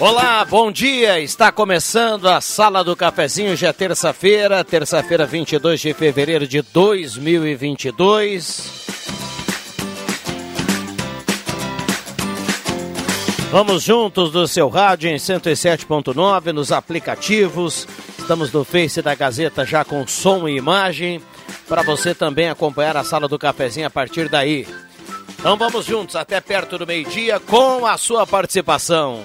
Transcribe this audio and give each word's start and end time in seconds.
Olá, 0.00 0.44
bom 0.44 0.70
dia. 0.70 1.18
Está 1.18 1.50
começando 1.50 2.28
a 2.28 2.40
Sala 2.40 2.84
do 2.84 2.94
Cafezinho, 2.94 3.56
já 3.56 3.70
é 3.70 3.72
terça-feira, 3.72 4.62
terça-feira, 4.62 5.26
22 5.26 5.80
de 5.80 5.92
fevereiro 5.92 6.46
de 6.46 6.62
2022. 6.62 8.86
Vamos 13.50 13.82
juntos 13.82 14.30
do 14.30 14.46
seu 14.46 14.68
rádio 14.68 15.10
em 15.10 15.16
107.9, 15.16 16.52
nos 16.52 16.70
aplicativos. 16.70 17.88
Estamos 18.16 18.52
no 18.52 18.62
Face 18.62 19.02
da 19.02 19.16
Gazeta 19.16 19.66
já 19.66 19.84
com 19.84 20.06
som 20.06 20.48
e 20.48 20.56
imagem, 20.56 21.20
para 21.66 21.82
você 21.82 22.14
também 22.14 22.48
acompanhar 22.48 22.96
a 22.96 23.02
Sala 23.02 23.26
do 23.26 23.36
Cafezinho 23.36 23.88
a 23.88 23.90
partir 23.90 24.28
daí. 24.28 24.64
Então 25.40 25.56
vamos 25.56 25.86
juntos 25.86 26.14
até 26.14 26.40
perto 26.40 26.78
do 26.78 26.86
meio-dia 26.86 27.40
com 27.40 27.84
a 27.84 27.98
sua 27.98 28.24
participação. 28.24 29.24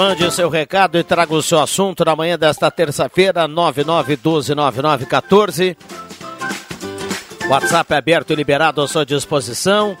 Mande 0.00 0.24
o 0.24 0.30
seu 0.30 0.48
recado 0.48 0.98
e 0.98 1.04
traga 1.04 1.34
o 1.34 1.42
seu 1.42 1.60
assunto 1.60 2.02
na 2.06 2.16
manhã 2.16 2.38
desta 2.38 2.70
terça-feira, 2.70 3.46
99129914. 3.46 5.76
WhatsApp 7.50 7.92
aberto 7.92 8.32
e 8.32 8.34
liberado 8.34 8.80
à 8.80 8.88
sua 8.88 9.04
disposição. 9.04 9.94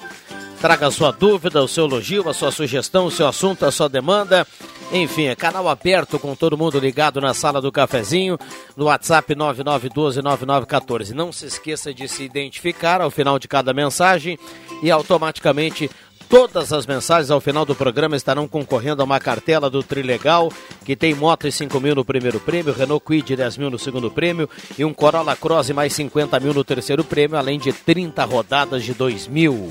Traga 0.58 0.86
a 0.86 0.90
sua 0.90 1.10
dúvida, 1.10 1.62
o 1.62 1.68
seu 1.68 1.84
elogio, 1.84 2.26
a 2.30 2.32
sua 2.32 2.50
sugestão, 2.50 3.04
o 3.04 3.10
seu 3.10 3.28
assunto, 3.28 3.66
a 3.66 3.70
sua 3.70 3.90
demanda. 3.90 4.46
Enfim, 4.90 5.26
é 5.26 5.36
canal 5.36 5.68
aberto 5.68 6.18
com 6.18 6.34
todo 6.34 6.56
mundo 6.56 6.78
ligado 6.78 7.20
na 7.20 7.34
sala 7.34 7.60
do 7.60 7.70
cafezinho, 7.70 8.38
no 8.74 8.86
WhatsApp 8.86 9.34
99129914. 9.34 11.10
Não 11.10 11.30
se 11.30 11.44
esqueça 11.44 11.92
de 11.92 12.08
se 12.08 12.22
identificar 12.22 13.02
ao 13.02 13.10
final 13.10 13.38
de 13.38 13.46
cada 13.46 13.74
mensagem 13.74 14.38
e 14.82 14.90
automaticamente 14.90 15.90
Todas 16.30 16.72
as 16.72 16.86
mensagens 16.86 17.28
ao 17.28 17.40
final 17.40 17.64
do 17.64 17.74
programa 17.74 18.14
estarão 18.14 18.46
concorrendo 18.46 19.02
a 19.02 19.04
uma 19.04 19.18
cartela 19.18 19.68
do 19.68 19.82
Trilegal, 19.82 20.52
que 20.84 20.94
tem 20.94 21.12
moto 21.12 21.48
e 21.48 21.50
5 21.50 21.80
mil 21.80 21.96
no 21.96 22.04
primeiro 22.04 22.38
prêmio, 22.38 22.72
Renault 22.72 23.04
Quid 23.04 23.34
10 23.34 23.56
mil 23.56 23.68
no 23.68 23.80
segundo 23.80 24.08
prêmio 24.12 24.48
e 24.78 24.84
um 24.84 24.94
Corolla 24.94 25.34
Cross 25.34 25.70
mais 25.70 25.92
50 25.92 26.38
mil 26.38 26.54
no 26.54 26.62
terceiro 26.62 27.02
prêmio, 27.02 27.36
além 27.36 27.58
de 27.58 27.72
30 27.72 28.24
rodadas 28.24 28.84
de 28.84 28.94
2 28.94 29.26
mil. 29.26 29.68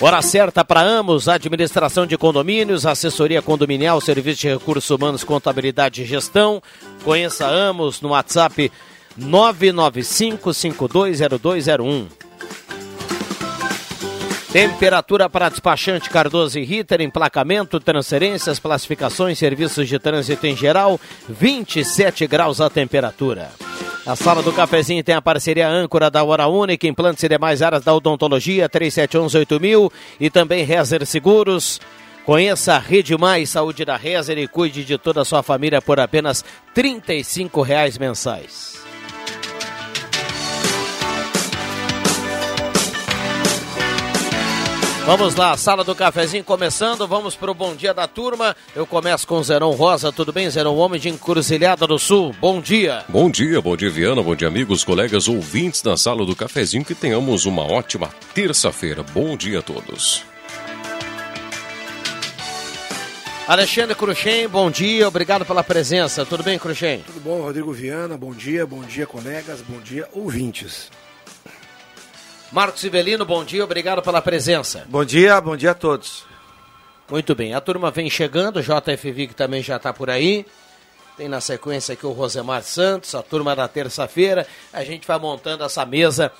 Hora 0.00 0.22
certa 0.22 0.64
para 0.64 0.82
Amos, 0.82 1.28
administração 1.28 2.06
de 2.06 2.16
condomínios, 2.16 2.86
assessoria 2.86 3.42
condominial, 3.42 4.00
serviço 4.00 4.42
de 4.42 4.50
recursos 4.50 4.88
humanos, 4.88 5.24
contabilidade 5.24 6.02
e 6.02 6.06
gestão. 6.06 6.62
Conheça 7.02 7.48
Amos 7.48 8.00
no 8.00 8.10
WhatsApp 8.10 8.70
995 9.16 10.54
520201. 10.54 12.19
Temperatura 14.52 15.30
para 15.30 15.48
despachante 15.48 16.10
Cardoso 16.10 16.58
e 16.58 16.64
Ritter, 16.64 17.00
emplacamento, 17.00 17.78
transferências, 17.78 18.58
classificações, 18.58 19.38
serviços 19.38 19.88
de 19.88 19.96
trânsito 19.96 20.44
em 20.44 20.56
geral, 20.56 20.98
27 21.28 22.26
graus 22.26 22.60
a 22.60 22.68
temperatura. 22.68 23.52
A 24.04 24.16
sala 24.16 24.42
do 24.42 24.52
cafezinho 24.52 25.04
tem 25.04 25.14
a 25.14 25.22
parceria 25.22 25.68
âncora 25.68 26.10
da 26.10 26.24
Hora 26.24 26.48
Única, 26.48 26.88
implantes 26.88 27.22
e 27.22 27.28
demais 27.28 27.62
áreas 27.62 27.84
da 27.84 27.94
odontologia, 27.94 28.68
37118000 28.68 29.92
e 30.18 30.28
também 30.28 30.64
Rezer 30.64 31.06
Seguros. 31.06 31.80
Conheça 32.26 32.74
a 32.74 32.78
Rede 32.80 33.16
Mais 33.16 33.50
Saúde 33.50 33.84
da 33.84 33.96
Rezer 33.96 34.36
e 34.36 34.48
cuide 34.48 34.84
de 34.84 34.98
toda 34.98 35.22
a 35.22 35.24
sua 35.24 35.44
família 35.44 35.80
por 35.80 36.00
apenas 36.00 36.44
R$ 36.74 37.00
reais 37.64 37.96
mensais. 37.98 38.89
Vamos 45.10 45.34
lá, 45.34 45.56
sala 45.56 45.82
do 45.82 45.92
cafezinho 45.92 46.44
começando, 46.44 47.04
vamos 47.04 47.34
para 47.34 47.50
o 47.50 47.54
bom 47.54 47.74
dia 47.74 47.92
da 47.92 48.06
turma. 48.06 48.54
Eu 48.76 48.86
começo 48.86 49.26
com 49.26 49.38
o 49.38 49.42
Zerão 49.42 49.72
Rosa, 49.72 50.12
tudo 50.12 50.32
bem, 50.32 50.48
Zerão? 50.48 50.76
Homem 50.76 51.00
de 51.00 51.08
Encruzilhada 51.08 51.84
do 51.84 51.98
Sul, 51.98 52.32
bom 52.40 52.60
dia. 52.60 53.04
Bom 53.08 53.28
dia, 53.28 53.60
bom 53.60 53.76
dia, 53.76 53.90
Viana, 53.90 54.22
bom 54.22 54.36
dia, 54.36 54.46
amigos, 54.46 54.84
colegas, 54.84 55.26
ouvintes 55.26 55.82
da 55.82 55.96
sala 55.96 56.24
do 56.24 56.36
cafezinho, 56.36 56.84
que 56.84 56.94
tenhamos 56.94 57.44
uma 57.44 57.62
ótima 57.62 58.08
terça-feira. 58.32 59.02
Bom 59.02 59.36
dia 59.36 59.58
a 59.58 59.62
todos. 59.62 60.22
Alexandre 63.48 63.96
Cruxem, 63.96 64.46
bom 64.46 64.70
dia, 64.70 65.08
obrigado 65.08 65.44
pela 65.44 65.64
presença. 65.64 66.24
Tudo 66.24 66.44
bem, 66.44 66.56
Cruxem? 66.56 67.00
Tudo 67.00 67.18
bom, 67.18 67.42
Rodrigo 67.42 67.72
Viana, 67.72 68.16
bom 68.16 68.30
dia, 68.30 68.64
bom 68.64 68.82
dia, 68.82 69.08
colegas, 69.08 69.60
bom 69.60 69.80
dia, 69.80 70.06
ouvintes. 70.12 70.88
Marcos 72.52 72.82
Ivelino, 72.82 73.24
bom 73.24 73.44
dia, 73.44 73.62
obrigado 73.62 74.02
pela 74.02 74.20
presença. 74.20 74.84
Bom 74.88 75.04
dia, 75.04 75.40
bom 75.40 75.56
dia 75.56 75.70
a 75.70 75.74
todos. 75.74 76.24
Muito 77.08 77.32
bem, 77.32 77.54
a 77.54 77.60
turma 77.60 77.92
vem 77.92 78.10
chegando, 78.10 78.58
o 78.58 78.62
JFV 78.62 79.28
que 79.28 79.34
também 79.34 79.62
já 79.62 79.76
está 79.76 79.92
por 79.92 80.10
aí. 80.10 80.44
Tem 81.16 81.28
na 81.28 81.40
sequência 81.40 81.92
aqui 81.92 82.04
o 82.04 82.10
Rosemar 82.10 82.64
Santos, 82.64 83.14
a 83.14 83.22
turma 83.22 83.54
da 83.54 83.68
terça-feira. 83.68 84.48
A 84.72 84.82
gente 84.82 85.06
vai 85.06 85.16
montando 85.18 85.62
essa 85.62 85.86
mesa 85.86 86.32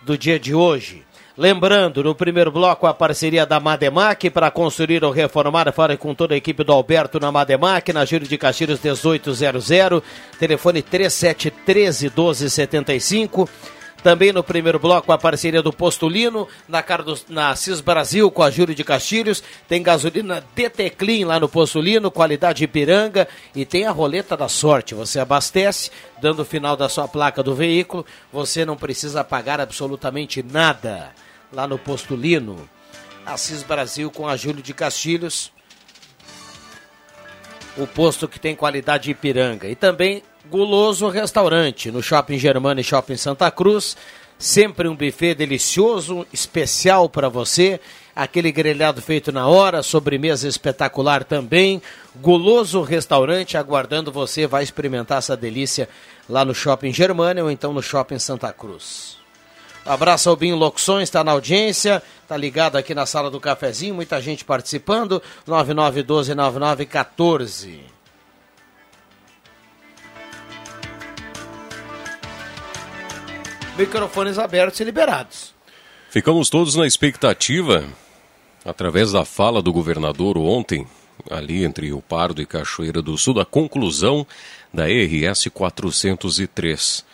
do 0.00 0.16
dia 0.16 0.40
de 0.40 0.54
hoje. 0.54 1.04
Lembrando, 1.36 2.02
no 2.02 2.14
primeiro 2.14 2.50
bloco, 2.50 2.86
a 2.86 2.94
parceria 2.94 3.44
da 3.44 3.60
Mademac 3.60 4.30
para 4.30 4.50
construir 4.50 5.04
ou 5.04 5.10
reformar. 5.10 5.70
Fala 5.72 5.96
com 5.98 6.14
toda 6.14 6.32
a 6.32 6.36
equipe 6.36 6.64
do 6.64 6.72
Alberto 6.72 7.20
na 7.20 7.30
Mademac, 7.30 7.92
na 7.92 8.04
Giro 8.06 8.26
de 8.26 8.38
Castilhos 8.38 8.80
1800, 8.80 10.02
telefone 10.38 10.80
3713 10.82 12.06
1275. 12.06 13.48
Também 14.02 14.32
no 14.32 14.42
primeiro 14.42 14.80
bloco, 14.80 15.12
a 15.12 15.18
parceria 15.18 15.62
do 15.62 15.72
Postulino, 15.72 16.48
na, 16.66 16.82
Cardos, 16.82 17.24
na 17.28 17.54
CIS 17.54 17.80
Brasil 17.80 18.30
com 18.32 18.42
a 18.42 18.50
Júlio 18.50 18.74
de 18.74 18.82
Castilhos. 18.82 19.42
Tem 19.68 19.80
gasolina 19.80 20.44
DT 20.56 20.90
Clean 20.90 21.26
lá 21.26 21.38
no 21.38 21.48
Postulino, 21.48 22.10
qualidade 22.10 22.64
Ipiranga. 22.64 23.28
E 23.54 23.64
tem 23.64 23.86
a 23.86 23.92
roleta 23.92 24.36
da 24.36 24.48
sorte. 24.48 24.94
Você 24.94 25.20
abastece, 25.20 25.90
dando 26.20 26.40
o 26.42 26.44
final 26.44 26.76
da 26.76 26.88
sua 26.88 27.06
placa 27.06 27.44
do 27.44 27.54
veículo. 27.54 28.04
Você 28.32 28.64
não 28.64 28.76
precisa 28.76 29.22
pagar 29.22 29.60
absolutamente 29.60 30.42
nada 30.42 31.12
lá 31.52 31.68
no 31.68 31.78
Postulino. 31.78 32.68
Assis 33.24 33.62
Brasil 33.62 34.10
com 34.10 34.26
a 34.26 34.36
Júlio 34.36 34.62
de 34.62 34.74
Castilhos. 34.74 35.52
O 37.76 37.86
posto 37.86 38.26
que 38.26 38.40
tem 38.40 38.56
qualidade 38.56 39.12
Ipiranga. 39.12 39.68
E 39.68 39.76
também 39.76 40.24
Guloso 40.52 41.08
Restaurante, 41.08 41.90
no 41.90 42.00
Shopping 42.02 42.38
Germano 42.38 42.78
e 42.78 42.84
Shopping 42.84 43.16
Santa 43.16 43.50
Cruz. 43.50 43.96
Sempre 44.38 44.86
um 44.86 44.94
buffet 44.94 45.34
delicioso, 45.34 46.26
especial 46.30 47.08
para 47.08 47.30
você. 47.30 47.80
Aquele 48.14 48.52
grelhado 48.52 49.00
feito 49.00 49.32
na 49.32 49.48
hora, 49.48 49.82
sobremesa 49.82 50.46
espetacular 50.46 51.24
também. 51.24 51.80
Guloso 52.20 52.82
Restaurante 52.82 53.56
aguardando 53.56 54.12
você. 54.12 54.46
Vai 54.46 54.62
experimentar 54.62 55.20
essa 55.20 55.34
delícia 55.34 55.88
lá 56.28 56.44
no 56.44 56.54
Shopping 56.54 56.92
Germânia 56.92 57.42
ou 57.42 57.50
então 57.50 57.72
no 57.72 57.82
Shopping 57.82 58.18
Santa 58.18 58.52
Cruz. 58.52 59.16
Abraço 59.86 60.28
ao 60.28 60.36
Binho 60.36 60.56
Locuções, 60.56 61.04
está 61.04 61.24
na 61.24 61.32
audiência, 61.32 62.02
está 62.22 62.36
ligado 62.36 62.76
aqui 62.76 62.94
na 62.94 63.06
sala 63.06 63.30
do 63.30 63.40
cafezinho, 63.40 63.94
muita 63.94 64.20
gente 64.20 64.44
participando. 64.44 65.22
9912-9914. 65.48 67.91
Microfones 73.76 74.38
abertos 74.38 74.80
e 74.80 74.84
liberados. 74.84 75.54
Ficamos 76.10 76.50
todos 76.50 76.74
na 76.74 76.86
expectativa, 76.86 77.84
através 78.64 79.12
da 79.12 79.24
fala 79.24 79.62
do 79.62 79.72
governador 79.72 80.36
ontem, 80.36 80.86
ali 81.30 81.64
entre 81.64 81.86
Rio 81.86 82.02
Pardo 82.02 82.42
e 82.42 82.46
Cachoeira 82.46 83.00
do 83.00 83.16
Sul, 83.16 83.34
da 83.34 83.44
conclusão 83.44 84.26
da 84.72 84.84
RS 84.86 85.48
403. 85.52 87.04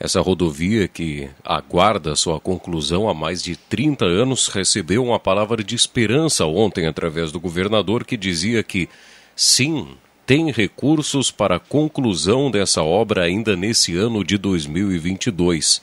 Essa 0.00 0.20
rodovia 0.20 0.86
que 0.86 1.28
aguarda 1.44 2.14
sua 2.14 2.38
conclusão 2.38 3.08
há 3.08 3.14
mais 3.14 3.42
de 3.42 3.56
30 3.56 4.04
anos 4.04 4.46
recebeu 4.46 5.04
uma 5.04 5.18
palavra 5.18 5.62
de 5.62 5.74
esperança 5.74 6.46
ontem 6.46 6.86
através 6.86 7.32
do 7.32 7.40
governador 7.40 8.04
que 8.04 8.16
dizia 8.16 8.62
que 8.62 8.88
sim, 9.34 9.96
tem 10.24 10.52
recursos 10.52 11.30
para 11.30 11.56
a 11.56 11.60
conclusão 11.60 12.50
dessa 12.50 12.82
obra 12.82 13.24
ainda 13.24 13.56
nesse 13.56 13.96
ano 13.96 14.22
de 14.22 14.38
2022. 14.38 15.82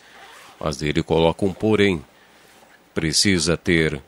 Mas 0.59 0.81
ele 0.81 1.03
coloca 1.03 1.45
um 1.45 1.53
porém. 1.53 2.03
Precisa 2.93 3.57
ter 3.57 4.01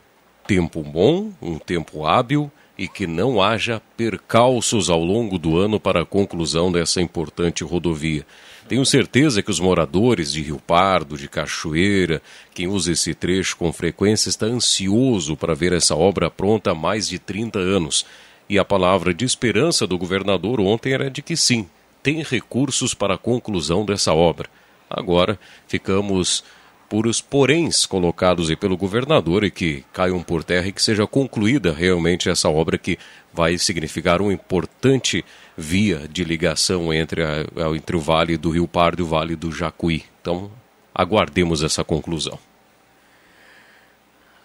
tempo 0.46 0.82
bom, 0.82 1.32
um 1.42 1.60
tempo 1.60 2.06
hábil 2.06 2.52
e 2.78 2.88
que 2.88 3.08
não 3.08 3.42
haja 3.42 3.82
percalços 3.98 4.90
ao 4.90 5.04
longo 5.04 5.38
do 5.38 5.58
ano 5.58 5.80
para 5.80 6.04
a 6.04 6.06
conclusão 6.06 6.72
dessa 6.72 7.02
importante 7.02 7.64
rodovia. 7.64 8.26
Tenho 8.68 8.86
certeza 8.86 9.42
que 9.42 9.50
os 9.50 9.60
moradores 9.60 10.32
de 10.32 10.42
Rio 10.42 10.60
Pardo, 10.60 11.18
de 11.18 11.28
Cachoeira, 11.28 12.22
quem 12.54 12.68
usa 12.68 12.92
esse 12.92 13.14
trecho 13.14 13.58
com 13.58 13.72
frequência, 13.72 14.30
está 14.30 14.46
ansioso 14.46 15.36
para 15.36 15.56
ver 15.56 15.74
essa 15.74 15.96
obra 15.96 16.30
pronta 16.30 16.72
há 16.72 16.76
mais 16.76 17.08
de 17.08 17.18
30 17.18 17.58
anos. 17.58 18.06
E 18.50 18.60
a 18.60 18.66
palavra 18.66 19.14
de 19.14 19.26
esperança 19.26 19.88
do 19.88 19.98
governador 19.98 20.60
ontem 20.60 20.94
era 20.94 21.10
de 21.10 21.22
que 21.22 21.36
sim, 21.36 21.68
tem 22.04 22.22
recursos 22.22 22.94
para 22.94 23.16
a 23.16 23.18
conclusão 23.18 23.86
dessa 23.86 24.14
obra. 24.14 24.50
Agora 24.90 25.40
ficamos 25.68 26.44
por 26.90 27.06
os 27.06 27.20
poréns 27.20 27.86
colocados 27.86 28.50
aí 28.50 28.56
pelo 28.56 28.78
governador 28.78 29.44
e 29.44 29.52
que 29.52 29.84
caiam 29.92 30.24
por 30.24 30.44
terra 30.44 30.68
e 30.68 30.72
que 30.72 30.82
seja 30.82 31.06
concluída 31.06 31.74
realmente 31.74 32.30
essa 32.30 32.50
obra 32.50 32.78
que 32.78 32.98
vai 33.34 33.58
significar 33.58 34.22
uma 34.22 34.32
importante 34.32 35.24
via 35.58 36.08
de 36.08 36.24
ligação 36.24 36.94
entre, 36.94 37.24
a, 37.24 37.46
entre 37.76 37.96
o 37.96 38.00
Vale 38.00 38.38
do 38.38 38.52
Rio 38.52 38.68
Pardo 38.68 39.02
e 39.02 39.04
o 39.04 39.08
Vale 39.08 39.36
do 39.36 39.52
Jacuí. 39.52 40.06
Então, 40.22 40.50
aguardemos 40.96 41.62
essa 41.62 41.84
conclusão. 41.84 42.40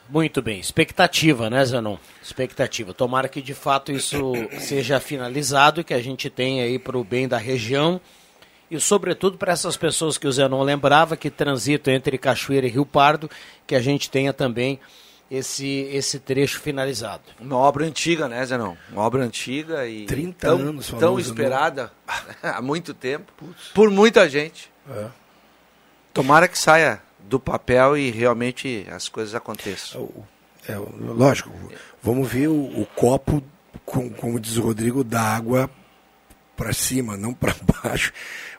Muito 0.09 0.43
bem, 0.43 0.61
expectativa, 0.61 1.49
né, 1.49 1.65
Zanon? 1.65 1.97
Expectativa. 2.23 2.93
Tomara 2.93 3.29
que 3.29 3.41
de 3.41 3.55
fato 3.55 3.91
isso 3.93 4.33
seja 4.59 5.01
finalizado 5.01 5.81
e 5.81 5.85
que 5.85 5.95
a 5.95 6.03
gente 6.03 6.29
tenha 6.29 6.65
aí 6.65 6.79
para 6.79 6.99
o 6.99 7.05
bem 7.05 7.27
da 7.27 7.39
região 7.39 8.01
e 8.73 8.81
sobretudo 8.81 9.37
para 9.37 9.53
essas 9.53 9.77
pessoas 9.77 10.17
que 10.17 10.27
o 10.27 10.33
Zé 10.33 10.49
não 10.49 10.63
lembrava, 10.63 11.15
que 11.15 11.29
transitam 11.29 11.93
entre 11.93 12.17
Cachoeira 12.17 12.67
e 12.67 12.71
Rio 12.71 12.87
Pardo, 12.87 13.31
que 13.67 13.75
a 13.75 13.83
gente 13.83 14.11
tenha 14.11 14.33
também 14.33 14.81
esse, 15.31 15.67
esse 15.93 16.19
trecho 16.19 16.59
finalizado. 16.59 17.23
Uma 17.39 17.57
obra 17.57 17.85
antiga, 17.85 18.27
né, 18.29 18.43
Zenon? 18.47 18.75
Uma 18.91 19.03
obra 19.03 19.23
antiga 19.23 19.87
e 19.87 20.07
30 20.07 20.39
tão, 20.39 20.59
anos 20.59 20.91
tão 20.99 21.21
esperada 21.21 21.93
há 22.43 22.63
muito 22.63 22.95
tempo, 22.95 23.31
por 23.75 23.91
muita 23.91 24.27
gente. 24.27 24.73
É. 24.89 25.07
Tomara 26.15 26.49
que 26.49 26.59
saia 26.59 27.03
do 27.21 27.39
papel 27.39 27.95
e 27.99 28.11
realmente 28.11 28.87
as 28.91 29.07
coisas 29.07 29.35
aconteçam. 29.35 30.09
É, 30.67 30.77
lógico, 30.99 31.51
vamos 32.03 32.27
ver 32.27 32.49
o, 32.49 32.81
o 32.81 32.87
copo, 32.97 33.43
com, 33.85 34.09
como 34.09 34.41
diz 34.41 34.57
o 34.57 34.63
Rodrigo, 34.63 35.05
da 35.05 35.21
água 35.21 35.69
para 36.57 36.73
cima, 36.73 37.17
não 37.17 37.35
para 37.35 37.55
baixo. 37.83 38.13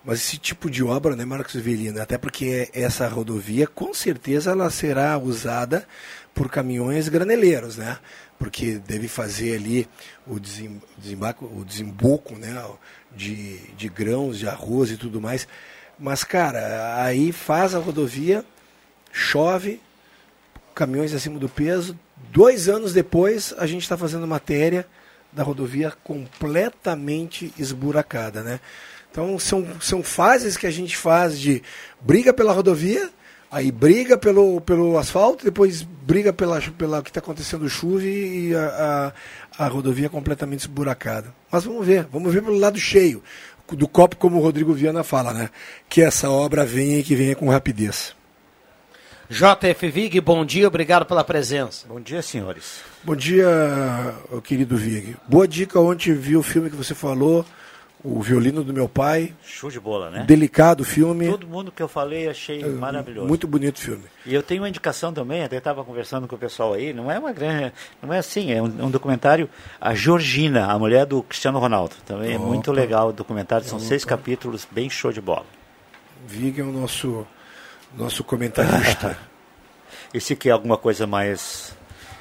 Mas 0.06 0.20
esse 0.20 0.38
tipo 0.38 0.70
de 0.70 0.84
obra, 0.84 1.16
né, 1.16 1.24
Marcos 1.24 1.56
Velino? 1.56 2.02
Até 2.02 2.18
porque 2.18 2.70
essa 2.74 3.08
rodovia, 3.08 3.66
com 3.66 3.94
certeza, 3.94 4.52
ela 4.52 4.70
será 4.70 5.18
usada 5.18 5.88
por 6.34 6.50
caminhões 6.50 7.08
graneleiros, 7.08 7.78
né? 7.78 7.98
Porque 8.38 8.82
deve 8.86 9.08
fazer 9.08 9.56
ali 9.56 9.88
o, 10.28 10.40
desembarco, 10.40 11.46
o 11.46 11.64
desemboco, 11.64 12.36
né? 12.36 12.66
De, 13.16 13.58
de 13.78 13.88
grãos, 13.88 14.38
de 14.38 14.48
arroz 14.48 14.92
e 14.92 14.98
tudo 14.98 15.22
mais. 15.22 15.48
Mas, 15.98 16.24
cara, 16.24 17.02
aí 17.02 17.32
faz 17.32 17.74
a 17.74 17.80
rodovia, 17.80 18.44
chove, 19.12 19.80
caminhões 20.76 21.14
acima 21.14 21.40
do 21.40 21.48
peso. 21.48 21.98
Dois 22.30 22.68
anos 22.68 22.92
depois, 22.92 23.54
a 23.58 23.66
gente 23.66 23.84
está 23.84 23.98
fazendo 23.98 24.28
matéria 24.28 24.86
da 25.32 25.44
rodovia 25.44 25.94
completamente 26.04 27.54
esburacada, 27.58 28.44
né? 28.44 28.60
Então 29.14 29.38
são, 29.38 29.64
são 29.80 30.02
fases 30.02 30.58
que 30.58 30.66
a 30.66 30.72
gente 30.72 30.98
faz 30.98 31.40
de 31.40 31.62
briga 32.02 32.34
pela 32.34 32.52
rodovia, 32.52 33.12
aí 33.52 33.72
briga 33.72 34.18
pelo, 34.18 34.60
pelo 34.62 34.98
asfalto, 34.98 35.46
depois 35.46 35.84
briga 35.84 36.34
pela, 36.34 36.60
pela 36.60 37.04
que 37.04 37.12
está 37.12 37.20
acontecendo 37.20 37.70
chuva 37.70 38.02
e 38.04 38.56
a, 38.56 39.14
a, 39.56 39.66
a, 39.66 39.68
rodovia 39.68 40.10
completamente 40.10 40.62
esburacada. 40.62 41.32
Mas 41.52 41.64
vamos 41.64 41.86
ver, 41.86 42.08
vamos 42.12 42.34
ver 42.34 42.42
pelo 42.42 42.58
lado 42.58 42.80
cheio 42.80 43.22
do 43.74 43.88
copo, 43.88 44.18
como 44.18 44.40
o 44.40 44.42
Rodrigo 44.42 44.74
Viana 44.74 45.04
fala, 45.04 45.32
né? 45.32 45.52
Que 45.88 46.02
essa 46.02 46.32
obra 46.32 46.66
venha 46.66 46.98
e 46.98 47.04
que 47.04 47.16
venha 47.16 47.36
com 47.36 47.50
rapidez. 47.50 48.16
JF 49.30 49.90
Vig, 49.90 50.20
bom 50.22 50.44
dia, 50.44 50.68
obrigado 50.68 51.06
pela 51.06 51.24
presença. 51.24 51.88
Bom 51.88 52.00
dia, 52.00 52.22
senhores. 52.24 52.82
Bom 53.04 53.16
dia, 53.16 53.48
querido 54.44 54.76
Vig. 54.76 55.16
Boa 55.28 55.48
dica 55.48 55.80
ontem 55.80 56.14
vi 56.14 56.36
o 56.36 56.42
filme 56.42 56.72
que 56.72 56.76
você 56.76 56.96
falou 56.96 57.46
o 58.04 58.22
Violino 58.22 58.64
do 58.64 58.74
Meu 58.74 58.90
Pai. 58.90 59.34
Show 59.46 59.72
de 59.72 59.80
bola, 59.80 60.10
né? 60.10 60.26
Delicado 60.28 60.84
filme. 60.84 61.30
Todo 61.30 61.48
mundo 61.48 61.72
que 61.72 61.82
eu 61.82 61.88
falei 61.88 62.28
achei 62.28 62.62
é, 62.62 62.68
maravilhoso. 62.68 63.28
Muito 63.28 63.48
bonito 63.48 63.80
filme. 63.80 64.04
E 64.26 64.34
eu 64.34 64.44
tenho 64.44 64.62
uma 64.62 64.70
indicação 64.70 65.14
também, 65.14 65.44
até 65.44 65.58
estava 65.58 65.84
conversando 65.86 66.28
com 66.28 66.36
o 66.36 66.40
pessoal 66.40 66.74
aí, 66.74 66.92
não 66.92 67.10
é 67.10 67.18
uma 67.18 67.32
grande. 67.32 67.72
Não 68.02 68.14
é 68.14 68.18
assim, 68.18 68.52
é 68.52 68.62
um, 68.62 68.66
um 68.66 68.92
documentário. 68.92 69.50
A 69.80 69.94
Georgina, 69.96 70.66
a 70.66 70.78
mulher 70.78 71.06
do 71.06 71.24
Cristiano 71.24 71.60
Ronaldo. 71.60 71.96
Também 72.06 72.36
Opa. 72.36 72.44
é 72.44 72.48
muito 72.48 72.72
legal 72.72 73.10
o 73.10 73.14
documentário, 73.14 73.66
são 73.66 73.78
Opa. 73.78 73.88
seis 73.88 74.04
capítulos, 74.04 74.68
bem 74.70 74.90
show 74.90 75.12
de 75.12 75.22
bola. 75.22 75.46
Vig 76.28 76.60
é 76.60 76.64
o 76.64 76.72
nosso, 76.72 77.26
nosso 77.96 78.24
comentarista. 78.24 79.18
Esse 80.14 80.34
aqui 80.34 80.50
é 80.50 80.52
alguma 80.52 80.78
coisa 80.78 81.08
mais 81.08 81.76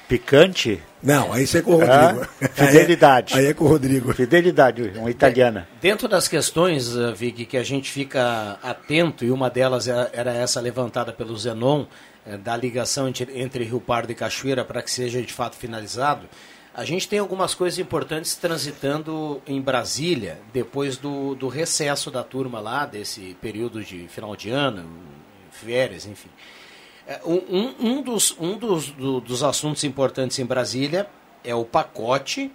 picante. 0.07 0.81
Não, 1.01 1.33
aí 1.33 1.43
isso 1.43 1.57
é 1.57 1.61
com 1.61 1.71
o 1.71 1.79
Rodrigo. 1.79 2.27
Ah, 2.41 2.47
fidelidade. 2.49 3.33
Aí 3.33 3.41
é, 3.41 3.45
aí 3.45 3.51
é, 3.51 3.53
com 3.53 3.65
o 3.65 3.67
Rodrigo. 3.67 4.13
Fidelidade, 4.13 4.93
uma 4.95 5.09
italiana. 5.09 5.67
É, 5.77 5.81
dentro 5.81 6.07
das 6.07 6.27
questões, 6.27 6.95
uh, 6.95 7.13
Vig, 7.13 7.45
que 7.45 7.57
a 7.57 7.63
gente 7.63 7.91
fica 7.91 8.57
atento, 8.63 9.25
e 9.25 9.31
uma 9.31 9.49
delas 9.49 9.87
era, 9.87 10.09
era 10.13 10.33
essa 10.33 10.61
levantada 10.61 11.11
pelo 11.11 11.37
Zenon, 11.37 11.85
uh, 12.25 12.37
da 12.37 12.55
ligação 12.55 13.07
entre, 13.07 13.39
entre 13.39 13.63
Rio 13.65 13.81
Pardo 13.81 14.11
e 14.11 14.15
Cachoeira 14.15 14.63
para 14.63 14.81
que 14.81 14.91
seja 14.91 15.21
de 15.21 15.33
fato 15.33 15.57
finalizado, 15.57 16.27
a 16.73 16.83
gente 16.85 17.07
tem 17.07 17.19
algumas 17.19 17.53
coisas 17.53 17.77
importantes 17.77 18.35
transitando 18.35 19.39
em 19.45 19.61
Brasília, 19.61 20.39
depois 20.51 20.97
do, 20.97 21.35
do 21.35 21.47
recesso 21.47 22.09
da 22.09 22.23
turma 22.23 22.59
lá, 22.59 22.85
desse 22.85 23.37
período 23.39 23.83
de 23.83 24.07
final 24.07 24.35
de 24.35 24.49
ano, 24.49 24.83
férias, 25.51 26.07
enfim. 26.07 26.29
É, 27.07 27.19
um, 27.25 27.73
um, 27.79 28.01
dos, 28.01 28.35
um 28.39 28.57
dos, 28.57 28.91
do, 28.91 29.19
dos 29.19 29.43
assuntos 29.43 29.83
importantes 29.83 30.39
em 30.39 30.45
Brasília 30.45 31.07
é 31.43 31.53
o 31.53 31.65
pacote 31.65 32.51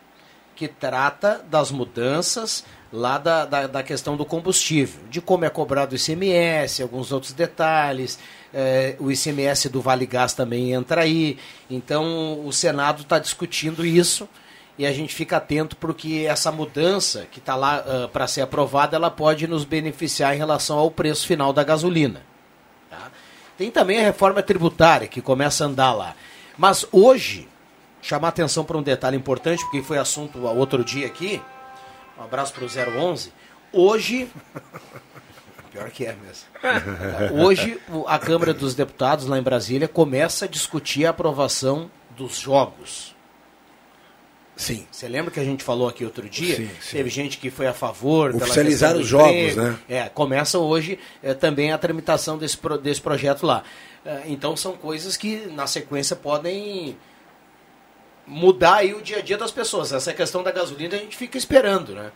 que 0.57 0.67
trata 0.67 1.45
das 1.49 1.71
mudanças 1.71 2.65
lá 2.93 3.19
da, 3.19 3.45
da, 3.45 3.67
da, 3.67 3.83
questão 3.83 4.17
do 4.17 4.25
combustível, 4.25 5.01
de 5.09 5.21
como 5.21 5.45
é 5.45 5.51
cobrado 5.51 5.93
o 5.93 5.97
ICMS, 5.97 6.83
alguns 6.83 7.13
outros 7.13 7.33
detalhes. 7.33 8.19
É, 8.53 8.97
o 8.99 9.13
ICMS 9.13 9.69
do 9.69 9.81
Vale 9.81 10.07
Gás 10.07 10.33
também 10.33 10.73
entra 10.73 11.03
aí. 11.03 11.39
Então 11.71 12.45
o 12.45 12.53
Senado 12.53 13.03
está 13.03 13.19
discutindo 13.19 13.85
isso 13.85 14.29
e 14.79 14.87
a 14.87 14.93
gente 14.93 15.15
fica 15.15 15.37
atento 15.37 15.77
porque 15.77 16.25
essa 16.29 16.53
mudança 16.53 17.27
que 17.31 17.41
está 17.41 17.55
lá 17.55 17.85
uh, 17.85 18.09
para 18.09 18.27
ser 18.29 18.43
aprovada, 18.43 18.97
ela 18.97 19.11
pode 19.11 19.47
nos 19.47 19.65
beneficiar 19.65 20.35
em 20.35 20.39
relação 20.39 20.79
ao 20.79 20.91
preço 20.91 21.27
final 21.27 21.53
da 21.53 21.65
gasolina. 21.65 22.23
Tá? 22.89 23.11
Tem 23.59 23.73
também 23.73 23.99
a 23.99 24.05
reforma 24.05 24.41
tributária 24.41 25.09
que 25.09 25.21
começa 25.21 25.65
a 25.65 25.67
andar 25.67 25.93
lá. 25.93 26.15
Mas 26.57 26.87
hoje, 26.93 27.49
chamar 28.01 28.29
atenção 28.29 28.65
para 28.65 28.79
um 28.79 28.83
detalhe 28.83 29.17
importante, 29.17 29.65
porque 29.65 29.83
foi 29.83 29.99
assunto 29.99 30.47
outro 30.47 30.85
dia 30.85 31.09
aqui. 31.09 31.43
Um 32.17 32.23
abraço 32.23 32.53
para 32.53 32.65
o 32.65 33.01
011. 33.01 33.33
Hoje. 33.73 34.31
Pior 35.73 35.91
que 35.91 36.07
é 36.07 36.15
mesmo. 36.15 36.47
Hoje, 37.45 37.79
a 38.07 38.19
Câmara 38.19 38.55
dos 38.55 38.75
Deputados, 38.75 39.27
lá 39.27 39.39
em 39.39 39.43
Brasília, 39.43 39.87
começa 39.87 40.47
a 40.47 40.49
discutir 40.49 41.05
a 41.05 41.11
aprovação 41.11 41.91
dos 42.17 42.39
jogos. 42.39 43.15
Sim. 44.59 44.85
Você 44.91 45.07
lembra 45.07 45.31
que 45.31 45.39
a 45.39 45.45
gente 45.45 45.63
falou 45.63 45.89
aqui 45.89 46.05
outro 46.05 46.29
dia? 46.29 46.57
Sim, 46.57 46.71
sim. 46.81 46.97
Teve 46.97 47.09
gente 47.09 47.39
que 47.39 47.49
foi 47.49 47.69
a 47.69 47.73
favor. 47.73 48.35
Oficializar 48.35 48.97
os 48.97 49.07
jogos, 49.07 49.55
né? 49.55 49.79
É, 49.89 50.09
começa 50.09 50.59
hoje 50.59 50.99
é, 51.23 51.33
também 51.33 51.71
a 51.71 51.79
tramitação 51.79 52.37
desse, 52.37 52.59
pro, 52.59 52.77
desse 52.77 53.01
projeto 53.01 53.47
lá. 53.47 53.63
É, 54.05 54.23
então 54.27 54.57
são 54.57 54.77
coisas 54.77 55.17
que 55.17 55.47
na 55.47 55.69
sequência 55.69 56.17
podem 56.17 56.97
mudar 58.27 58.79
aí 58.79 58.93
o 58.95 59.01
dia 59.01 59.19
a 59.19 59.23
dia 59.23 59.39
das 59.39 59.53
pessoas. 59.53 59.93
Essa 59.93 60.13
questão 60.13 60.43
da 60.43 60.51
gasolina 60.51 60.97
a 60.97 60.99
gente 60.99 61.17
fica 61.17 61.39
esperando, 61.39 61.95
né? 61.95 62.11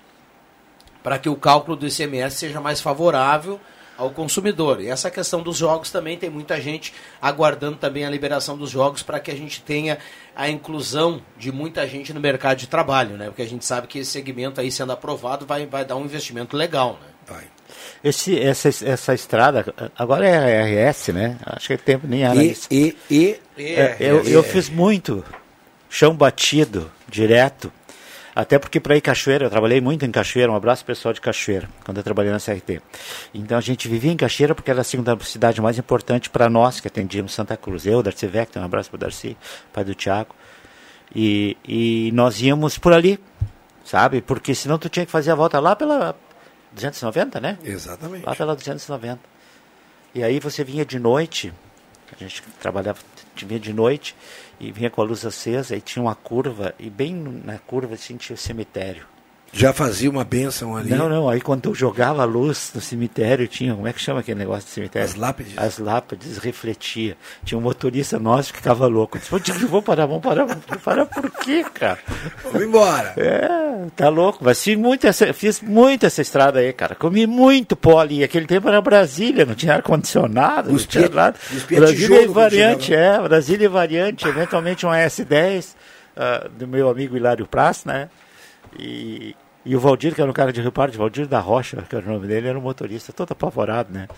Para 1.00 1.20
que 1.20 1.28
o 1.28 1.36
cálculo 1.36 1.76
do 1.76 1.86
ICMS 1.86 2.36
seja 2.38 2.60
mais 2.60 2.80
favorável 2.80 3.60
ao 4.02 4.10
consumidor. 4.10 4.80
E 4.80 4.88
essa 4.88 5.10
questão 5.10 5.42
dos 5.42 5.56
jogos 5.56 5.90
também 5.90 6.18
tem 6.18 6.28
muita 6.28 6.60
gente 6.60 6.92
aguardando 7.20 7.76
também 7.76 8.04
a 8.04 8.10
liberação 8.10 8.56
dos 8.58 8.70
jogos 8.70 9.02
para 9.02 9.20
que 9.20 9.30
a 9.30 9.34
gente 9.36 9.62
tenha 9.62 9.98
a 10.34 10.48
inclusão 10.48 11.22
de 11.38 11.52
muita 11.52 11.86
gente 11.86 12.12
no 12.12 12.20
mercado 12.20 12.58
de 12.58 12.66
trabalho, 12.66 13.16
né? 13.16 13.26
Porque 13.26 13.42
a 13.42 13.48
gente 13.48 13.64
sabe 13.64 13.86
que 13.86 14.00
esse 14.00 14.10
segmento 14.10 14.60
aí 14.60 14.70
sendo 14.72 14.92
aprovado 14.92 15.46
vai, 15.46 15.66
vai 15.66 15.84
dar 15.84 15.96
um 15.96 16.04
investimento 16.04 16.56
legal, 16.56 16.98
né? 17.00 17.08
Vai. 17.26 17.44
Esse, 18.02 18.38
essa, 18.38 18.68
essa 18.68 19.14
estrada, 19.14 19.64
agora 19.96 20.26
é 20.26 20.90
RS, 20.90 21.08
né? 21.08 21.38
Acho 21.46 21.68
que 21.68 21.78
tempo 21.78 22.06
nem 22.06 22.24
era 22.24 22.42
e, 22.42 22.50
isso. 22.50 22.68
E, 22.70 22.96
e, 23.08 23.40
é, 23.56 23.96
eu, 24.00 24.24
eu 24.24 24.42
fiz 24.42 24.68
muito 24.68 25.24
chão 25.88 26.14
batido, 26.14 26.90
direto. 27.08 27.72
Até 28.34 28.58
porque 28.58 28.80
para 28.80 28.96
ir 28.96 29.00
Cachoeira, 29.02 29.46
eu 29.46 29.50
trabalhei 29.50 29.80
muito 29.80 30.04
em 30.06 30.10
Cachoeira, 30.10 30.50
um 30.50 30.56
abraço 30.56 30.84
pessoal 30.84 31.12
de 31.12 31.20
Cachoeira, 31.20 31.68
quando 31.84 31.98
eu 31.98 32.02
trabalhei 32.02 32.32
na 32.32 32.38
CRT. 32.38 32.80
Então 33.34 33.58
a 33.58 33.60
gente 33.60 33.86
vivia 33.88 34.10
em 34.10 34.16
Cachoeira 34.16 34.54
porque 34.54 34.70
era 34.70 34.80
a 34.80 34.84
segunda 34.84 35.18
cidade 35.20 35.60
mais 35.60 35.78
importante 35.78 36.30
para 36.30 36.48
nós, 36.48 36.80
que 36.80 36.88
atendíamos 36.88 37.34
Santa 37.34 37.56
Cruz. 37.56 37.86
Eu, 37.86 38.02
Darcy 38.02 38.26
Vector, 38.26 38.62
um 38.62 38.64
abraço 38.64 38.88
para 38.88 38.96
o 38.96 39.00
Darcy, 39.00 39.36
pai 39.72 39.84
do 39.84 39.94
Tiago. 39.94 40.34
E, 41.14 41.58
e 41.66 42.10
nós 42.14 42.40
íamos 42.40 42.78
por 42.78 42.94
ali, 42.94 43.20
sabe? 43.84 44.22
Porque 44.22 44.54
senão 44.54 44.78
tu 44.78 44.88
tinha 44.88 45.04
que 45.04 45.12
fazer 45.12 45.30
a 45.30 45.34
volta 45.34 45.60
lá 45.60 45.76
pela 45.76 46.16
290, 46.72 47.38
né? 47.38 47.58
Exatamente. 47.62 48.24
Lá 48.24 48.34
pela 48.34 48.56
290. 48.56 49.20
E 50.14 50.22
aí 50.22 50.40
você 50.40 50.64
vinha 50.64 50.84
de 50.86 50.98
noite, 50.98 51.52
a 52.14 52.18
gente 52.18 52.42
trabalhava, 52.60 52.98
vinha 53.36 53.60
de 53.60 53.72
noite, 53.72 54.14
e 54.62 54.70
vinha 54.70 54.88
com 54.88 55.02
a 55.02 55.04
luz 55.04 55.26
acesa 55.26 55.76
e 55.76 55.80
tinha 55.80 56.02
uma 56.02 56.14
curva, 56.14 56.72
e 56.78 56.88
bem 56.88 57.12
na 57.12 57.58
curva 57.58 57.94
assim, 57.94 58.16
tinha 58.16 58.34
o 58.34 58.38
cemitério. 58.38 59.11
Já 59.54 59.70
fazia 59.70 60.08
uma 60.08 60.24
benção 60.24 60.74
ali? 60.74 60.90
Não, 60.90 61.10
não. 61.10 61.28
Aí 61.28 61.38
quando 61.38 61.68
eu 61.68 61.74
jogava 61.74 62.22
a 62.22 62.24
luz 62.24 62.72
no 62.74 62.80
cemitério, 62.80 63.46
tinha. 63.46 63.74
Como 63.74 63.86
é 63.86 63.92
que 63.92 64.00
chama 64.00 64.20
aquele 64.20 64.38
negócio 64.38 64.64
de 64.64 64.70
cemitério? 64.70 65.06
As 65.06 65.14
lápides. 65.14 65.58
As 65.58 65.78
lápides 65.78 66.38
refletia. 66.38 67.18
Tinha 67.44 67.58
um 67.58 67.60
motorista 67.60 68.18
nosso 68.18 68.50
que 68.50 68.58
ficava 68.58 68.86
louco. 68.86 69.18
Disse, 69.18 69.30
vamos 69.66 69.84
parar, 69.84 70.06
vamos 70.06 70.22
parar, 70.22 70.46
vamos 70.46 70.82
parar 70.82 71.04
por 71.04 71.30
quê, 71.30 71.62
cara? 71.74 71.98
Vamos 72.44 72.62
embora. 72.66 73.12
É, 73.18 73.86
tá 73.94 74.08
louco. 74.08 74.38
Mas 74.42 74.62
fiz 74.62 74.76
muito, 74.76 75.06
essa, 75.06 75.34
fiz 75.34 75.60
muito 75.60 76.06
essa 76.06 76.22
estrada 76.22 76.60
aí, 76.60 76.72
cara. 76.72 76.94
Comi 76.94 77.26
muito 77.26 77.76
pó 77.76 78.00
ali. 78.00 78.24
Aquele 78.24 78.46
tempo 78.46 78.68
era 78.68 78.80
Brasília, 78.80 79.44
não 79.44 79.54
tinha 79.54 79.74
ar-condicionado, 79.74 80.72
não 80.72 80.78
tinha 80.78 81.10
nada. 81.10 81.36
Brasília 81.70 82.22
e 82.22 82.26
variante, 82.26 82.94
é. 82.94 83.20
Brasília 83.20 83.66
e 83.66 83.68
variante. 83.68 84.26
Eventualmente 84.26 84.86
um 84.86 84.90
S10 84.90 85.72
uh, 85.72 85.74
ah, 86.16 86.48
do 86.56 86.66
meu 86.66 86.88
amigo 86.88 87.18
Hilário 87.18 87.46
Praz, 87.46 87.84
né? 87.84 88.08
E, 88.78 89.36
e 89.64 89.76
o 89.76 89.80
Valdir, 89.80 90.14
que 90.14 90.20
era 90.20 90.30
um 90.30 90.34
cara 90.34 90.52
de 90.52 90.60
Rio 90.60 90.72
Pardo, 90.72 90.98
Valdir 90.98 91.26
da 91.26 91.40
Rocha, 91.40 91.82
que 91.88 91.94
era 91.94 92.04
o 92.04 92.12
nome 92.12 92.26
dele, 92.26 92.48
era 92.48 92.58
um 92.58 92.62
motorista 92.62 93.12
todo 93.12 93.32
apavorado, 93.32 93.92
né? 93.92 94.08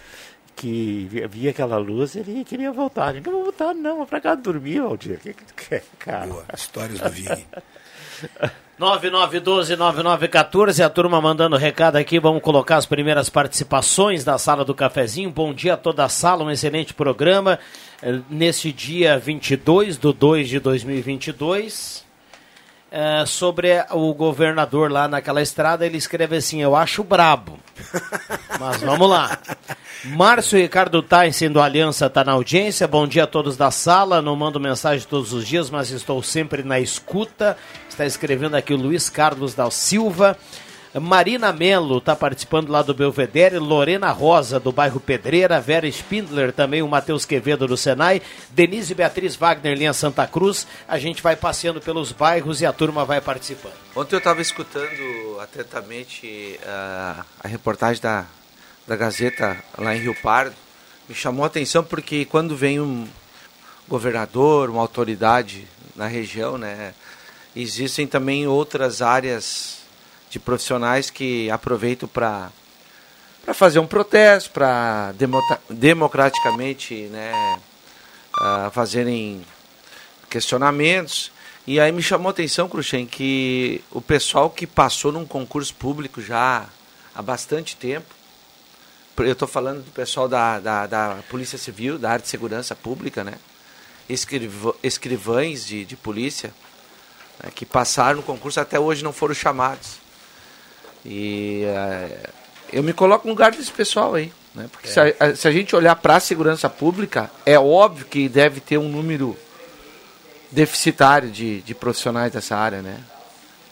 Que 0.57 1.07
via, 1.11 1.29
via 1.29 1.51
aquela 1.51 1.77
luz 1.77 2.17
ele 2.17 2.45
queria 2.45 2.73
voltar. 2.73 3.15
Não 3.15 3.23
vou 3.23 3.43
voltar, 3.45 3.75
não, 3.75 3.99
vou 3.99 4.07
pra 4.07 4.21
casa 4.21 4.41
dormir, 4.41 4.81
Valdir. 4.81 5.17
O 5.17 5.19
que, 5.19 5.35
que 5.35 5.45
tu 5.45 5.55
quer, 5.55 5.85
cara? 5.99 6.27
Boa, 6.27 6.45
histórias 6.55 7.01
do 7.01 7.11
Vig. 7.11 7.45
9912-9914, 8.81 10.85
a 10.85 10.91
turma 10.91 11.21
mandando 11.21 11.57
recado 11.57 11.95
aqui, 11.97 12.19
vamos 12.19 12.43
colocar 12.43 12.77
as 12.77 12.87
primeiras 12.87 13.29
participações 13.29 14.25
da 14.25 14.37
sala 14.37 14.65
do 14.65 14.75
cafezinho. 14.75 15.31
Bom 15.31 15.55
dia 15.55 15.75
a 15.75 15.77
toda 15.77 16.05
a 16.05 16.09
sala, 16.09 16.43
um 16.43 16.51
excelente 16.51 16.93
programa. 16.93 17.61
Eh, 18.03 18.19
nesse 18.29 18.73
dia 18.73 19.17
22 19.17 19.97
de 19.97 20.13
2 20.13 20.49
de 20.49 20.59
2022, 20.59 22.04
é, 22.97 23.27
sobre 23.27 23.85
o 23.91 24.15
governador 24.15 24.89
lá 24.89 25.09
naquela 25.09 25.43
estrada, 25.43 25.85
ele 25.85 25.99
escreve 25.99 26.37
assim: 26.37 26.63
Eu 26.63 26.77
acho 26.77 27.03
brabo. 27.03 27.59
Mas 28.61 28.81
vamos 28.83 29.11
lá. 29.11 29.37
Márcio 30.05 30.61
Ricardo 30.61 31.03
Tyson 31.03 31.51
do 31.51 31.61
Aliança 31.61 32.07
está 32.07 32.23
na 32.23 32.31
audiência. 32.31 32.87
Bom 32.87 33.05
dia 33.05 33.25
a 33.25 33.27
todos 33.27 33.57
da 33.57 33.73
sala. 33.73 34.23
Não 34.23 34.37
mando 34.37 34.61
mensagem 34.61 35.05
todos 35.09 35.33
os 35.33 35.45
dias, 35.45 35.71
mas 35.71 35.91
estou 35.91 36.23
sempre 36.23 36.63
na 36.63 36.79
escuta. 36.79 37.57
Está 37.89 38.07
escrevendo 38.07 38.55
aqui 38.55 38.73
o 38.73 38.77
Luiz 38.77 39.09
Carlos 39.09 39.55
da 39.55 39.69
Silva. 39.73 40.37
Marina 41.01 41.53
Melo 41.53 41.99
está 41.99 42.15
participando 42.15 42.71
lá 42.71 42.81
do 42.81 42.95
Belvedere, 42.95 43.59
Lorena 43.59 44.13
Rosa 44.13 44.61
do 44.61 44.71
bairro 44.71 45.01
Pedreira, 45.01 45.61
Vera 45.61 45.89
Spindler 45.89 46.53
também, 46.53 46.83
o 46.83 46.89
Matheus 46.89 47.25
Quevedo 47.25 47.67
do 47.67 47.77
Senai, 47.77 48.23
Denise 48.51 48.95
Beatriz 48.95 49.35
Wagner, 49.35 49.77
linha 49.77 49.93
Santa 49.93 50.25
Cruz. 50.25 50.69
A 50.87 50.97
gente 50.97 51.21
vai 51.21 51.35
passeando 51.35 51.81
pelos 51.81 52.13
bairros 52.13 52.61
e 52.61 52.67
a 52.67 52.73
turma 52.73 53.05
vai 53.05 53.21
participando. 53.21 53.75
Ontem 53.97 54.15
eu 54.15 54.19
estava 54.19 54.41
escutando 54.41 55.41
atentamente 55.41 56.61
uh, 56.63 57.25
a 57.41 57.49
reportagem 57.49 58.01
da, 58.01 58.27
da 58.87 58.95
Gazeta 58.95 59.59
lá 59.77 59.97
em 59.97 60.01
Rio 60.01 60.15
Pardo. 60.23 60.55
Me 61.09 61.15
chamou 61.15 61.43
a 61.43 61.49
atenção 61.49 61.83
porque 61.83 62.25
quando 62.25 62.57
vem 62.57 62.81
um 62.81 63.09
governador, 63.89 64.71
uma 64.71 64.81
autoridade 64.81 65.67
na 65.97 66.07
região, 66.07 66.57
né, 66.57 66.95
existem 67.55 68.07
também 68.07 68.47
outras 68.47 69.03
áreas 69.03 69.84
de 70.35 70.41
profissionais 70.41 71.11
que 71.11 71.49
aproveitam 71.49 72.09
para 72.09 72.51
para 73.45 73.53
fazer 73.53 73.79
um 73.79 73.87
protesto, 73.87 74.51
para 74.53 75.13
democraticamente 75.69 76.95
né, 77.09 77.61
uh, 78.41 78.71
fazerem 78.71 79.45
questionamentos. 80.31 81.31
E 81.67 81.79
aí 81.79 81.93
me 81.93 82.03
chamou 82.03 82.29
a 82.29 82.31
atenção, 82.31 82.71
Cruxem, 82.71 83.07
que 83.07 83.85
o 83.91 84.01
pessoal 84.01 84.49
que 84.49 84.67
passou 84.67 85.13
num 85.13 85.27
concurso 85.27 85.75
público 85.75 86.23
já 86.23 86.67
há 87.15 87.21
bastante 87.21 87.77
tempo, 87.77 88.07
eu 89.19 89.33
estou 89.33 89.47
falando 89.47 89.85
do 89.85 89.91
pessoal 89.91 90.27
da, 90.27 90.59
da, 90.59 90.87
da, 90.87 91.19
Polícia 91.29 91.59
Civil, 91.59 91.99
da 91.99 92.13
área 92.13 92.23
de 92.23 92.29
segurança 92.29 92.75
pública, 92.75 93.23
né? 93.23 93.35
Escriv 94.09 94.73
escrivães 94.83 95.67
de, 95.67 95.85
de 95.85 95.97
polícia, 95.97 96.53
né, 97.43 97.51
que 97.55 97.67
passaram 97.67 98.17
no 98.17 98.23
concurso 98.23 98.59
até 98.59 98.81
hoje 98.81 99.05
não 99.05 99.13
foram 99.13 99.35
chamados. 99.35 100.04
E 101.05 101.65
é, 101.65 102.31
eu 102.73 102.83
me 102.83 102.93
coloco 102.93 103.27
no 103.27 103.33
lugar 103.33 103.53
desse 103.53 103.71
pessoal 103.71 104.15
aí. 104.15 104.33
Né? 104.55 104.69
Porque 104.71 104.89
é. 104.89 104.91
se, 104.91 105.01
a, 105.01 105.37
se, 105.37 105.49
a, 105.49 105.51
gente 105.51 105.75
olhar 105.75 105.97
para 105.97 106.17
a 106.17 106.21
segurança 106.21 106.69
pública, 106.71 107.31
é 107.45 107.59
óbvio 107.59 108.07
que 108.07 108.29
deve 108.29 108.61
ter 108.61 108.79
um 108.79 108.89
número 108.89 109.37
deficitário 110.51 111.31
de, 111.31 111.61
de 111.63 111.75
profissionais 111.75 112.33
dessa 112.33 112.57
área, 112.57 112.81
né? 112.81 113.01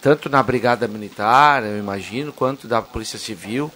Tanto 0.00 0.28
na 0.28 0.42
Brigada 0.42 0.88
Militar, 0.88 1.64
eu 1.64 1.78
imagino, 1.78 2.32
quanto 2.32 2.66
da 2.66 2.82
Polícia 2.82 3.18
Civil. 3.18 3.70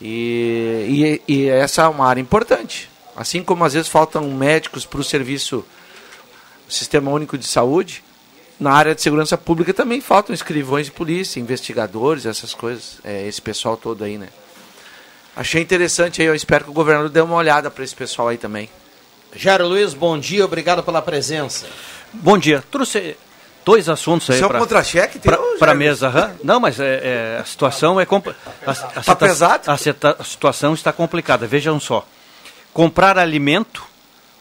E, 0.00 1.22
e, 1.26 1.32
e 1.32 1.48
essa 1.48 1.82
é 1.82 1.88
uma 1.88 2.06
área 2.06 2.20
importante. 2.20 2.90
Assim 3.16 3.42
como 3.42 3.64
às 3.64 3.72
vezes 3.72 3.88
faltam 3.88 4.28
médicos 4.30 4.84
para 4.84 5.00
o 5.00 5.04
serviço 5.04 5.64
Sistema 6.68 7.10
Único 7.10 7.38
de 7.38 7.46
Saúde, 7.46 8.04
na 8.58 8.72
área 8.72 8.94
de 8.94 9.02
segurança 9.02 9.36
pública 9.36 9.74
também 9.74 10.00
faltam 10.00 10.34
escrivões 10.34 10.86
de 10.86 10.92
polícia, 10.92 11.40
investigadores, 11.40 12.26
essas 12.26 12.54
coisas, 12.54 12.98
é, 13.04 13.26
esse 13.26 13.42
pessoal 13.42 13.76
todo 13.76 14.04
aí, 14.04 14.16
né? 14.16 14.28
Achei 15.36 15.60
interessante 15.60 16.22
aí, 16.22 16.28
eu 16.28 16.34
espero 16.34 16.64
que 16.64 16.70
o 16.70 16.74
governador 16.74 17.10
dê 17.10 17.20
uma 17.20 17.34
olhada 17.34 17.70
para 17.70 17.82
esse 17.82 17.94
pessoal 17.94 18.28
aí 18.28 18.38
também. 18.38 18.70
Jairo 19.34 19.66
Luiz, 19.66 19.92
bom 19.92 20.16
dia, 20.16 20.44
obrigado 20.44 20.82
pela 20.84 21.02
presença. 21.02 21.66
Bom 22.12 22.38
dia. 22.38 22.62
Trouxe 22.70 23.16
dois 23.64 23.88
assuntos 23.88 24.30
aí 24.30 24.38
para 24.38 24.46
é 24.46 24.56
um 24.56 24.60
contra-cheque 24.60 25.18
para 25.58 25.72
a 25.72 25.74
mesa. 25.74 26.08
Uhum. 26.08 26.36
Não, 26.44 26.60
mas 26.60 26.78
é, 26.78 27.00
é, 27.02 27.38
a 27.40 27.44
situação 27.44 28.00
é 28.00 28.04
a, 28.04 28.70
a, 28.70 29.02
tá 29.02 29.16
pesado? 29.16 29.68
A, 29.68 29.74
a 29.74 30.24
situação 30.24 30.72
está 30.72 30.92
complicada. 30.92 31.48
Vejam 31.48 31.80
só, 31.80 32.06
comprar 32.72 33.18
alimento 33.18 33.84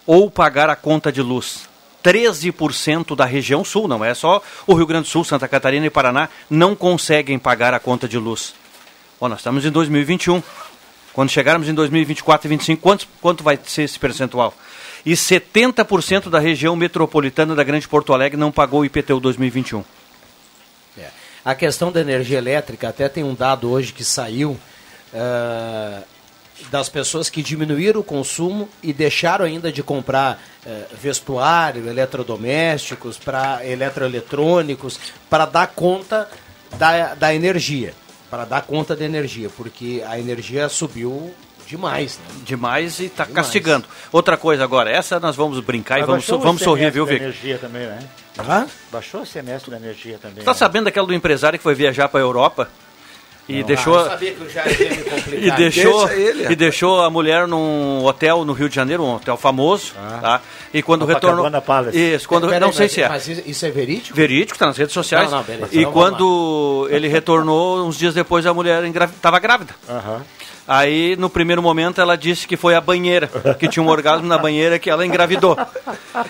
ou 0.06 0.30
pagar 0.30 0.70
a 0.70 0.76
conta 0.76 1.12
de 1.12 1.24
luz 1.24 1.73
13% 2.04 3.16
da 3.16 3.26
região 3.26 3.64
sul, 3.64 3.88
não 3.88 4.04
é 4.04 4.14
só 4.14 4.42
o 4.68 4.74
Rio 4.74 4.86
Grande 4.86 5.06
do 5.06 5.10
Sul, 5.10 5.24
Santa 5.24 5.48
Catarina 5.48 5.86
e 5.86 5.90
Paraná, 5.90 6.30
não 6.50 6.76
conseguem 6.76 7.40
pagar 7.40 7.74
a 7.74 7.80
conta 7.80 8.08
de 8.08 8.18
luz. 8.18 8.54
Bom, 9.20 9.30
nós 9.30 9.40
estamos 9.40 9.66
em 9.66 9.72
2021. 9.72 10.44
Quando 11.14 11.30
chegarmos 11.30 11.70
em 11.70 11.74
2024 11.74 12.48
e 12.48 12.50
2025, 12.50 12.82
quanto, 12.82 13.08
quanto 13.22 13.44
vai 13.44 13.58
ser 13.64 13.84
esse 13.84 14.00
percentual? 14.00 14.54
E 15.06 15.14
70% 15.14 16.30
da 16.30 16.40
região 16.40 16.76
metropolitana 16.76 17.56
da 17.56 17.64
Grande 17.64 17.88
Porto 17.88 18.14
Alegre 18.14 18.38
não 18.38 18.52
pagou 18.52 18.82
o 18.82 18.86
IPTU 18.86 19.20
2021. 19.20 19.84
É. 20.98 21.08
A 21.46 21.54
questão 21.54 21.92
da 21.92 22.02
energia 22.02 22.38
elétrica, 22.38 22.90
até 22.90 23.08
tem 23.08 23.24
um 23.24 23.36
dado 23.36 23.70
hoje 23.70 23.94
que 23.94 24.04
saiu. 24.04 24.58
Uh, 25.14 26.13
das 26.70 26.90
pessoas 26.90 27.30
que 27.30 27.42
diminuíram 27.42 28.02
o 28.02 28.04
consumo 28.04 28.70
e 28.82 28.94
deixaram 28.94 29.46
ainda 29.46 29.72
de 29.72 29.84
comprar 29.84 30.42
eh, 30.66 30.86
vestuário, 31.00 31.88
eletrodomésticos, 31.88 33.18
para 33.18 33.66
eletroeletrônicos, 33.66 35.00
para 35.30 35.46
dar 35.46 35.68
conta 35.68 36.30
da, 36.78 37.16
da 37.16 37.34
energia. 37.34 37.94
Para 38.30 38.46
dar 38.46 38.62
conta 38.64 38.96
da 38.96 39.06
energia, 39.06 39.50
porque 39.56 40.04
a 40.08 40.20
energia 40.20 40.68
subiu 40.68 41.34
demais. 41.68 42.18
Né? 42.18 42.42
Demais 42.46 43.00
e 43.00 43.06
está 43.06 43.26
castigando. 43.26 43.86
Outra 44.12 44.38
coisa 44.38 44.64
agora, 44.64 44.90
essa 44.90 45.20
nós 45.20 45.36
vamos 45.36 45.60
brincar 45.60 46.00
Mas 46.00 46.04
e 46.04 46.08
vamos, 46.08 46.44
vamos 46.44 46.62
sorrir, 46.62 46.92
viu, 46.92 47.06
Vic? 47.06 47.22
energia 47.22 47.58
também, 47.58 47.88
né? 47.88 48.00
Hã? 48.40 48.68
Baixou 48.92 49.22
o 49.22 49.26
semestre 49.26 49.70
da 49.70 49.78
energia 49.78 50.18
também. 50.20 50.40
Está 50.40 50.52
né? 50.52 50.58
sabendo 50.58 50.86
daquela 50.86 51.06
do 51.06 51.14
empresário 51.14 51.60
que 51.60 51.64
foi 51.64 51.76
viajar 51.76 52.10
para 52.10 52.20
a 52.20 52.24
Europa? 52.24 52.70
E 53.50 53.62
deixou, 53.62 54.00
Ah, 54.00 54.18
o 54.18 55.34
e 55.36 55.52
deixou, 55.52 56.10
ele, 56.10 56.52
e 56.54 56.56
deixou 56.56 57.02
a 57.02 57.10
mulher 57.10 57.46
num 57.46 58.02
hotel 58.06 58.46
no 58.46 58.54
Rio 58.54 58.70
de 58.70 58.76
Janeiro, 58.76 59.04
um 59.04 59.16
hotel 59.16 59.36
famoso, 59.36 59.92
tá? 60.22 60.40
E 60.74 60.82
quando 60.82 61.06
retornou, 61.06 61.46
isso, 61.94 62.26
quando 62.28 62.50
não 62.60 62.72
sei 62.72 62.86
mas- 62.86 62.92
se 62.94 63.02
é. 63.02 63.10
Mas 63.10 63.28
isso 63.28 63.66
é 63.66 63.70
verídico? 63.70 64.16
Verídico, 64.16 64.58
tá 64.58 64.68
nas 64.68 64.78
redes 64.78 64.94
sociais. 64.94 65.30
Não, 65.30 65.40
não, 65.40 65.44
beleza. 65.44 65.68
E 65.74 65.80
Então 65.80 65.92
quando 65.92 66.88
ele 66.90 67.10
retornou, 67.10 67.86
uns 67.86 67.98
dias 67.98 68.14
depois 68.14 68.46
a 68.46 68.54
mulher 68.54 68.82
estava 68.86 69.40
grávida. 69.40 69.76
Aí, 70.66 71.18
no 71.18 71.30
primeiro 71.30 71.62
momento, 71.62 72.00
ela 72.00 72.16
disse 72.16 72.48
que 72.48 72.56
foi 72.56 72.74
a 72.74 72.80
banheira, 72.80 73.30
que 73.60 73.68
tinha 73.68 73.84
um 73.84 73.90
orgasmo 73.90 74.26
na 74.26 74.38
banheira 74.38 74.80
que 74.80 74.90
ela 74.90 75.06
engravidou. 75.06 75.58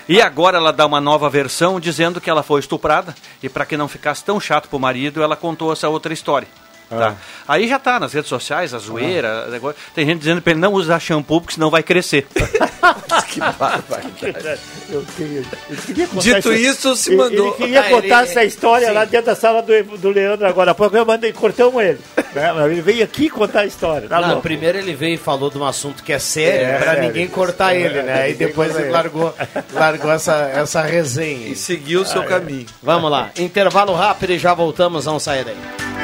E 0.08 0.20
agora 0.20 0.56
ela 0.58 0.72
dá 0.72 0.84
uma 0.84 1.00
nova 1.00 1.30
versão 1.30 1.78
dizendo 1.78 2.20
que 2.20 2.28
ela 2.28 2.42
foi 2.42 2.58
estuprada 2.58 3.14
e 3.40 3.48
para 3.48 3.64
que 3.64 3.76
não 3.76 3.86
ficasse 3.86 4.24
tão 4.24 4.40
chato 4.40 4.68
pro 4.68 4.80
marido, 4.80 5.22
ela 5.22 5.36
contou 5.36 5.72
essa 5.72 5.88
outra 5.88 6.12
história. 6.12 6.48
Tá? 6.88 7.14
Aí 7.48 7.66
já 7.66 7.78
tá 7.78 7.98
nas 7.98 8.12
redes 8.12 8.28
sociais, 8.28 8.72
a 8.72 8.78
zoeira. 8.78 9.46
negócio- 9.48 9.76
Tem 9.94 10.06
gente 10.06 10.18
dizendo 10.20 10.40
pra 10.40 10.52
ele 10.52 10.60
não 10.60 10.72
usar 10.72 11.00
shampoo 11.00 11.40
porque 11.40 11.54
senão 11.54 11.70
vai 11.70 11.82
crescer. 11.82 12.26
que 13.28 13.40
barbaridade. 13.40 14.60
Eu, 14.90 15.04
queria- 15.16 15.42
eu 15.70 15.76
queria 15.76 16.06
contar 16.06 16.20
Dito 16.22 16.36
essa- 16.52 16.54
isso, 16.54 16.96
se 16.96 17.10
ele- 17.10 17.16
mandou. 17.16 17.46
Ele 17.48 17.56
queria 17.56 17.80
Ah, 17.80 17.84
contar 17.90 18.04
ele- 18.22 18.30
essa 18.30 18.44
história 18.44 18.86
sim. 18.88 18.92
lá 18.92 19.04
dentro 19.04 19.26
da 19.26 19.34
sala 19.34 19.60
do, 19.62 19.82
do 19.98 20.10
Leandro 20.10 20.46
agora. 20.46 20.70
Há 20.70 20.74
pouco 20.74 20.96
eu 20.96 21.04
mandei, 21.04 21.32
cortamos 21.32 21.82
ele. 21.82 21.98
né? 22.34 22.52
Ele 22.70 22.80
veio 22.80 23.02
aqui 23.02 23.28
contar 23.28 23.60
a 23.60 23.66
história. 23.66 24.08
Tá 24.08 24.20
Não, 24.20 24.40
primeiro 24.40 24.78
ele 24.78 24.94
veio 24.94 25.14
e 25.14 25.18
falou 25.18 25.50
de 25.50 25.58
um 25.58 25.64
assunto 25.64 26.02
que 26.04 26.12
é 26.12 26.18
sério, 26.18 26.66
É, 26.66 26.76
pra 26.78 26.92
sério. 26.92 27.02
ninguém 27.08 27.26
cortar 27.26 27.74
ele, 27.74 28.02
né? 28.02 28.12
Aí 28.22 28.32
Ninguém 28.32 28.46
depois 28.48 28.70
ele 28.74 28.84
ele. 28.84 28.90
largou, 28.92 29.34
largou 29.72 30.12
essa, 30.12 30.34
essa 30.54 30.82
resenha. 30.82 31.48
E 31.48 31.56
seguiu 31.56 32.02
o 32.02 32.06
seu 32.06 32.22
caminho. 32.24 32.66
Vamos 32.82 33.10
lá, 33.10 33.30
intervalo 33.36 33.94
rápido 33.94 34.30
e 34.34 34.38
já 34.38 34.54
voltamos, 34.54 35.06
não 35.06 35.18
sair 35.18 35.44
daí. 35.44 36.03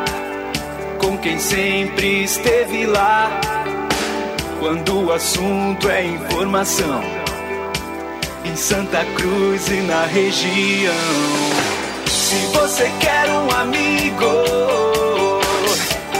com 1.01 1.17
quem 1.17 1.39
sempre 1.39 2.23
esteve 2.23 2.85
lá. 2.85 3.31
Quando 4.59 5.05
o 5.05 5.11
assunto 5.11 5.89
é 5.89 6.05
informação, 6.05 7.01
em 8.45 8.55
Santa 8.55 9.03
Cruz 9.15 9.67
e 9.67 9.81
na 9.81 10.05
região. 10.05 10.93
Se 12.05 12.35
você 12.53 12.89
quer 12.99 13.29
um 13.29 13.51
amigo, 13.51 14.45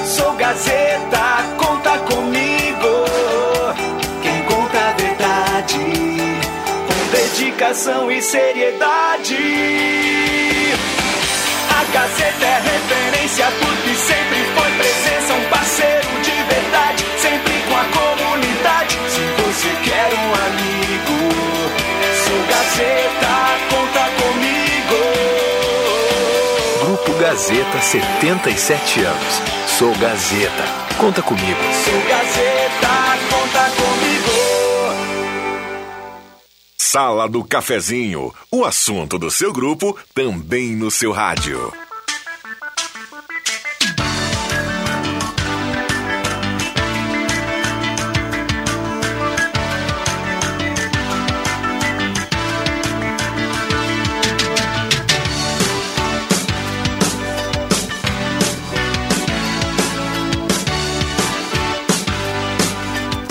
sou 0.05 0.33
Gazeta, 0.33 1.45
conta 1.57 1.99
comigo. 1.99 3.05
Quem 4.23 4.43
conta 4.43 4.79
a 4.79 4.93
verdade, 4.93 5.77
com 6.87 7.11
dedicação 7.15 8.11
e 8.11 8.21
seriedade. 8.21 9.37
A 11.69 11.83
Gazeta 11.93 12.45
é 12.45 12.59
referência 12.59 13.45
porque 13.59 13.95
Gazeta, 27.31 27.79
77 27.79 29.05
anos. 29.05 29.41
Sou 29.65 29.95
Gazeta. 29.95 30.65
Conta 30.97 31.21
comigo. 31.21 31.61
Sou 31.85 32.01
Gazeta, 32.09 32.89
conta 33.29 33.69
comigo. 33.69 34.31
Sala 36.77 37.29
do 37.29 37.41
Cafezinho, 37.45 38.33
o 38.51 38.65
assunto 38.65 39.17
do 39.17 39.31
seu 39.31 39.53
grupo 39.53 39.97
também 40.13 40.75
no 40.75 40.91
seu 40.91 41.13
rádio. 41.13 41.71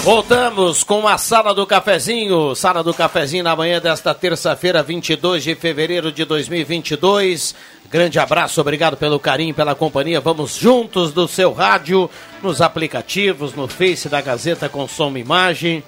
Voltamos 0.03 0.83
com 0.83 1.07
a 1.07 1.19
Sala 1.19 1.55
do 1.55 1.67
Cafezinho. 1.67 2.55
Sala 2.55 2.83
do 2.83 2.95
Cafezinho 2.95 3.45
na 3.45 3.55
manhã 3.55 3.79
desta 3.79 4.15
terça-feira, 4.15 4.83
22 4.83 5.45
de 5.45 5.55
fevereiro 5.55 6.11
de 6.11 6.25
2022. 6.25 7.55
Grande 7.91 8.19
abraço, 8.19 8.63
obrigado 8.63 8.97
pelo 8.97 9.21
carinho, 9.21 9.55
pela 9.55 9.75
companhia. 9.75 10.19
Vamos 10.19 10.57
juntos 10.57 11.13
do 11.13 11.29
seu 11.29 11.53
rádio, 11.53 12.09
nos 12.43 12.63
aplicativos, 12.63 13.53
no 13.53 13.69
Face 13.69 14.09
da 14.09 14.23
Gazeta 14.23 14.71
com 14.71 14.89
som 14.89 15.15
e 15.19 15.21
imagem. 15.21 15.85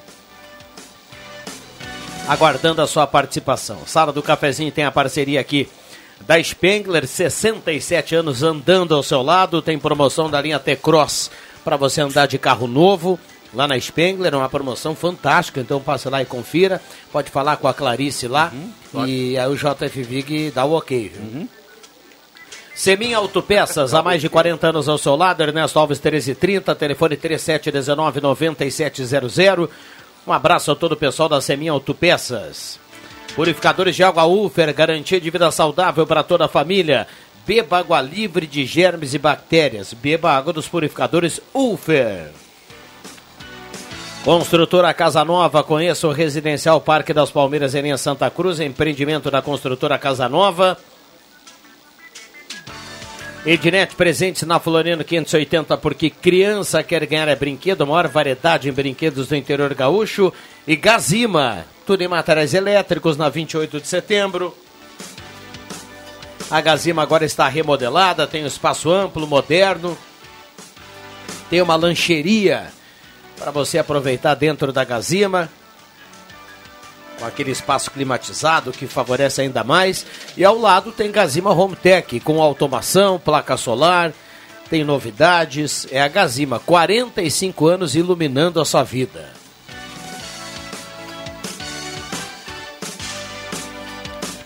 Aguardando 2.29 2.83
a 2.83 2.87
sua 2.87 3.07
participação. 3.07 3.79
Sala 3.87 4.13
do 4.13 4.23
Cafezinho 4.23 4.71
tem 4.71 4.85
a 4.85 4.93
parceria 4.93 5.41
aqui 5.41 5.67
da 6.21 6.41
Spengler, 6.41 7.07
67 7.07 8.15
anos 8.15 8.43
andando 8.43 8.95
ao 8.95 9.03
seu 9.03 9.23
lado. 9.23 9.63
Tem 9.63 9.79
promoção 9.79 10.31
da 10.31 10.41
linha 10.41 10.59
T-Cross 10.59 11.31
para 11.65 11.79
você 11.79 12.03
andar 12.03 12.27
de 12.27 12.39
carro 12.39 12.67
novo 12.67 13.19
lá 13.53 13.67
na 13.67 13.79
Spengler, 13.79 14.35
uma 14.35 14.49
promoção 14.49 14.95
fantástica, 14.95 15.61
então 15.61 15.81
passe 15.81 16.09
lá 16.09 16.23
e 16.23 16.25
confira. 16.25 16.81
Pode 17.11 17.31
falar 17.31 17.57
com 17.57 17.69
a 17.69 17.75
Clarice 17.75 18.27
lá 18.27 18.51
e 19.07 19.37
aí 19.37 19.49
o 19.49 19.57
JF 19.57 20.03
Vig 20.03 20.51
dá 20.51 20.65
o 20.65 20.73
ok. 20.73 21.13
Viu? 21.15 21.49
Semin 22.75 23.13
Autopeças, 23.13 23.93
há 23.93 24.03
mais 24.03 24.23
de 24.23 24.31
40 24.31 24.69
anos 24.69 24.89
ao 24.89 24.97
seu 24.97 25.15
lado, 25.15 25.43
Ernesto 25.43 25.79
Alves 25.79 26.01
1330, 26.01 26.75
telefone 26.75 27.19
3719-9700. 27.19 29.69
Um 30.27 30.33
abraço 30.33 30.73
a 30.73 30.75
todo 30.75 30.93
o 30.93 30.97
pessoal 30.97 31.29
da 31.29 31.39
Semin 31.41 31.69
Autopeças. 31.69 32.81
Purificadores 33.35 33.95
de 33.95 34.03
água 34.03 34.25
Ufer, 34.25 34.73
garantia 34.75 35.21
de 35.21 35.31
vida 35.31 35.51
saudável 35.51 36.07
para 36.07 36.23
toda 36.23 36.47
a 36.47 36.49
família. 36.49 37.07
Beba 37.47 37.79
água 37.79 38.01
livre 38.01 38.47
de 38.47 38.65
germes 38.65 39.13
e 39.15 39.19
bactérias. 39.19 39.93
Beba 39.93 40.33
água 40.33 40.53
dos 40.53 40.69
purificadores 40.69 41.41
Ufer. 41.53 42.31
Construtora 44.25 44.95
Casa 44.95 45.25
Nova, 45.25 45.65
conheça 45.65 46.07
o 46.07 46.13
Residencial 46.13 46.81
Parque 46.81 47.13
das 47.13 47.33
Palmeiras 47.33 47.75
em 47.75 47.97
Santa 47.97 48.31
Cruz, 48.31 48.61
empreendimento 48.61 49.29
da 49.33 49.43
construtora 49.43 49.99
Casa 49.99 50.29
Nova. 50.29 50.79
Ednet 53.45 53.97
presentes 53.97 54.45
na 54.45 54.61
Floriano 54.61 55.03
580, 55.03 55.77
porque 55.77 56.09
criança 56.09 56.85
quer 56.85 57.05
ganhar 57.05 57.27
é 57.27 57.35
brinquedo, 57.35 57.85
maior 57.85 58.07
variedade 58.07 58.69
em 58.69 58.73
brinquedos 58.73 59.27
do 59.27 59.35
interior 59.35 59.75
gaúcho. 59.75 60.33
E 60.69 60.77
Gazima, 60.77 61.65
tudo 61.85 62.03
em 62.03 62.09
materiais 62.09 62.55
elétricos 62.55 63.17
na 63.17 63.29
28 63.29 63.81
de 63.81 63.89
setembro. 63.89 64.57
A 66.49 66.61
Gazima 66.61 67.03
agora 67.03 67.25
está 67.25 67.49
remodelada, 67.49 68.25
tem 68.25 68.45
um 68.45 68.47
espaço 68.47 68.89
amplo, 68.89 69.27
moderno. 69.27 69.99
Tem 71.51 71.61
uma 71.61 71.75
lancheria 71.75 72.71
para 73.43 73.51
você 73.51 73.77
aproveitar 73.77 74.35
dentro 74.35 74.73
da 74.73 74.85
Gazima 74.85 75.51
com 77.19 77.27
aquele 77.27 77.51
espaço 77.51 77.91
climatizado 77.91 78.71
que 78.71 78.87
favorece 78.87 79.41
ainda 79.41 79.65
mais. 79.65 80.07
E 80.37 80.45
ao 80.45 80.57
lado 80.57 80.93
tem 80.93 81.11
Gazima 81.11 81.53
Home 81.53 81.75
Tech, 81.75 82.21
com 82.21 82.41
automação, 82.41 83.19
placa 83.19 83.57
solar, 83.57 84.13
tem 84.71 84.85
novidades. 84.85 85.89
É 85.91 86.01
a 86.01 86.09
Gazima, 86.09 86.61
45 86.61 87.67
anos 87.67 87.97
iluminando 87.97 88.61
a 88.61 88.65
sua 88.65 88.85
vida. 88.85 89.42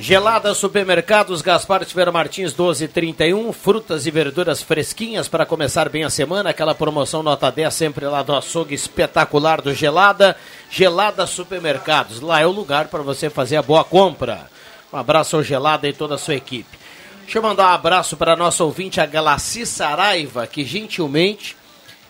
Gelada 0.07 0.55
Supermercados, 0.55 1.43
Gaspar 1.43 1.85
Tiver 1.85 2.13
Martins 2.13 2.53
1231, 2.53 3.53
frutas 3.53 4.07
e 4.07 4.11
verduras 4.13 4.63
fresquinhas 4.63 5.27
para 5.27 5.45
começar 5.45 5.89
bem 5.89 6.05
a 6.05 6.11
semana, 6.11 6.51
aquela 6.51 6.77
promoção 6.77 7.25
nota 7.25 7.51
10 7.51 7.75
sempre 7.75 8.07
lá 8.07 8.23
do 8.23 8.33
açougue 8.33 8.73
espetacular 8.73 9.61
do 9.61 9.75
Gelada. 9.75 10.37
Gelada 10.71 11.27
Supermercados, 11.27 12.21
lá 12.21 12.41
é 12.41 12.47
o 12.47 12.53
lugar 12.53 12.87
para 12.87 13.03
você 13.03 13.29
fazer 13.29 13.57
a 13.57 13.63
boa 13.63 13.83
compra. 13.83 14.49
Um 14.93 14.97
abraço 14.97 15.35
ao 15.35 15.43
Gelada 15.43 15.89
e 15.89 15.93
toda 15.93 16.15
a 16.15 16.19
sua 16.19 16.37
equipe. 16.37 16.79
Deixa 17.25 17.39
eu 17.39 17.43
mandar 17.43 17.73
um 17.73 17.75
abraço 17.75 18.17
para 18.17 18.35
a 18.35 18.37
nossa 18.37 18.63
ouvinte, 18.63 19.01
a 19.01 19.07
Galaci 19.07 19.67
Saraiva, 19.67 20.47
que 20.47 20.65
gentilmente 20.65 21.57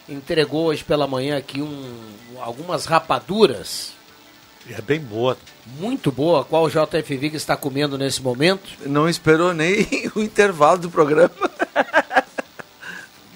entregou 0.07 0.67
hoje 0.67 0.85
pela 0.85 1.07
manhã 1.07 1.39
aqui 1.39 1.63
um, 1.63 1.95
algumas 2.43 2.85
rapaduras 2.85 3.95
É 4.69 4.83
bem 4.83 5.01
boa. 5.01 5.39
Muito 5.79 6.11
boa, 6.13 6.45
qual 6.45 6.65
o 6.65 6.71
JFV 6.71 7.31
que 7.31 7.37
está 7.37 7.57
comendo 7.57 7.99
nesse 7.99 8.23
momento. 8.23 8.63
Não 8.87 9.09
esperou 9.09 9.53
nem 9.53 9.87
o 10.15 10.21
intervalo 10.23 10.79
do 10.79 10.91
programa. 10.91 11.31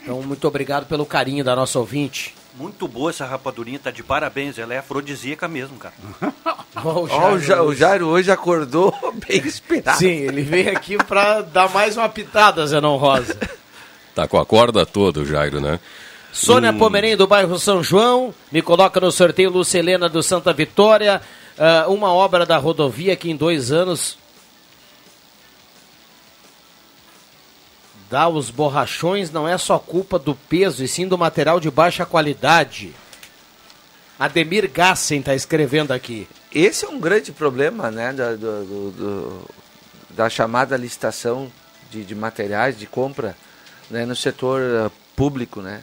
Então, 0.02 0.22
muito 0.22 0.46
obrigado 0.48 0.86
pelo 0.86 1.04
carinho 1.06 1.44
da 1.44 1.54
nossa 1.54 1.78
ouvinte. 1.78 2.34
Muito 2.56 2.88
boa 2.88 3.10
essa 3.10 3.24
rapadurinha, 3.26 3.78
tá 3.78 3.90
de 3.90 4.02
parabéns. 4.02 4.58
Ela 4.58 4.74
é 4.74 4.78
afrodisíaca 4.78 5.46
mesmo, 5.48 5.76
cara. 5.78 5.94
O 6.84 7.06
Jairo 7.08 7.40
Ja- 7.40 7.62
o 7.62 7.66
hoje. 7.66 7.78
Jairo 7.80 8.06
hoje 8.06 8.30
acordou 8.30 8.94
bem 9.28 9.38
inspirado. 9.38 9.98
Sim, 9.98 10.06
ele 10.06 10.42
veio 10.42 10.70
aqui 10.70 10.96
para 10.96 11.42
dar 11.42 11.68
mais 11.70 11.96
uma 11.96 12.08
pitada, 12.08 12.64
Zenon 12.66 12.96
Rosa. 12.96 13.36
Tá 14.14 14.26
com 14.28 14.38
a 14.38 14.46
corda 14.46 14.86
toda, 14.86 15.20
o 15.20 15.26
Jairo, 15.26 15.60
né? 15.60 15.80
Sônia 16.32 16.72
Pomerém, 16.72 17.16
do 17.16 17.26
bairro 17.26 17.58
São 17.58 17.82
João, 17.82 18.32
me 18.52 18.62
coloca 18.62 19.00
no 19.00 19.10
sorteio 19.10 19.50
Lucelena 19.50 20.08
do 20.08 20.22
Santa 20.22 20.52
Vitória, 20.52 21.20
ah, 21.60 21.84
uma 21.88 22.12
obra 22.12 22.44
da 22.44 22.56
rodovia 22.56 23.14
que 23.14 23.30
em 23.30 23.36
dois 23.36 23.70
anos 23.70 24.16
dá 28.10 28.28
os 28.28 28.50
borrachões, 28.50 29.30
não 29.30 29.46
é 29.46 29.56
só 29.56 29.78
culpa 29.78 30.18
do 30.18 30.34
peso, 30.34 30.82
e 30.82 30.88
sim 30.88 31.06
do 31.06 31.16
material 31.16 31.60
de 31.60 31.70
baixa 31.70 32.04
qualidade. 32.04 32.92
Ademir 34.18 34.68
Gassen 34.70 35.20
está 35.20 35.34
escrevendo 35.34 35.92
aqui. 35.92 36.26
Esse 36.52 36.84
é 36.84 36.88
um 36.88 36.98
grande 36.98 37.30
problema, 37.30 37.90
né, 37.90 38.12
do- 38.12 38.36
do- 38.36 38.90
do- 38.90 39.50
da 40.10 40.28
chamada 40.28 40.76
licitação 40.76 41.50
de, 41.90 42.04
de 42.04 42.14
materiais 42.14 42.76
de 42.76 42.86
compra 42.86 43.36
né, 43.88 44.04
no 44.04 44.14
setor 44.16 44.60
eh, 44.60 44.90
público, 45.16 45.60
né? 45.60 45.82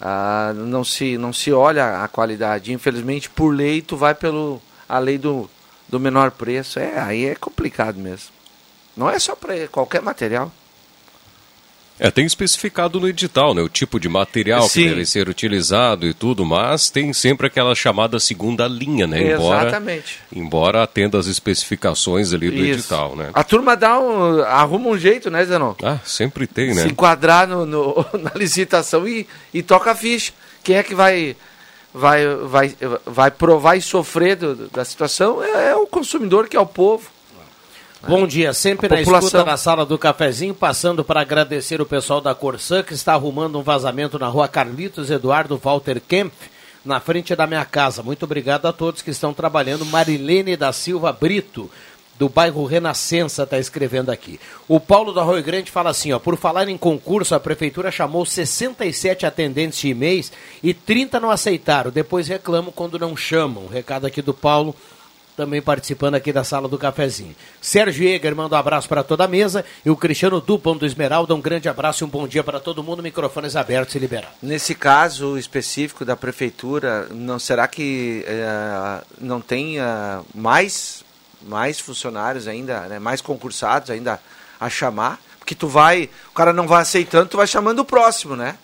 Ah, 0.00 0.52
não, 0.56 0.82
se, 0.82 1.18
não 1.18 1.32
se 1.32 1.52
olha 1.52 2.02
a 2.02 2.08
qualidade. 2.08 2.72
Infelizmente, 2.72 3.28
por 3.28 3.50
lei, 3.54 3.82
tu 3.82 3.96
vai 3.96 4.14
pelo 4.14 4.60
a 4.90 4.98
lei 4.98 5.18
do, 5.18 5.48
do 5.88 5.98
menor 6.00 6.30
preço. 6.30 6.78
É, 6.78 6.98
aí 6.98 7.24
é 7.26 7.34
complicado 7.34 7.98
mesmo. 7.98 8.28
Não 8.96 9.08
é 9.08 9.18
só 9.18 9.34
para 9.36 9.68
qualquer 9.68 10.02
material. 10.02 10.52
É, 12.02 12.10
tem 12.10 12.24
especificado 12.24 12.98
no 12.98 13.06
edital, 13.06 13.52
né? 13.52 13.60
O 13.60 13.68
tipo 13.68 14.00
de 14.00 14.08
material 14.08 14.62
Sim. 14.66 14.84
que 14.84 14.88
deve 14.88 15.04
ser 15.04 15.28
utilizado 15.28 16.06
e 16.06 16.14
tudo, 16.14 16.46
mas 16.46 16.88
tem 16.88 17.12
sempre 17.12 17.46
aquela 17.46 17.74
chamada 17.74 18.18
segunda 18.18 18.66
linha, 18.66 19.06
né? 19.06 19.34
Embora, 19.34 19.68
Exatamente. 19.68 20.18
embora 20.34 20.82
atenda 20.82 21.18
as 21.18 21.26
especificações 21.26 22.32
ali 22.32 22.50
do 22.50 22.56
Isso. 22.56 22.78
edital, 22.80 23.14
né? 23.14 23.28
A 23.34 23.44
turma 23.44 23.76
dá 23.76 24.00
um, 24.00 24.40
arruma 24.44 24.88
um 24.88 24.96
jeito, 24.98 25.30
né, 25.30 25.44
Zenon? 25.44 25.74
Ah, 25.82 25.98
sempre 26.02 26.46
tem, 26.46 26.74
né? 26.74 26.82
se 26.84 26.88
enquadrar 26.88 27.46
no, 27.46 27.66
no- 27.66 28.06
na 28.18 28.32
licitação 28.34 29.06
e, 29.06 29.28
e 29.52 29.62
toca 29.62 29.90
a 29.90 29.94
ficha. 29.94 30.32
Quem 30.64 30.76
é 30.76 30.82
que 30.82 30.94
vai, 30.94 31.36
vai, 31.92 32.26
vai, 32.36 32.76
vai 33.06 33.30
provar 33.30 33.76
e 33.76 33.82
sofrer 33.82 34.36
do- 34.36 34.68
da 34.68 34.84
situação 34.84 35.42
é, 35.42 35.70
é 35.70 35.76
o 35.76 35.86
consumidor, 35.86 36.48
que 36.48 36.56
é 36.56 36.60
o 36.60 36.66
povo. 36.66 37.08
Bom 38.08 38.26
dia, 38.26 38.54
sempre 38.54 38.86
A 38.86 38.90
na 38.90 38.96
população. 38.98 39.26
escuta 39.28 39.44
na 39.44 39.56
sala 39.58 39.84
do 39.84 39.98
cafezinho, 39.98 40.54
passando 40.54 41.04
para 41.04 41.20
agradecer 41.20 41.82
o 41.82 41.86
pessoal 41.86 42.20
da 42.20 42.34
Corsã 42.34 42.82
que 42.82 42.94
está 42.94 43.12
arrumando 43.12 43.58
um 43.58 43.62
vazamento 43.62 44.18
na 44.18 44.26
rua 44.26 44.48
Carlitos 44.48 45.10
Eduardo 45.10 45.60
Walter 45.62 46.00
Kempf, 46.00 46.48
na 46.82 46.98
frente 46.98 47.36
da 47.36 47.46
minha 47.46 47.62
casa. 47.66 48.02
Muito 48.02 48.22
obrigado 48.22 48.64
a 48.64 48.72
todos 48.72 49.02
que 49.02 49.10
estão 49.10 49.34
trabalhando. 49.34 49.84
Marilene 49.84 50.56
da 50.56 50.72
Silva 50.72 51.12
Brito, 51.12 51.70
do 52.20 52.28
bairro 52.28 52.66
Renascença, 52.66 53.44
está 53.44 53.58
escrevendo 53.58 54.10
aqui. 54.10 54.38
O 54.68 54.78
Paulo 54.78 55.10
do 55.10 55.20
Arroio 55.20 55.42
Grande 55.42 55.70
fala 55.70 55.88
assim, 55.88 56.12
ó, 56.12 56.18
por 56.18 56.36
falar 56.36 56.68
em 56.68 56.76
concurso, 56.76 57.34
a 57.34 57.40
prefeitura 57.40 57.90
chamou 57.90 58.26
67 58.26 59.24
atendentes 59.24 59.78
de 59.78 59.88
e-mails 59.88 60.30
e 60.62 60.74
30 60.74 61.18
não 61.18 61.30
aceitaram. 61.30 61.90
Depois 61.90 62.28
reclamam 62.28 62.70
quando 62.70 62.98
não 62.98 63.16
chamam. 63.16 63.66
Recado 63.68 64.06
aqui 64.06 64.20
do 64.20 64.34
Paulo 64.34 64.76
também 65.34 65.62
participando 65.62 66.16
aqui 66.16 66.30
da 66.30 66.44
sala 66.44 66.68
do 66.68 66.76
cafezinho. 66.76 67.34
Sérgio 67.62 68.06
Eger 68.06 68.36
manda 68.36 68.54
um 68.54 68.58
abraço 68.58 68.86
para 68.86 69.02
toda 69.02 69.24
a 69.24 69.28
mesa 69.28 69.64
e 69.82 69.88
o 69.88 69.96
Cristiano 69.96 70.38
Dupont 70.38 70.78
do 70.78 70.84
Esmeralda, 70.84 71.34
um 71.34 71.40
grande 71.40 71.66
abraço 71.66 72.04
e 72.04 72.06
um 72.06 72.10
bom 72.10 72.28
dia 72.28 72.44
para 72.44 72.60
todo 72.60 72.82
mundo. 72.82 73.02
Microfones 73.02 73.56
abertos 73.56 73.94
e 73.94 73.98
liberados. 73.98 74.36
Nesse 74.42 74.74
caso 74.74 75.38
específico 75.38 76.04
da 76.04 76.14
prefeitura, 76.14 77.08
não 77.10 77.38
será 77.38 77.66
que 77.66 78.22
eh, 78.26 79.02
não 79.18 79.40
tem 79.40 79.78
eh, 79.78 79.84
mais, 80.34 81.02
mais 81.42 81.80
funcionários 81.80 82.46
ainda, 82.46 82.80
né, 82.82 82.98
mais 82.98 83.20
concursados 83.20 83.90
ainda 83.90 84.20
a 84.58 84.68
chamar? 84.68 85.20
Porque 85.38 85.54
tu 85.54 85.68
vai, 85.68 86.08
o 86.30 86.34
cara 86.34 86.52
não 86.52 86.66
vai 86.66 86.82
aceitando, 86.82 87.30
tu 87.30 87.36
vai 87.36 87.46
chamando 87.46 87.80
o 87.80 87.84
próximo, 87.84 88.36
né? 88.36 88.56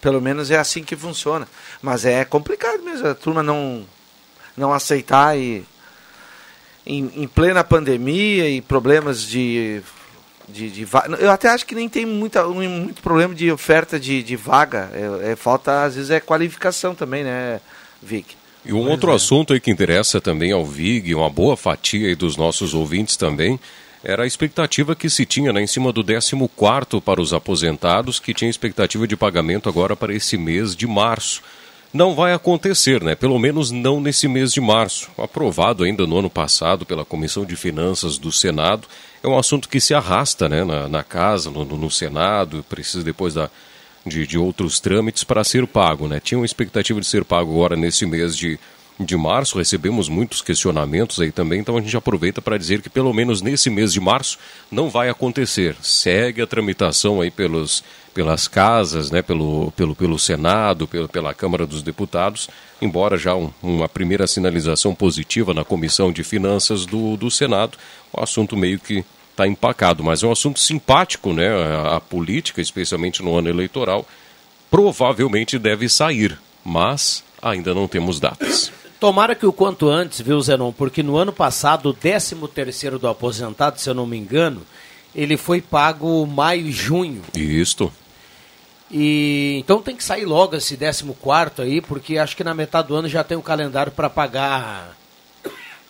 Pelo 0.00 0.20
menos 0.20 0.50
é 0.50 0.58
assim 0.58 0.82
que 0.82 0.96
funciona. 0.96 1.48
Mas 1.82 2.04
é 2.04 2.24
complicado 2.24 2.82
mesmo, 2.82 3.08
a 3.08 3.14
turma 3.14 3.42
não, 3.42 3.86
não 4.56 4.72
aceitar 4.72 5.38
e 5.38 5.64
em, 6.88 7.22
em 7.22 7.28
plena 7.28 7.62
pandemia 7.62 8.48
e 8.48 8.62
problemas 8.62 9.22
de, 9.22 9.82
de, 10.48 10.70
de 10.70 10.88
Eu 11.18 11.30
até 11.30 11.50
acho 11.50 11.66
que 11.66 11.74
nem 11.74 11.88
tem 11.88 12.06
muita, 12.06 12.46
muito 12.48 13.02
problema 13.02 13.34
de 13.34 13.52
oferta 13.52 14.00
de, 14.00 14.22
de 14.22 14.36
vaga. 14.36 14.90
É, 14.94 15.32
é 15.32 15.36
falta, 15.36 15.84
às 15.84 15.94
vezes, 15.94 16.10
é 16.10 16.18
qualificação 16.18 16.94
também, 16.94 17.22
né, 17.22 17.60
Vic? 18.02 18.37
E 18.64 18.72
um 18.72 18.88
outro 18.88 19.12
assunto 19.12 19.52
aí 19.52 19.60
que 19.60 19.70
interessa 19.70 20.20
também 20.20 20.52
ao 20.52 20.64
VIG, 20.64 21.14
uma 21.14 21.30
boa 21.30 21.56
fatia 21.56 22.08
aí 22.08 22.14
dos 22.14 22.36
nossos 22.36 22.74
ouvintes 22.74 23.16
também, 23.16 23.58
era 24.02 24.22
a 24.22 24.26
expectativa 24.26 24.94
que 24.94 25.10
se 25.10 25.26
tinha 25.26 25.52
né, 25.52 25.62
em 25.62 25.66
cima 25.66 25.92
do 25.92 26.04
14º 26.04 27.00
para 27.00 27.20
os 27.20 27.32
aposentados, 27.32 28.20
que 28.20 28.34
tinha 28.34 28.50
expectativa 28.50 29.06
de 29.06 29.16
pagamento 29.16 29.68
agora 29.68 29.96
para 29.96 30.14
esse 30.14 30.36
mês 30.36 30.76
de 30.76 30.86
março. 30.86 31.42
Não 31.92 32.14
vai 32.14 32.34
acontecer, 32.34 33.02
né? 33.02 33.14
Pelo 33.14 33.38
menos 33.38 33.70
não 33.70 34.00
nesse 34.00 34.28
mês 34.28 34.52
de 34.52 34.60
março. 34.60 35.10
Aprovado 35.16 35.84
ainda 35.84 36.06
no 36.06 36.18
ano 36.18 36.28
passado 36.28 36.84
pela 36.84 37.04
Comissão 37.04 37.46
de 37.46 37.56
Finanças 37.56 38.18
do 38.18 38.30
Senado. 38.30 38.86
É 39.22 39.26
um 39.26 39.38
assunto 39.38 39.68
que 39.68 39.80
se 39.80 39.94
arrasta 39.94 40.48
né, 40.48 40.64
na, 40.64 40.86
na 40.86 41.02
casa, 41.02 41.50
no, 41.50 41.64
no 41.64 41.90
Senado, 41.90 42.64
precisa 42.68 43.02
depois 43.02 43.34
da, 43.34 43.50
de, 44.08 44.26
de 44.26 44.38
outros 44.38 44.80
trâmites 44.80 45.22
para 45.22 45.44
ser 45.44 45.66
pago. 45.66 46.08
Né? 46.08 46.18
Tinha 46.20 46.38
uma 46.38 46.46
expectativa 46.46 47.00
de 47.00 47.06
ser 47.06 47.24
pago 47.24 47.52
agora 47.52 47.76
nesse 47.76 48.04
mês 48.06 48.36
de, 48.36 48.58
de 48.98 49.16
março, 49.16 49.58
recebemos 49.58 50.08
muitos 50.08 50.42
questionamentos 50.42 51.20
aí 51.20 51.30
também, 51.30 51.60
então 51.60 51.76
a 51.76 51.80
gente 51.80 51.96
aproveita 51.96 52.42
para 52.42 52.58
dizer 52.58 52.82
que 52.82 52.90
pelo 52.90 53.12
menos 53.14 53.40
nesse 53.40 53.70
mês 53.70 53.92
de 53.92 54.00
março 54.00 54.38
não 54.72 54.88
vai 54.90 55.08
acontecer. 55.08 55.76
Segue 55.80 56.42
a 56.42 56.46
tramitação 56.48 57.20
aí 57.20 57.30
pelos, 57.30 57.84
pelas 58.12 58.48
casas, 58.48 59.10
né? 59.12 59.22
pelo, 59.22 59.70
pelo, 59.76 59.94
pelo 59.94 60.18
Senado, 60.18 60.88
pelo, 60.88 61.08
pela 61.08 61.32
Câmara 61.32 61.64
dos 61.64 61.80
Deputados, 61.82 62.48
embora 62.82 63.16
já 63.16 63.36
um- 63.36 63.52
uma 63.62 63.88
primeira 63.88 64.26
sinalização 64.26 64.94
positiva 64.94 65.54
na 65.54 65.64
Comissão 65.64 66.10
de 66.10 66.24
Finanças 66.24 66.84
do, 66.84 67.16
do 67.16 67.30
Senado, 67.30 67.78
o 68.12 68.20
assunto 68.20 68.56
meio 68.56 68.80
que 68.80 69.04
está 69.38 69.46
empacado, 69.46 70.02
mas 70.02 70.24
é 70.24 70.26
um 70.26 70.32
assunto 70.32 70.58
simpático, 70.58 71.32
né? 71.32 71.48
A, 71.48 71.96
a 71.96 72.00
política, 72.00 72.60
especialmente 72.60 73.22
no 73.22 73.36
ano 73.36 73.48
eleitoral, 73.48 74.04
provavelmente 74.68 75.58
deve 75.58 75.88
sair, 75.88 76.36
mas 76.64 77.22
ainda 77.40 77.72
não 77.72 77.86
temos 77.86 78.18
datas. 78.18 78.72
Tomara 78.98 79.36
que 79.36 79.46
o 79.46 79.52
quanto 79.52 79.88
antes, 79.88 80.20
viu, 80.20 80.40
Zenon? 80.40 80.72
Porque 80.72 81.04
no 81.04 81.16
ano 81.16 81.32
passado, 81.32 81.90
o 81.90 81.94
13 81.94 82.34
terceiro 82.52 82.98
do 82.98 83.06
aposentado, 83.06 83.78
se 83.78 83.88
eu 83.88 83.94
não 83.94 84.06
me 84.06 84.18
engano, 84.18 84.62
ele 85.14 85.36
foi 85.36 85.62
pago 85.62 86.26
maio 86.26 86.66
e 86.66 86.72
junho. 86.72 87.22
Isto. 87.32 87.92
E 88.90 89.58
então 89.60 89.80
tem 89.80 89.94
que 89.94 90.02
sair 90.02 90.24
logo 90.24 90.56
esse 90.56 90.76
14 90.76 91.62
aí, 91.62 91.80
porque 91.80 92.18
acho 92.18 92.36
que 92.36 92.42
na 92.42 92.54
metade 92.54 92.88
do 92.88 92.96
ano 92.96 93.08
já 93.08 93.22
tem 93.22 93.38
o 93.38 93.42
calendário 93.42 93.92
para 93.92 94.10
pagar. 94.10 94.97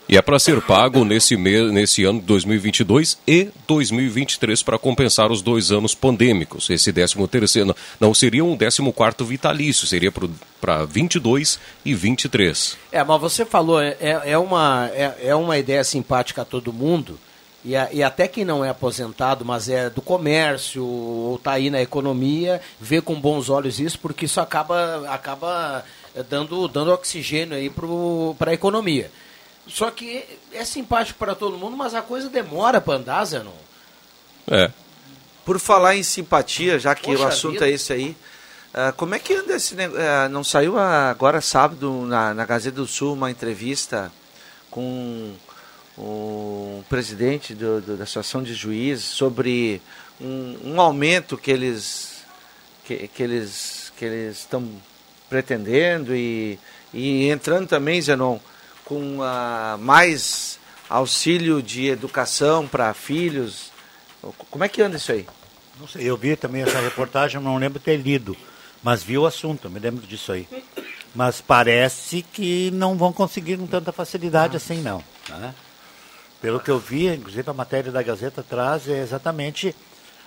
E 0.08 0.16
é 0.16 0.22
para 0.22 0.38
ser 0.38 0.62
pago 0.62 1.04
nesse, 1.04 1.36
mês, 1.36 1.70
nesse 1.70 2.02
ano 2.02 2.18
de 2.18 2.24
2022 2.24 3.18
e 3.26 3.50
2023 3.66 4.62
para 4.62 4.78
compensar 4.78 5.30
os 5.30 5.42
dois 5.42 5.70
anos 5.70 5.94
pandêmicos. 5.94 6.70
Esse 6.70 6.90
13 6.90 7.28
terceiro 7.28 7.76
não 8.00 8.14
seria 8.14 8.42
um 8.42 8.56
14 8.56 9.22
vitalício, 9.28 9.86
seria 9.86 10.10
para 10.58 10.86
22 10.86 11.60
e 11.84 11.92
23. 11.92 12.78
É, 12.90 13.04
mas 13.04 13.20
você 13.20 13.44
falou, 13.44 13.82
é, 13.82 13.96
é, 14.00 14.38
uma, 14.38 14.90
é, 14.94 15.14
é 15.24 15.34
uma 15.34 15.58
ideia 15.58 15.84
simpática 15.84 16.40
a 16.40 16.44
todo 16.46 16.72
mundo, 16.72 17.18
e, 17.62 17.76
a, 17.76 17.92
e, 17.92 18.02
até 18.02 18.26
quem 18.26 18.46
não 18.46 18.64
é 18.64 18.70
aposentado, 18.70 19.44
mas 19.44 19.68
é 19.68 19.90
do 19.90 20.00
comércio 20.00 20.82
ou 20.82 21.36
está 21.36 21.52
aí 21.52 21.68
na 21.68 21.82
economia, 21.82 22.62
vê 22.80 23.02
com 23.02 23.20
bons 23.20 23.50
olhos 23.50 23.78
isso, 23.78 23.98
porque 23.98 24.24
isso 24.24 24.40
acaba, 24.40 25.06
acaba 25.10 25.84
dando, 26.30 26.66
dando 26.66 26.92
oxigênio 26.92 27.54
aí 27.54 27.70
para 28.38 28.52
a 28.52 28.54
economia. 28.54 29.10
Só 29.68 29.90
que 29.90 30.24
é 30.52 30.64
simpático 30.64 31.18
para 31.18 31.34
todo 31.34 31.58
mundo, 31.58 31.76
mas 31.76 31.94
a 31.94 32.00
coisa 32.00 32.28
demora 32.28 32.80
para 32.80 32.94
andar, 32.94 33.24
Zenon. 33.24 33.52
É. 34.50 34.70
Por 35.44 35.58
falar 35.60 35.94
em 35.96 36.02
simpatia, 36.02 36.78
já 36.78 36.94
que 36.94 37.04
Poxa 37.04 37.22
o 37.22 37.26
assunto 37.26 37.52
vida. 37.52 37.68
é 37.68 37.72
esse 37.72 37.92
aí, 37.92 38.16
uh, 38.74 38.92
como 38.96 39.14
é 39.14 39.18
que 39.18 39.34
anda 39.34 39.54
esse 39.54 39.74
negócio? 39.74 40.02
Uh, 40.02 40.28
não 40.30 40.42
saiu 40.42 40.78
agora 40.78 41.40
sábado 41.40 42.06
na, 42.06 42.32
na 42.32 42.46
Gazeta 42.46 42.76
do 42.76 42.86
Sul 42.86 43.12
uma 43.12 43.30
entrevista 43.30 44.10
com 44.70 45.34
o 45.98 46.84
presidente 46.88 47.54
do, 47.54 47.80
do, 47.80 47.96
da 47.96 48.04
Associação 48.04 48.42
de 48.42 48.54
Juízes 48.54 49.04
sobre 49.04 49.82
um, 50.20 50.58
um 50.64 50.80
aumento 50.80 51.36
que 51.36 51.50
eles 51.50 52.24
que, 52.84 53.08
que 53.08 53.22
eles 53.22 53.92
que 53.96 54.04
eles 54.04 54.38
estão 54.38 54.66
pretendendo 55.28 56.14
e, 56.14 56.58
e 56.94 57.28
entrando 57.28 57.66
também, 57.66 58.00
Zenon, 58.00 58.38
com 58.88 59.18
uh, 59.18 59.76
mais 59.78 60.58
auxílio 60.88 61.62
de 61.62 61.88
educação 61.88 62.66
para 62.66 62.94
filhos. 62.94 63.70
Como 64.50 64.64
é 64.64 64.68
que 64.68 64.80
anda 64.80 64.96
isso 64.96 65.12
aí? 65.12 65.26
Não 65.78 65.86
sei, 65.86 66.08
eu 66.08 66.16
vi 66.16 66.34
também 66.34 66.62
essa 66.62 66.80
reportagem, 66.80 67.38
não 67.38 67.58
lembro 67.58 67.78
ter 67.78 67.98
lido, 67.98 68.34
mas 68.82 69.02
vi 69.02 69.18
o 69.18 69.26
assunto, 69.26 69.68
me 69.68 69.78
lembro 69.78 70.06
disso 70.06 70.32
aí. 70.32 70.48
Mas 71.14 71.40
parece 71.40 72.22
que 72.22 72.70
não 72.72 72.96
vão 72.96 73.12
conseguir 73.12 73.58
com 73.58 73.66
tanta 73.66 73.92
facilidade 73.92 74.56
assim, 74.56 74.80
não. 74.80 75.04
Né? 75.28 75.54
Pelo 76.40 76.58
que 76.58 76.70
eu 76.70 76.78
vi, 76.78 77.08
inclusive 77.08 77.48
a 77.48 77.54
matéria 77.54 77.92
da 77.92 78.02
Gazeta 78.02 78.42
traz 78.42 78.88
é 78.88 79.02
exatamente 79.02 79.76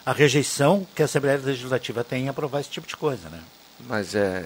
a 0.05 0.13
rejeição 0.13 0.85
que 0.95 1.01
a 1.01 1.05
Assembleia 1.05 1.41
Legislativa 1.43 2.03
tem 2.03 2.25
em 2.25 2.29
aprovar 2.29 2.59
esse 2.59 2.69
tipo 2.69 2.87
de 2.87 2.95
coisa, 2.95 3.27
né? 3.29 3.39
Mas 3.87 4.13
é, 4.13 4.43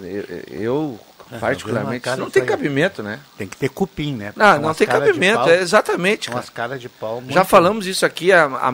é 0.00 0.44
eu, 0.50 0.98
particularmente, 1.40 2.08
não 2.16 2.30
tem 2.30 2.44
cabimento, 2.44 3.02
né? 3.02 3.20
Tem 3.36 3.46
que 3.46 3.56
ter 3.56 3.68
cupim, 3.68 4.14
né? 4.14 4.32
Não, 4.36 4.60
não 4.60 4.74
tem 4.74 4.86
cabimento, 4.86 5.40
pau, 5.40 5.48
é 5.48 5.60
exatamente. 5.60 6.30
Umas 6.30 6.48
caras 6.48 6.80
de 6.80 6.88
pau. 6.88 7.20
Muito... 7.20 7.32
Já 7.32 7.44
falamos 7.44 7.86
isso 7.86 8.04
aqui, 8.06 8.32
há, 8.32 8.46
há, 8.46 8.72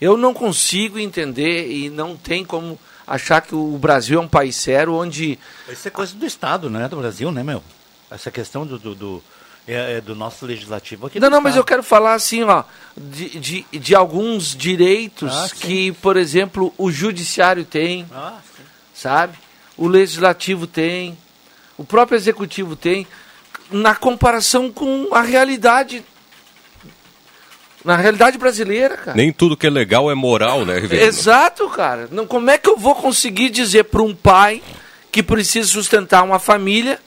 eu 0.00 0.16
não 0.16 0.32
consigo 0.32 0.98
entender 0.98 1.70
e 1.70 1.90
não 1.90 2.16
tem 2.16 2.44
como 2.44 2.78
achar 3.06 3.40
que 3.40 3.54
o 3.54 3.78
Brasil 3.78 4.18
é 4.18 4.22
um 4.22 4.28
país 4.28 4.56
sério 4.56 4.94
onde... 4.94 5.38
Isso 5.68 5.86
é 5.86 5.90
coisa 5.90 6.14
do 6.14 6.26
Estado, 6.26 6.68
não 6.68 6.80
é 6.80 6.88
do 6.88 6.96
Brasil, 6.96 7.30
né, 7.30 7.42
meu? 7.42 7.62
Essa 8.10 8.30
questão 8.30 8.66
do, 8.66 8.78
do, 8.78 8.94
do 8.94 9.22
é, 9.66 9.96
é 9.96 10.00
do 10.00 10.14
nosso 10.14 10.46
legislativo 10.46 11.06
aqui. 11.06 11.18
Não, 11.18 11.28
não, 11.28 11.40
mas 11.40 11.56
eu 11.56 11.64
quero 11.64 11.82
falar 11.82 12.14
assim, 12.14 12.44
ó, 12.44 12.62
de, 12.96 13.38
de, 13.38 13.66
de 13.72 13.94
alguns 13.94 14.54
direitos 14.54 15.32
ah, 15.32 15.48
que, 15.52 15.92
por 15.92 16.16
exemplo, 16.16 16.72
o 16.78 16.90
judiciário 16.90 17.64
tem, 17.64 18.06
ah, 18.12 18.38
sabe? 18.94 19.36
O 19.76 19.88
legislativo 19.88 20.66
tem, 20.66 21.18
o 21.78 21.84
próprio 21.84 22.16
executivo 22.16 22.76
tem, 22.76 23.06
na 23.70 23.94
comparação 23.94 24.70
com 24.70 25.08
a 25.12 25.22
realidade 25.22 26.04
na 27.84 27.94
realidade 27.94 28.36
brasileira, 28.36 28.96
cara. 28.96 29.16
Nem 29.16 29.32
tudo 29.32 29.56
que 29.56 29.64
é 29.64 29.70
legal 29.70 30.10
é 30.10 30.14
moral, 30.14 30.64
né, 30.64 30.74
Rivelino? 30.74 31.06
Exato, 31.06 31.68
cara. 31.68 32.08
Não, 32.10 32.26
como 32.26 32.50
é 32.50 32.58
que 32.58 32.68
eu 32.68 32.76
vou 32.76 32.96
conseguir 32.96 33.48
dizer 33.48 33.84
para 33.84 34.02
um 34.02 34.12
pai 34.12 34.60
que 35.12 35.22
precisa 35.22 35.68
sustentar 35.68 36.24
uma 36.24 36.40
família 36.40 36.98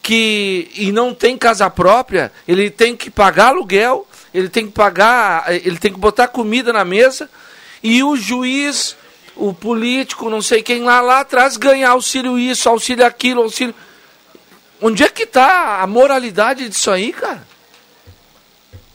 que 0.00 0.70
e 0.76 0.92
não 0.92 1.12
tem 1.12 1.36
casa 1.36 1.68
própria, 1.68 2.30
ele 2.46 2.70
tem 2.70 2.96
que 2.96 3.10
pagar 3.10 3.48
aluguel, 3.48 4.06
ele 4.32 4.48
tem 4.48 4.66
que 4.66 4.72
pagar, 4.72 5.44
ele 5.52 5.76
tem 5.76 5.92
que 5.92 5.98
botar 5.98 6.28
comida 6.28 6.72
na 6.72 6.84
mesa 6.84 7.28
e 7.82 8.02
o 8.02 8.16
juiz, 8.16 8.96
o 9.36 9.54
político, 9.54 10.28
não 10.28 10.42
sei 10.42 10.62
quem 10.62 10.82
lá 10.82 11.00
lá 11.00 11.20
atrás 11.20 11.56
ganha 11.56 11.88
auxílio 11.88 12.38
isso, 12.38 12.68
auxílio 12.68 13.04
aquilo, 13.06 13.42
auxílio. 13.42 13.74
Onde 14.80 15.02
é 15.02 15.08
que 15.08 15.24
está 15.24 15.80
a 15.80 15.86
moralidade 15.86 16.68
disso 16.68 16.90
aí, 16.90 17.12
cara? 17.12 17.46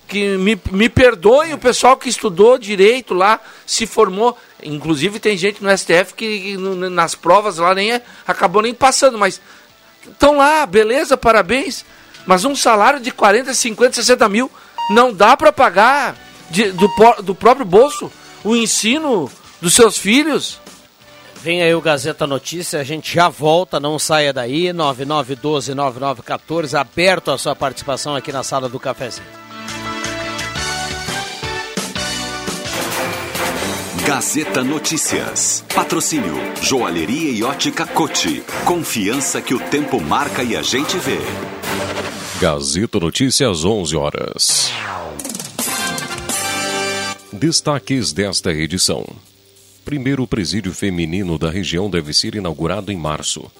Que 0.07 0.37
me, 0.37 0.59
me 0.71 0.89
perdoe 0.89 1.53
o 1.53 1.57
pessoal 1.57 1.97
que 1.97 2.09
estudou 2.09 2.57
direito 2.57 3.13
lá, 3.13 3.39
se 3.65 3.85
formou. 3.85 4.37
Inclusive 4.63 5.19
tem 5.19 5.37
gente 5.37 5.63
no 5.63 5.75
STF 5.75 6.13
que 6.15 6.57
nas 6.57 7.15
provas 7.15 7.57
lá 7.57 7.73
nem 7.73 7.93
é, 7.93 8.01
acabou 8.27 8.61
nem 8.61 8.73
passando, 8.73 9.17
mas 9.17 9.39
estão 10.07 10.37
lá, 10.37 10.65
beleza, 10.65 11.17
parabéns. 11.17 11.85
Mas 12.25 12.45
um 12.45 12.55
salário 12.55 12.99
de 12.99 13.11
40, 13.11 13.53
50, 13.53 13.93
60 13.93 14.29
mil 14.29 14.51
não 14.89 15.13
dá 15.13 15.37
para 15.37 15.51
pagar 15.51 16.15
de, 16.49 16.71
do, 16.71 16.89
do 17.23 17.35
próprio 17.35 17.65
bolso 17.65 18.11
o 18.43 18.55
ensino 18.55 19.29
dos 19.65 19.73
seus 19.73 19.97
filhos. 19.97 20.61
Vem 21.41 21.63
aí 21.63 21.73
o 21.73 21.81
Gazeta 21.81 22.27
Notícia, 22.27 22.79
a 22.79 22.83
gente 22.83 23.11
já 23.11 23.29
volta, 23.29 23.79
não 23.79 23.97
saia 23.97 24.31
daí, 24.31 24.65
9912-9914, 24.65 26.79
aberto 26.79 27.31
a 27.31 27.37
sua 27.39 27.55
participação 27.55 28.15
aqui 28.15 28.31
na 28.31 28.43
sala 28.43 28.69
do 28.69 28.79
cafezinho. 28.79 29.25
Gazeta 34.05 34.63
Notícias. 34.63 35.65
Patrocínio 35.73 36.35
Joalheria 36.61 37.31
e 37.31 37.43
Ótica 37.43 37.87
Cote. 37.87 38.43
Confiança 38.65 39.41
que 39.41 39.55
o 39.55 39.59
tempo 39.59 39.99
marca 39.99 40.43
e 40.43 40.55
a 40.55 40.61
gente 40.61 40.95
vê. 40.99 41.17
Gazeta 42.39 42.99
Notícias 42.99 43.65
11 43.65 43.95
horas. 43.95 44.71
Destaques 47.33 48.13
desta 48.13 48.51
edição. 48.51 49.03
Primeiro 49.85 50.25
presídio 50.25 50.73
feminino 50.73 51.37
da 51.37 51.51
região 51.51 51.87
deve 51.87 52.11
ser 52.11 52.33
inaugurado 52.33 52.91
em 52.91 52.97
março. 52.97 53.51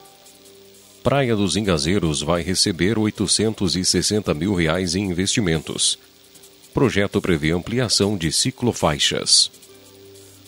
Praia 1.04 1.36
dos 1.36 1.56
Engazeiros 1.56 2.24
vai 2.24 2.42
receber 2.42 2.98
860 2.98 4.34
mil 4.34 4.56
reais 4.56 4.96
em 4.96 5.04
investimentos. 5.04 6.00
Projeto 6.74 7.22
prevê 7.22 7.52
ampliação 7.52 8.18
de 8.18 8.32
ciclofaixas. 8.32 9.52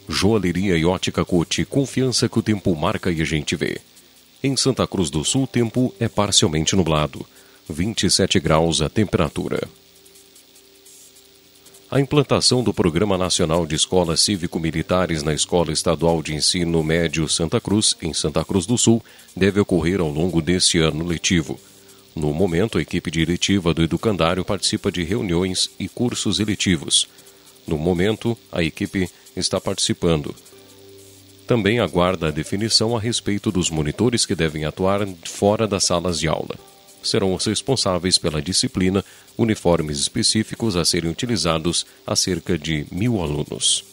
Joalheria 0.10 0.76
e 0.76 0.84
ótica 0.84 1.24
Cote, 1.24 1.64
confiança 1.64 2.28
que 2.28 2.40
o 2.40 2.42
tempo 2.42 2.76
marca 2.76 3.12
e 3.12 3.22
a 3.22 3.26
gente 3.26 3.56
vê. 3.56 3.80
Em 4.42 4.58
Santa 4.58 4.88
Cruz 4.88 5.12
do 5.12 5.24
Sul, 5.24 5.44
o 5.44 5.48
tempo 5.48 5.94
é 6.00 6.08
parcialmente 6.08 6.76
nublado. 6.76 7.24
27 7.70 8.40
graus 8.40 8.82
a 8.82 8.90
temperatura. 8.90 9.70
A 11.90 12.02
implantação 12.02 12.62
do 12.62 12.74
Programa 12.74 13.18
Nacional 13.18 13.66
de 13.66 13.74
Escolas 13.74 14.20
Cívico-Militares 14.20 15.24
na 15.24 15.34
Escola 15.34 15.72
Estadual 15.72 16.22
de 16.22 16.36
Ensino 16.36 16.84
Médio 16.84 17.30
Santa 17.30 17.62
Cruz, 17.62 17.96
em 18.02 18.14
Santa 18.14 18.44
Cruz 18.44 18.66
do 18.66 18.78
Sul, 18.78 19.02
deve 19.34 19.62
ocorrer 19.62 20.02
ao 20.02 20.10
longo 20.10 20.42
deste 20.42 20.80
ano 20.80 21.06
letivo. 21.06 21.58
No 22.14 22.34
momento, 22.34 22.78
a 22.78 22.82
equipe 22.82 23.10
diretiva 23.10 23.74
do 23.74 23.82
Educandário 23.82 24.44
participa 24.44 24.92
de 24.92 25.02
reuniões 25.06 25.70
e 25.80 25.88
cursos 25.88 26.42
eletivos. 26.42 27.08
No 27.66 27.78
momento, 27.78 28.38
a 28.52 28.62
equipe 28.62 29.10
está 29.34 29.62
participando. 29.62 30.36
Também 31.48 31.80
aguarda 31.80 32.28
a 32.28 32.32
definição 32.32 32.98
a 32.98 33.00
respeito 33.00 33.50
dos 33.50 33.70
monitores 33.70 34.26
que 34.26 34.36
devem 34.36 34.66
atuar 34.66 35.08
fora 35.24 35.66
das 35.66 35.86
salas 35.86 36.20
de 36.20 36.28
aula. 36.28 36.58
Serão 37.08 37.34
os 37.34 37.46
responsáveis 37.46 38.18
pela 38.18 38.42
disciplina, 38.42 39.04
uniformes 39.38 39.98
específicos 39.98 40.76
a 40.76 40.84
serem 40.84 41.10
utilizados 41.10 41.86
a 42.06 42.18
cerca 42.18 42.58
de 42.58 42.86
mil 42.92 43.22
alunos. 43.22 43.86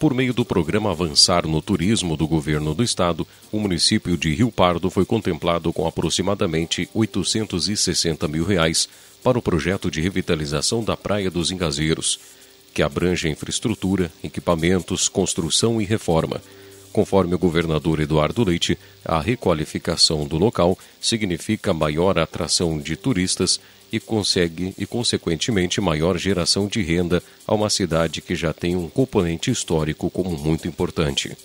Por 0.00 0.12
meio 0.12 0.34
do 0.34 0.44
programa 0.44 0.90
Avançar 0.90 1.46
no 1.46 1.62
Turismo 1.62 2.16
do 2.16 2.26
Governo 2.26 2.74
do 2.74 2.82
Estado, 2.82 3.24
o 3.52 3.60
município 3.60 4.16
de 4.16 4.34
Rio 4.34 4.50
Pardo 4.50 4.90
foi 4.90 5.04
contemplado 5.04 5.72
com 5.72 5.86
aproximadamente 5.86 6.90
860 6.92 8.26
mil 8.26 8.44
reais 8.44 8.88
para 9.22 9.38
o 9.38 9.42
projeto 9.42 9.88
de 9.92 10.00
revitalização 10.00 10.82
da 10.82 10.96
Praia 10.96 11.30
dos 11.30 11.52
Engazeiros, 11.52 12.18
que 12.74 12.82
abrange 12.82 13.28
infraestrutura, 13.28 14.10
equipamentos, 14.24 15.08
construção 15.08 15.80
e 15.80 15.84
reforma. 15.84 16.42
Conforme 16.92 17.34
o 17.34 17.38
governador 17.38 18.00
Eduardo 18.00 18.44
Leite, 18.44 18.78
a 19.02 19.18
requalificação 19.18 20.26
do 20.26 20.36
local 20.36 20.78
significa 21.00 21.72
maior 21.72 22.18
atração 22.18 22.78
de 22.78 22.96
turistas 22.96 23.58
e 23.90 23.98
consegue 23.98 24.74
e 24.78 24.84
consequentemente 24.84 25.80
maior 25.80 26.18
geração 26.18 26.66
de 26.66 26.82
renda 26.82 27.22
a 27.46 27.54
uma 27.54 27.70
cidade 27.70 28.20
que 28.20 28.34
já 28.34 28.52
tem 28.52 28.76
um 28.76 28.88
componente 28.88 29.50
histórico 29.50 30.10
como 30.10 30.36
muito 30.36 30.68
importante. 30.68 31.36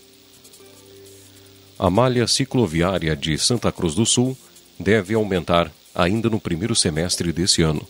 A 1.80 1.90
malha 1.90 2.28
cicloviária 2.28 3.16
de 3.16 3.38
Santa 3.38 3.72
Cruz 3.72 3.96
do 3.96 4.06
Sul 4.06 4.36
deve 4.78 5.14
aumentar 5.14 5.72
ainda 5.96 6.30
no 6.30 6.40
primeiro 6.40 6.76
semestre 6.76 7.32
desse 7.32 7.62
ano. 7.62 7.88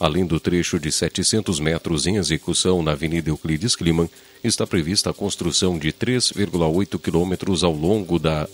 Além 0.00 0.24
do 0.24 0.38
trecho 0.38 0.78
de 0.78 0.92
700 0.92 1.58
metros 1.58 2.06
em 2.06 2.16
execução 2.16 2.82
na 2.82 2.92
Avenida 2.92 3.30
Euclides 3.30 3.74
Kliman, 3.74 4.08
está 4.44 4.64
prevista 4.64 5.10
a 5.10 5.14
construção 5.14 5.76
de 5.76 5.92
3,8 5.92 7.00
quilômetros 7.00 7.64
ao 7.64 7.72
longo 7.72 8.18
da 8.18 8.48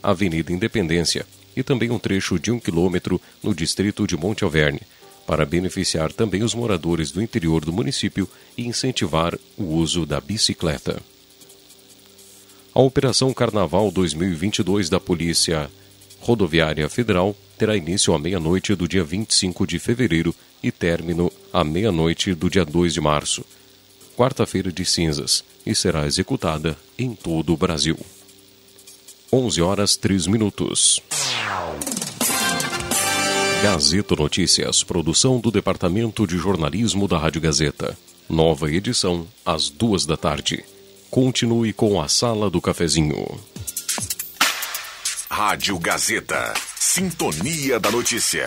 Avenida 0.00 0.52
Independência 0.52 1.26
e 1.56 1.62
também 1.62 1.90
um 1.90 1.98
trecho 1.98 2.38
de 2.38 2.52
1 2.52 2.60
quilômetro 2.60 3.20
no 3.42 3.52
distrito 3.54 4.06
de 4.06 4.16
Monte 4.16 4.44
Alverne, 4.44 4.82
para 5.26 5.44
beneficiar 5.44 6.12
também 6.12 6.42
os 6.42 6.54
moradores 6.54 7.10
do 7.10 7.20
interior 7.20 7.64
do 7.64 7.72
município 7.72 8.28
e 8.56 8.66
incentivar 8.66 9.36
o 9.56 9.64
uso 9.64 10.06
da 10.06 10.20
bicicleta. 10.20 11.02
A 12.72 12.80
Operação 12.80 13.32
Carnaval 13.32 13.90
2022 13.90 14.88
da 14.88 15.00
Polícia 15.00 15.70
Rodoviária 16.20 16.88
Federal 16.88 17.34
terá 17.56 17.76
início 17.76 18.12
à 18.12 18.18
meia-noite 18.18 18.74
do 18.74 18.86
dia 18.86 19.04
25 19.04 19.66
de 19.66 19.78
fevereiro 19.78 20.34
e 20.64 20.72
término 20.72 21.30
à 21.52 21.62
meia-noite 21.62 22.34
do 22.34 22.48
dia 22.48 22.64
2 22.64 22.94
de 22.94 23.00
março, 23.00 23.44
quarta-feira 24.16 24.72
de 24.72 24.82
cinzas, 24.82 25.44
e 25.66 25.74
será 25.74 26.06
executada 26.06 26.74
em 26.98 27.14
todo 27.14 27.52
o 27.52 27.56
Brasil. 27.56 27.98
11 29.30 29.60
horas 29.60 29.94
3 29.96 30.26
minutos. 30.26 31.00
Gazeta 33.62 34.16
Notícias, 34.16 34.82
produção 34.82 35.38
do 35.38 35.50
Departamento 35.50 36.26
de 36.26 36.38
Jornalismo 36.38 37.06
da 37.06 37.18
Rádio 37.18 37.42
Gazeta. 37.42 37.96
Nova 38.26 38.72
edição, 38.72 39.26
às 39.44 39.68
duas 39.68 40.06
da 40.06 40.16
tarde. 40.16 40.64
Continue 41.10 41.74
com 41.74 42.00
a 42.00 42.08
Sala 42.08 42.48
do 42.48 42.60
Cafezinho. 42.60 43.38
Rádio 45.30 45.78
Gazeta. 45.78 46.54
Sintonia 46.78 47.78
da 47.78 47.90
Notícia. 47.90 48.46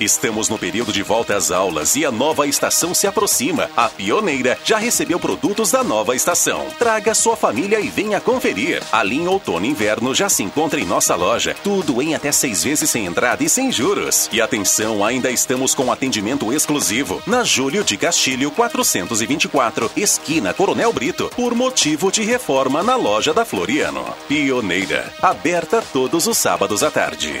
Estamos 0.00 0.50
no 0.50 0.58
período 0.58 0.92
de 0.92 1.02
volta 1.02 1.34
às 1.34 1.50
aulas 1.50 1.96
e 1.96 2.04
a 2.04 2.12
nova 2.12 2.46
estação 2.46 2.92
se 2.92 3.06
aproxima. 3.06 3.70
A 3.74 3.88
Pioneira 3.88 4.58
já 4.62 4.76
recebeu 4.76 5.18
produtos 5.18 5.70
da 5.70 5.82
nova 5.82 6.14
estação. 6.14 6.66
Traga 6.78 7.14
sua 7.14 7.34
família 7.34 7.80
e 7.80 7.88
venha 7.88 8.20
conferir. 8.20 8.82
A 8.92 9.02
linha 9.02 9.30
Outono 9.30 9.64
e 9.64 9.70
Inverno 9.70 10.14
já 10.14 10.28
se 10.28 10.42
encontra 10.42 10.78
em 10.78 10.84
nossa 10.84 11.14
loja. 11.14 11.56
Tudo 11.64 12.02
em 12.02 12.14
até 12.14 12.30
seis 12.30 12.62
vezes 12.62 12.90
sem 12.90 13.06
entrada 13.06 13.42
e 13.42 13.48
sem 13.48 13.72
juros. 13.72 14.28
E 14.30 14.40
atenção, 14.40 15.02
ainda 15.02 15.30
estamos 15.30 15.74
com 15.74 15.90
atendimento 15.90 16.52
exclusivo 16.52 17.22
na 17.26 17.42
Júlio 17.42 17.82
de 17.82 17.96
Castilho 17.96 18.50
424, 18.50 19.90
esquina 19.96 20.52
Coronel 20.52 20.92
Brito, 20.92 21.30
por 21.34 21.54
motivo 21.54 22.12
de 22.12 22.22
reforma 22.22 22.82
na 22.82 22.96
loja 22.96 23.32
da 23.32 23.46
Floriano. 23.46 24.04
Pioneira, 24.28 25.10
aberta 25.22 25.82
todos 25.90 26.26
os 26.26 26.36
sábados 26.36 26.82
à 26.82 26.90
tarde. 26.90 27.40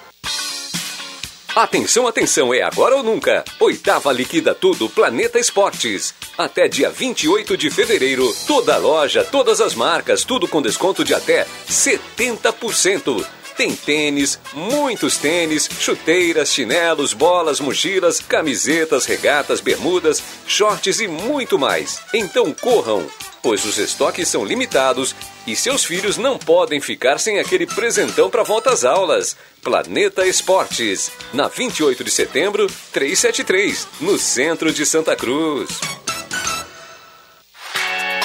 Atenção, 1.53 2.07
atenção, 2.07 2.53
é 2.53 2.61
agora 2.61 2.95
ou 2.95 3.03
nunca. 3.03 3.43
Oitava 3.59 4.09
Liquida 4.13 4.55
Tudo 4.55 4.89
Planeta 4.89 5.37
Esportes. 5.37 6.13
Até 6.37 6.69
dia 6.69 6.89
28 6.89 7.57
de 7.57 7.69
fevereiro, 7.69 8.33
toda 8.47 8.77
loja, 8.77 9.21
todas 9.21 9.59
as 9.59 9.75
marcas, 9.75 10.23
tudo 10.23 10.47
com 10.47 10.61
desconto 10.61 11.03
de 11.03 11.13
até 11.13 11.45
70%. 11.67 13.25
Tem 13.57 13.75
tênis, 13.75 14.39
muitos 14.53 15.17
tênis, 15.17 15.69
chuteiras, 15.77 16.53
chinelos, 16.53 17.11
bolas, 17.11 17.59
mochilas, 17.59 18.21
camisetas, 18.21 19.05
regatas, 19.05 19.59
bermudas, 19.59 20.23
shorts 20.47 21.01
e 21.01 21.07
muito 21.09 21.59
mais. 21.59 21.99
Então 22.13 22.53
corram, 22.53 23.05
pois 23.41 23.65
os 23.65 23.77
estoques 23.77 24.27
são 24.27 24.45
limitados 24.45 25.15
e 25.47 25.55
seus 25.55 25.83
filhos 25.83 26.17
não 26.17 26.37
podem 26.37 26.79
ficar 26.79 27.17
sem 27.17 27.39
aquele 27.39 27.65
presentão 27.65 28.29
para 28.29 28.43
volta 28.43 28.71
às 28.71 28.83
aulas. 28.83 29.35
Planeta 29.61 30.25
Esportes, 30.25 31.11
na 31.33 31.47
28 31.47 32.03
de 32.03 32.11
setembro, 32.11 32.67
373, 32.91 33.87
no 34.01 34.17
centro 34.17 34.73
de 34.73 34.85
Santa 34.85 35.15
Cruz. 35.15 36.00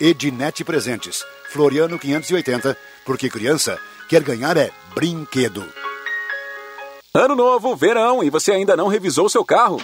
Ednet 0.00 0.64
Presentes, 0.64 1.24
Floriano 1.50 1.98
580, 1.98 2.76
porque 3.04 3.30
criança 3.30 3.78
quer 4.08 4.22
ganhar 4.22 4.56
é 4.56 4.70
brinquedo. 4.94 5.64
Ano 7.14 7.36
novo, 7.36 7.76
verão, 7.76 8.24
e 8.24 8.28
você 8.30 8.52
ainda 8.52 8.76
não 8.76 8.88
revisou 8.88 9.28
seu 9.28 9.44
carro? 9.44 9.80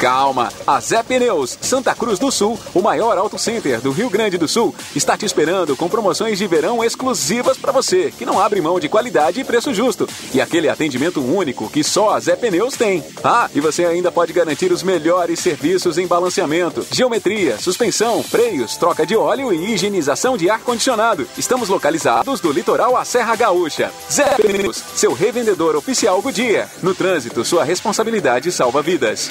Calma, 0.00 0.50
a 0.66 0.80
Zé 0.80 1.02
Pneus, 1.02 1.58
Santa 1.60 1.94
Cruz 1.94 2.18
do 2.18 2.32
Sul, 2.32 2.58
o 2.72 2.80
maior 2.80 3.18
auto 3.18 3.38
center 3.38 3.82
do 3.82 3.90
Rio 3.90 4.08
Grande 4.08 4.38
do 4.38 4.48
Sul, 4.48 4.74
está 4.96 5.14
te 5.14 5.26
esperando 5.26 5.76
com 5.76 5.90
promoções 5.90 6.38
de 6.38 6.46
verão 6.46 6.82
exclusivas 6.82 7.58
para 7.58 7.70
você, 7.70 8.10
que 8.10 8.24
não 8.24 8.40
abre 8.40 8.62
mão 8.62 8.80
de 8.80 8.88
qualidade 8.88 9.38
e 9.38 9.44
preço 9.44 9.74
justo. 9.74 10.08
E 10.32 10.40
aquele 10.40 10.70
atendimento 10.70 11.20
único 11.22 11.68
que 11.68 11.84
só 11.84 12.14
a 12.14 12.20
Zé 12.20 12.34
Pneus 12.34 12.76
tem. 12.76 13.04
Ah, 13.22 13.50
e 13.54 13.60
você 13.60 13.84
ainda 13.84 14.10
pode 14.10 14.32
garantir 14.32 14.72
os 14.72 14.82
melhores 14.82 15.38
serviços 15.38 15.98
em 15.98 16.06
balanceamento, 16.06 16.86
geometria, 16.90 17.58
suspensão, 17.58 18.22
freios, 18.22 18.78
troca 18.78 19.04
de 19.04 19.14
óleo 19.14 19.52
e 19.52 19.74
higienização 19.74 20.34
de 20.34 20.48
ar-condicionado. 20.48 21.28
Estamos 21.36 21.68
localizados 21.68 22.40
do 22.40 22.50
litoral 22.50 22.96
à 22.96 23.04
Serra 23.04 23.36
Gaúcha. 23.36 23.92
Zé 24.10 24.36
Pneus, 24.36 24.82
seu 24.96 25.12
revendedor 25.12 25.76
oficial 25.76 26.22
Goodyear. 26.22 26.70
No 26.82 26.94
trânsito, 26.94 27.44
sua 27.44 27.64
responsabilidade 27.64 28.50
salva 28.50 28.80
vidas. 28.80 29.30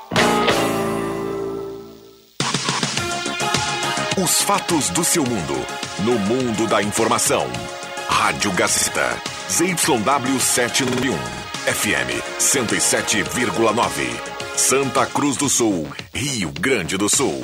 Os 4.21 4.43
fatos 4.43 4.91
do 4.91 5.03
seu 5.03 5.23
mundo. 5.23 5.55
No 6.03 6.19
mundo 6.19 6.67
da 6.67 6.83
informação. 6.83 7.47
Rádio 8.07 8.51
Gazeta. 8.51 9.17
ZYW 9.49 10.39
791. 10.39 11.17
FM 11.65 12.21
107,9. 12.39 14.55
Santa 14.55 15.07
Cruz 15.07 15.37
do 15.37 15.49
Sul. 15.49 15.87
Rio 16.13 16.51
Grande 16.51 16.97
do 16.97 17.09
Sul. 17.09 17.43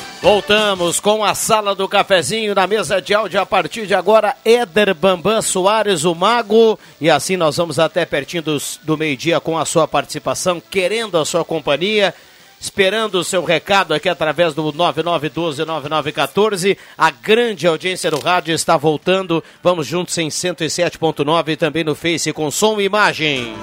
Voltamos 0.21 0.99
com 0.99 1.25
a 1.25 1.33
sala 1.33 1.73
do 1.73 1.87
cafezinho 1.87 2.53
na 2.53 2.67
mesa 2.67 3.01
de 3.01 3.11
áudio 3.11 3.41
a 3.41 3.45
partir 3.45 3.87
de 3.87 3.95
agora, 3.95 4.35
Éder 4.45 4.93
Bambam 4.93 5.41
Soares, 5.41 6.03
o 6.03 6.13
Mago. 6.13 6.77
E 7.01 7.09
assim 7.09 7.35
nós 7.35 7.57
vamos 7.57 7.79
até 7.79 8.05
pertinho 8.05 8.43
dos, 8.43 8.79
do 8.83 8.95
meio-dia 8.95 9.39
com 9.39 9.57
a 9.57 9.65
sua 9.65 9.87
participação, 9.87 10.61
querendo 10.61 11.17
a 11.17 11.25
sua 11.25 11.43
companhia, 11.43 12.13
esperando 12.59 13.15
o 13.15 13.23
seu 13.23 13.43
recado 13.43 13.95
aqui 13.95 14.07
através 14.07 14.53
do 14.53 14.61
9912-9914. 14.71 16.77
A 16.95 17.09
grande 17.09 17.65
audiência 17.65 18.11
do 18.11 18.19
rádio 18.19 18.53
está 18.53 18.77
voltando. 18.77 19.43
Vamos 19.63 19.87
juntos 19.87 20.15
em 20.19 20.27
107.9 20.27 21.49
e 21.49 21.57
também 21.57 21.83
no 21.83 21.95
Face 21.95 22.31
com 22.31 22.51
som 22.51 22.79
e 22.79 22.83
imagem. 22.83 23.55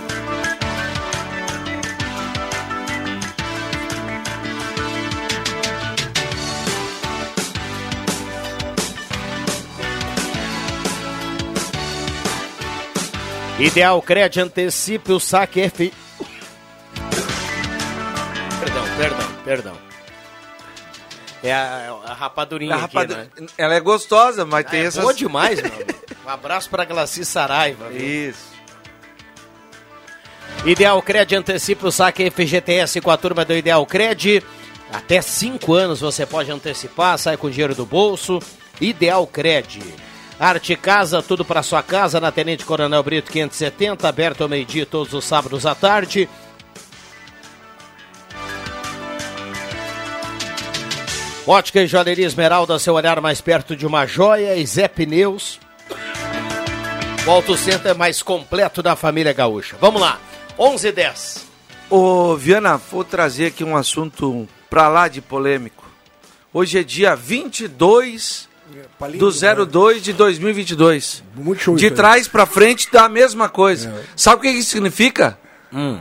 Ideal 13.58 14.00
Cred 14.00 14.40
antecipe 14.40 15.12
o 15.12 15.18
saque 15.18 15.60
F. 15.62 15.92
Perdão, 18.60 18.84
perdão, 18.96 19.28
perdão. 19.44 19.78
É 21.42 21.52
a, 21.52 21.96
a 22.04 22.14
rapadurinha 22.14 22.74
A 22.74 22.78
rapadu- 22.78 23.14
aqui, 23.14 23.40
né? 23.42 23.46
Ela 23.56 23.74
é 23.74 23.80
gostosa, 23.80 24.44
mas 24.44 24.66
tem 24.66 24.80
é 24.80 24.84
essas... 24.84 25.02
boa 25.02 25.14
demais, 25.14 25.60
meu 25.60 25.70
amigo. 25.74 25.94
Um 26.24 26.28
abraço 26.28 26.68
para 26.70 26.84
Glaci 26.84 27.24
Saraiva. 27.24 27.88
viu? 27.88 28.30
Isso. 28.30 28.48
Ideal 30.64 31.00
Cred 31.02 31.34
antecipa 31.36 31.86
o 31.86 31.92
saque 31.92 32.30
FGTS 32.30 33.00
com 33.00 33.10
a 33.10 33.16
turma 33.16 33.44
do 33.44 33.54
Ideal 33.54 33.84
Cred. 33.86 34.42
Até 34.92 35.20
5 35.20 35.72
anos 35.74 36.00
você 36.00 36.24
pode 36.26 36.50
antecipar, 36.50 37.18
sai 37.18 37.36
com 37.36 37.50
dinheiro 37.50 37.74
do 37.74 37.86
bolso. 37.86 38.40
Ideal 38.80 39.26
Cred. 39.26 39.80
Arte 40.40 40.76
Casa, 40.76 41.20
tudo 41.20 41.44
para 41.44 41.64
sua 41.64 41.82
casa, 41.82 42.20
na 42.20 42.30
Tenente 42.30 42.64
Coronel 42.64 43.02
Brito 43.02 43.30
570, 43.32 44.08
aberto 44.08 44.42
ao 44.42 44.48
meio-dia 44.48 44.86
todos 44.86 45.12
os 45.12 45.24
sábados 45.24 45.66
à 45.66 45.74
tarde. 45.74 46.28
Ótica 51.44 51.82
e 51.82 51.86
Joalheria 51.88 52.26
Esmeralda, 52.26 52.78
seu 52.78 52.94
olhar 52.94 53.20
mais 53.20 53.40
perto 53.40 53.74
de 53.74 53.84
uma 53.84 54.06
joia. 54.06 54.54
E 54.54 54.64
Zé 54.64 54.86
Pneus. 54.86 55.58
O 57.26 57.30
Auto 57.30 57.56
Center 57.56 57.96
mais 57.96 58.22
completo 58.22 58.80
da 58.80 58.94
família 58.94 59.32
gaúcha. 59.32 59.76
Vamos 59.80 60.00
lá, 60.00 60.20
11 60.58 60.88
e 60.88 60.92
10. 60.92 61.46
Ô, 61.90 62.36
Viana, 62.36 62.76
vou 62.76 63.02
trazer 63.02 63.46
aqui 63.46 63.64
um 63.64 63.76
assunto 63.76 64.46
pra 64.70 64.88
lá 64.88 65.08
de 65.08 65.20
polêmico. 65.20 65.84
Hoje 66.52 66.78
é 66.78 66.82
dia 66.82 67.16
22 67.16 68.47
do 69.16 69.66
02 69.66 70.02
de 70.02 70.12
2022. 70.12 71.22
Muito 71.36 71.62
show 71.62 71.76
De 71.76 71.90
trás 71.90 72.26
pra 72.26 72.44
frente 72.46 72.88
dá 72.90 73.04
a 73.04 73.08
mesma 73.08 73.48
coisa. 73.48 74.04
Sabe 74.16 74.36
o 74.36 74.40
que 74.40 74.48
isso 74.48 74.70
significa? 74.70 75.38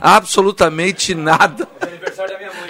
Absolutamente 0.00 1.14
nada. 1.14 1.68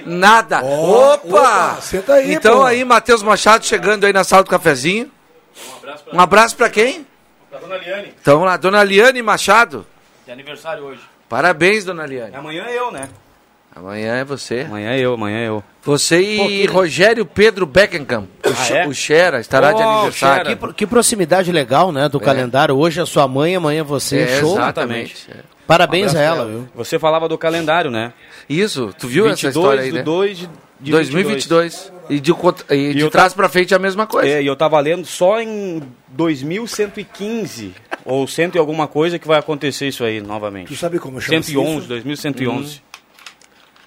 Nada. 0.05 0.61
Ó, 0.63 1.15
opa! 1.15 1.27
opa, 1.27 1.81
senta 1.81 2.15
aí, 2.15 2.35
Então 2.35 2.59
pô. 2.59 2.65
aí, 2.65 2.85
Matheus 2.85 3.23
Machado 3.23 3.65
chegando 3.65 4.05
aí 4.05 4.13
na 4.13 4.25
sala 4.25 4.43
do 4.43 4.51
cafezinho. 4.51 5.11
Um 6.13 6.21
abraço 6.21 6.57
pra 6.57 6.69
quem? 6.71 7.07
Da 7.51 7.59
dona 7.59 7.77
Liane. 7.79 8.15
Então 8.21 8.45
lá, 8.45 8.57
dona 8.57 8.83
Liane 8.85 9.23
Machado. 9.23 9.87
Tem 10.25 10.33
aniversário 10.35 10.85
hoje. 10.85 11.01
Parabéns, 11.29 11.85
dona 11.85 12.07
Liane. 12.07 12.35
Amanhã 12.35 12.65
é 12.65 12.79
eu, 12.79 12.91
né? 12.91 13.09
Amanhã 13.79 14.15
é 14.17 14.25
você. 14.25 14.61
Amanhã 14.67 14.91
é 14.91 15.01
eu, 15.01 15.15
amanhã 15.15 15.39
é 15.39 15.49
eu. 15.49 15.63
Você 15.83 16.21
e 16.21 16.37
Pô, 16.37 16.47
que- 16.49 16.67
Rogério 16.67 17.25
Pedro 17.25 17.65
Beckenham. 17.65 18.29
O, 18.45 18.49
Ah, 18.49 18.75
é? 18.77 18.87
o 18.87 18.93
Xera 18.95 19.41
estará 19.41 19.73
de 19.73 19.83
Oh, 19.83 19.89
aniversário. 19.89 20.45
Xera. 20.51 20.57
Que, 20.69 20.75
que 20.75 20.87
proximidade 20.87 21.51
legal, 21.53 21.93
né, 21.93 22.09
do 22.09 22.19
calendário. 22.19 22.77
Hoje 22.77 23.01
é 23.01 23.07
sua 23.07 23.29
mãe, 23.29 23.55
amanhã 23.57 23.85
você. 23.85 24.19
É, 24.21 24.41
Show. 24.41 24.53
exatamente. 24.55 25.29
Parabéns 25.67 26.15
Um 26.15 26.19
a 26.19 26.21
ela, 26.21 26.47
viu? 26.47 26.69
Você 26.75 26.99
falava 26.99 27.29
do 27.29 27.37
calendário, 27.39 27.91
né? 27.91 28.13
Isso, 28.49 28.93
tu 28.99 29.07
viu 29.07 29.27
essa 29.27 29.49
22 29.49 29.55
história 29.57 29.83
aí, 29.83 29.91
do 29.91 29.97
né? 29.97 30.03
2 30.03 30.39
de, 30.39 30.49
de 30.81 30.91
2022. 30.91 31.93
E 32.11 32.19
de, 32.21 32.33
e 32.71 32.95
de 32.95 33.01
eu 33.01 33.11
trás 33.11 33.35
pra 33.35 33.51
frente 33.51 33.75
é 33.75 33.77
a 33.77 33.81
mesma 33.81 34.07
coisa. 34.07 34.29
É, 34.29 34.43
e 34.43 34.47
eu 34.47 34.57
tava 34.57 34.81
lendo 34.81 35.07
só 35.07 35.41
em 35.43 35.83
2115, 36.09 37.75
ou 38.05 38.27
cento 38.27 38.55
e 38.55 38.59
alguma 38.59 38.87
coisa, 38.87 39.19
que 39.19 39.29
vai 39.29 39.39
acontecer 39.39 39.89
isso 39.89 40.03
aí 40.05 40.21
novamente. 40.21 40.69
Tu 40.69 40.77
sabe 40.77 40.99
como 40.99 41.21
chama-se 41.21 41.53
111, 41.53 41.79
isso? 41.81 41.89
2111. 41.89 42.83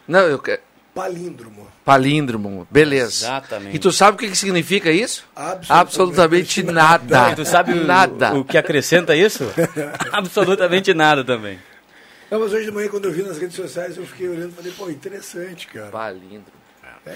Não, 0.08 0.22
eu 0.22 0.40
quero... 0.40 0.62
Palíndromo. 0.94 1.68
Palíndromo, 1.86 2.68
beleza. 2.70 3.26
Exatamente. 3.26 3.76
E 3.76 3.80
tu 3.80 3.92
sabe 3.94 4.16
o 4.16 4.20
que, 4.20 4.28
que 4.30 4.36
significa 4.36 4.92
isso? 4.92 5.26
Absolutamente 5.36 5.80
Absolutamente 5.82 6.64
nada. 6.64 7.32
E 7.32 7.36
tu 7.36 7.46
sabe 7.46 7.72
o- 7.72 7.86
nada. 7.86 8.34
O, 8.36 8.44
que 8.44 8.58
acrescenta 8.58 9.16
isso? 9.16 9.46
Absolutamente 10.12 10.94
nada 10.94 11.24
também. 11.24 11.60
Não, 12.30 12.40
mas 12.40 12.52
hoje 12.54 12.66
de 12.66 12.72
manhã, 12.72 12.90
quando 12.90 13.06
eu 13.06 13.12
vi 13.12 13.24
nas 13.24 13.38
redes 13.38 13.56
sociais, 13.56 13.98
eu 13.98 14.06
fiquei 14.06 14.28
olhando 14.28 14.52
e 14.52 14.56
falei, 14.56 14.72
pô, 14.78 14.90
interessante, 14.90 15.68
cara. 15.68 15.90
Balindro. 15.92 16.54
É. 17.06 17.16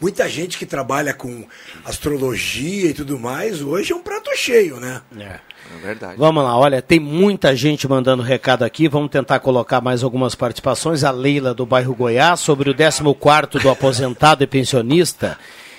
Muita 0.00 0.28
gente 0.28 0.56
que 0.56 0.64
trabalha 0.64 1.12
com 1.12 1.46
astrologia 1.84 2.90
e 2.90 2.94
tudo 2.94 3.18
mais, 3.18 3.60
hoje 3.60 3.92
é 3.92 3.96
um 3.96 4.02
prato 4.02 4.30
cheio, 4.36 4.80
né? 4.80 5.02
É. 5.18 5.40
É 5.72 5.86
verdade. 5.86 6.14
Vamos 6.16 6.42
lá, 6.42 6.56
olha, 6.56 6.82
tem 6.82 7.00
muita 7.00 7.54
gente 7.54 7.88
mandando 7.88 8.22
recado 8.22 8.62
aqui. 8.62 8.88
Vamos 8.88 9.10
tentar 9.10 9.40
colocar 9.40 9.80
mais 9.80 10.02
algumas 10.02 10.34
participações. 10.34 11.04
A 11.04 11.10
Leila 11.10 11.54
do 11.54 11.64
bairro 11.64 11.94
Goiás 11.94 12.40
sobre 12.40 12.70
o 12.70 12.74
14 12.74 13.58
do 13.62 13.70
aposentado 13.70 14.42
e 14.42 14.46
pensionista. 14.46 15.38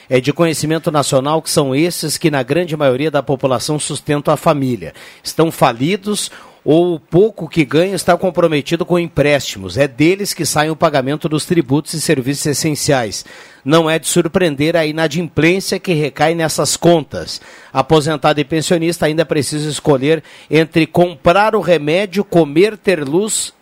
É 0.09 0.19
de 0.19 0.31
conhecimento 0.31 0.91
nacional 0.91 1.41
que 1.41 1.49
são 1.49 1.75
esses 1.75 2.17
que, 2.17 2.29
na 2.29 2.43
grande 2.43 2.77
maioria 2.77 3.09
da 3.09 3.23
população, 3.23 3.79
sustentam 3.79 4.33
a 4.33 4.37
família. 4.37 4.93
Estão 5.23 5.51
falidos 5.51 6.31
ou 6.65 6.95
o 6.95 6.99
pouco 6.99 7.47
que 7.47 7.63
ganham 7.63 7.93
está 7.95 8.17
comprometido 8.17 8.83
com 8.85 8.97
empréstimos. 8.97 9.77
É 9.77 9.87
deles 9.87 10.33
que 10.33 10.45
sai 10.45 10.69
o 10.71 10.75
pagamento 10.75 11.29
dos 11.29 11.45
tributos 11.45 11.93
e 11.93 12.01
serviços 12.01 12.45
essenciais. 12.47 13.23
Não 13.63 13.87
é 13.87 13.99
de 13.99 14.07
surpreender 14.07 14.75
a 14.75 14.83
inadimplência 14.85 15.79
que 15.79 15.93
recai 15.93 16.33
nessas 16.33 16.75
contas. 16.75 17.39
Aposentado 17.71 18.39
e 18.39 18.43
pensionista 18.43 19.05
ainda 19.05 19.23
precisa 19.23 19.69
escolher 19.69 20.23
entre 20.49 20.87
comprar 20.87 21.55
o 21.55 21.61
remédio, 21.61 22.23
comer, 22.23 22.75
ter 22.77 23.07
luz, 23.07 23.53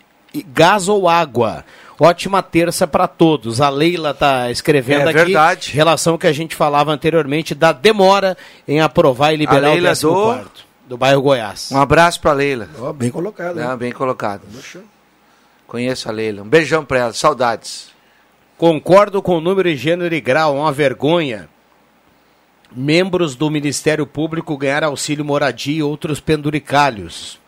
gás 0.54 0.88
ou 0.88 1.06
água. 1.08 1.62
Ótima 2.00 2.42
terça 2.42 2.86
para 2.88 3.06
todos. 3.06 3.60
A 3.60 3.68
Leila 3.68 4.10
está 4.10 4.50
escrevendo 4.50 5.02
É 5.02 5.10
aqui. 5.10 5.12
verdade. 5.12 5.70
Relação 5.72 6.18
que 6.18 6.26
a 6.26 6.32
gente 6.32 6.56
falava 6.56 6.90
anteriormente 6.90 7.54
da 7.54 7.70
demora 7.70 8.36
em 8.66 8.80
aprovar 8.80 9.32
e 9.32 9.36
liberar 9.36 9.68
A 9.68 9.70
o 9.70 9.72
Leila 9.74 9.88
14 9.90 10.02
do- 10.06 10.50
do 10.86 10.96
bairro 10.96 11.22
Goiás. 11.22 11.70
Um 11.72 11.80
abraço 11.80 12.20
pra 12.20 12.32
Leila. 12.32 12.68
Ó, 12.78 12.92
bem 12.92 13.10
colocado. 13.10 13.58
Ah, 13.58 13.76
bem 13.76 13.92
colocado. 13.92 14.42
Conheço 15.66 16.08
a 16.08 16.12
Leila. 16.12 16.42
Um 16.42 16.48
beijão 16.48 16.84
pra 16.84 16.98
ela. 16.98 17.12
Saudades. 17.12 17.92
Concordo 18.56 19.20
com 19.20 19.38
o 19.38 19.40
número 19.40 19.68
e 19.68 19.76
gênero 19.76 20.14
e 20.14 20.20
grau, 20.20 20.56
uma 20.56 20.72
vergonha. 20.72 21.48
Membros 22.70 23.34
do 23.34 23.50
Ministério 23.50 24.06
Público 24.06 24.56
ganhar 24.56 24.84
auxílio 24.84 25.24
moradia 25.24 25.78
e 25.78 25.82
outros 25.82 26.20
penduricalhos. 26.20 27.40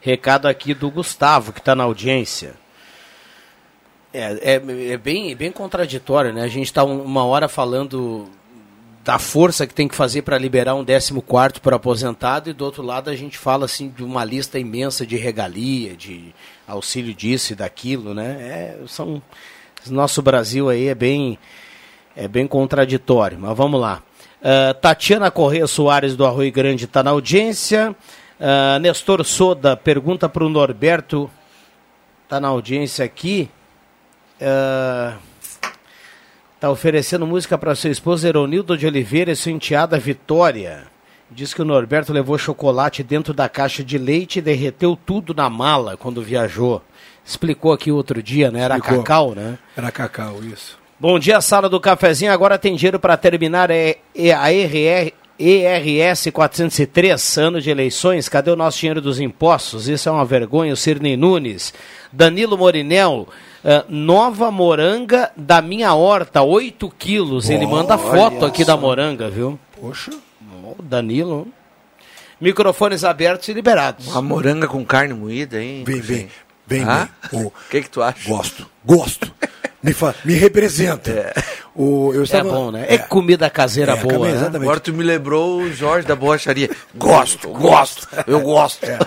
Recado 0.00 0.48
aqui 0.48 0.72
do 0.72 0.90
Gustavo, 0.90 1.52
que 1.52 1.60
está 1.60 1.74
na 1.74 1.84
audiência. 1.84 2.54
É, 4.12 4.54
é, 4.54 4.92
é 4.92 4.96
bem, 4.96 5.36
bem 5.36 5.52
contraditório, 5.52 6.32
né? 6.32 6.42
A 6.42 6.48
gente 6.48 6.66
está 6.66 6.82
uma 6.82 7.24
hora 7.24 7.48
falando 7.48 8.28
da 9.02 9.18
força 9.18 9.66
que 9.66 9.74
tem 9.74 9.88
que 9.88 9.94
fazer 9.94 10.22
para 10.22 10.36
liberar 10.36 10.74
um 10.74 10.84
14 10.84 11.60
para 11.62 11.76
aposentado 11.76 12.50
e 12.50 12.52
do 12.52 12.64
outro 12.64 12.82
lado 12.82 13.08
a 13.08 13.16
gente 13.16 13.38
fala 13.38 13.64
assim 13.64 13.88
de 13.88 14.04
uma 14.04 14.24
lista 14.24 14.58
imensa 14.58 15.06
de 15.06 15.16
regalia, 15.16 15.96
de 15.96 16.34
auxílio 16.68 17.14
disso 17.14 17.52
e 17.52 17.56
daquilo, 17.56 18.12
né? 18.12 18.36
É, 18.40 18.78
são 18.86 19.22
nosso 19.88 20.20
Brasil 20.20 20.68
aí 20.68 20.88
é 20.88 20.94
bem 20.94 21.38
é 22.14 22.28
bem 22.28 22.46
contraditório, 22.46 23.38
mas 23.38 23.56
vamos 23.56 23.80
lá. 23.80 24.02
Ah, 24.42 24.74
Tatiana 24.74 25.30
Corrêa 25.30 25.66
Soares 25.66 26.16
do 26.16 26.26
Arroio 26.26 26.52
Grande 26.52 26.84
está 26.84 27.02
na 27.02 27.10
audiência. 27.10 27.94
Ah, 28.38 28.78
Nestor 28.78 29.24
Soda 29.24 29.76
pergunta 29.76 30.28
para 30.28 30.44
o 30.44 30.48
Norberto, 30.48 31.30
está 32.24 32.40
na 32.40 32.48
audiência 32.48 33.04
aqui. 33.04 33.48
Está 36.60 36.70
oferecendo 36.70 37.26
música 37.26 37.56
para 37.56 37.74
sua 37.74 37.88
esposa 37.88 38.28
Eronildo 38.28 38.76
de 38.76 38.86
Oliveira 38.86 39.32
e 39.32 39.34
sua 39.34 39.50
enteada 39.50 39.98
Vitória. 39.98 40.82
Diz 41.30 41.54
que 41.54 41.62
o 41.62 41.64
Norberto 41.64 42.12
levou 42.12 42.36
chocolate 42.36 43.02
dentro 43.02 43.32
da 43.32 43.48
caixa 43.48 43.82
de 43.82 43.96
leite 43.96 44.40
e 44.40 44.42
derreteu 44.42 44.94
tudo 44.94 45.32
na 45.32 45.48
mala 45.48 45.96
quando 45.96 46.20
viajou. 46.20 46.82
Explicou 47.24 47.72
aqui 47.72 47.90
outro 47.90 48.22
dia, 48.22 48.50
né? 48.50 48.60
Era 48.60 48.76
Explicou. 48.76 49.02
cacau, 49.02 49.34
né? 49.34 49.58
Era 49.74 49.90
cacau, 49.90 50.44
isso. 50.44 50.78
Bom 50.98 51.18
dia, 51.18 51.40
sala 51.40 51.66
do 51.66 51.80
cafezinho. 51.80 52.30
Agora 52.30 52.58
tem 52.58 52.76
dinheiro 52.76 53.00
para 53.00 53.16
terminar 53.16 53.70
é, 53.70 53.96
é 54.14 54.30
a 54.30 54.52
RR, 54.52 55.14
ERS 55.38 56.28
403, 56.30 57.38
ano 57.38 57.58
de 57.62 57.70
eleições. 57.70 58.28
Cadê 58.28 58.50
o 58.50 58.56
nosso 58.56 58.78
dinheiro 58.78 59.00
dos 59.00 59.18
impostos? 59.18 59.88
Isso 59.88 60.10
é 60.10 60.12
uma 60.12 60.26
vergonha. 60.26 60.74
O 60.74 60.76
Cirnei 60.76 61.16
Nunes. 61.16 61.72
Danilo 62.12 62.58
Morinel, 62.58 63.26
ah, 63.64 63.84
nova 63.88 64.50
moranga 64.50 65.30
da 65.36 65.60
minha 65.62 65.94
horta, 65.94 66.42
8 66.42 66.88
quilos. 66.98 67.48
Ele 67.50 67.66
manda 67.66 67.96
foto 67.98 68.44
aqui 68.44 68.64
da 68.64 68.76
moranga, 68.76 69.28
viu? 69.28 69.58
Poxa. 69.80 70.10
Ó, 70.64 70.74
Danilo. 70.82 71.46
Microfones 72.40 73.04
abertos 73.04 73.48
e 73.48 73.52
liberados. 73.52 74.06
Uma 74.08 74.22
moranga 74.22 74.66
com 74.66 74.84
carne 74.84 75.12
moída, 75.12 75.62
hein? 75.62 75.84
Bem, 75.84 76.00
bem, 76.00 76.28
bem, 76.66 76.84
Ah? 76.88 77.08
bem. 77.30 77.44
O 77.44 77.52
que, 77.70 77.82
que 77.82 77.90
tu 77.90 78.02
acha? 78.02 78.26
Gosto, 78.28 78.66
gosto. 78.84 79.30
Me, 79.82 79.92
fa... 79.92 80.14
me 80.24 80.34
representa. 80.34 81.34
O, 81.74 82.12
eu 82.14 82.20
É 82.20 82.24
estava... 82.24 82.50
bom, 82.50 82.70
né? 82.70 82.86
É 82.88 82.96
comida 82.98 83.48
caseira 83.50 83.92
É, 83.92 83.96
boa, 83.96 84.14
come- 84.14 84.32
né? 84.32 84.50
Agora 84.54 84.80
tu 84.80 84.92
me 84.92 85.02
lembrou 85.02 85.60
o 85.60 85.72
Jorge 85.72 86.06
da 86.06 86.16
borracharia. 86.16 86.70
Gosto, 86.94 87.48
gosto. 87.50 88.08
Eu 88.26 88.40
gosto. 88.40 88.84
É. 88.86 88.98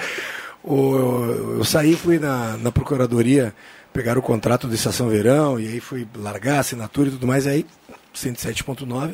O, 0.64 0.96
eu, 0.96 1.58
eu 1.58 1.64
saí, 1.64 1.96
fui 1.96 2.20
na, 2.20 2.56
na 2.58 2.72
procuradoria 2.72 3.54
pegar 3.94 4.18
o 4.18 4.22
contrato 4.22 4.68
de 4.68 4.76
estação 4.76 5.08
verão, 5.08 5.60
e 5.60 5.68
aí 5.68 5.80
fui 5.80 6.08
largar 6.16 6.58
a 6.58 6.60
assinatura 6.60 7.10
e 7.10 7.12
tudo 7.12 7.28
mais, 7.28 7.46
aí 7.46 7.66
107.9, 8.14 9.14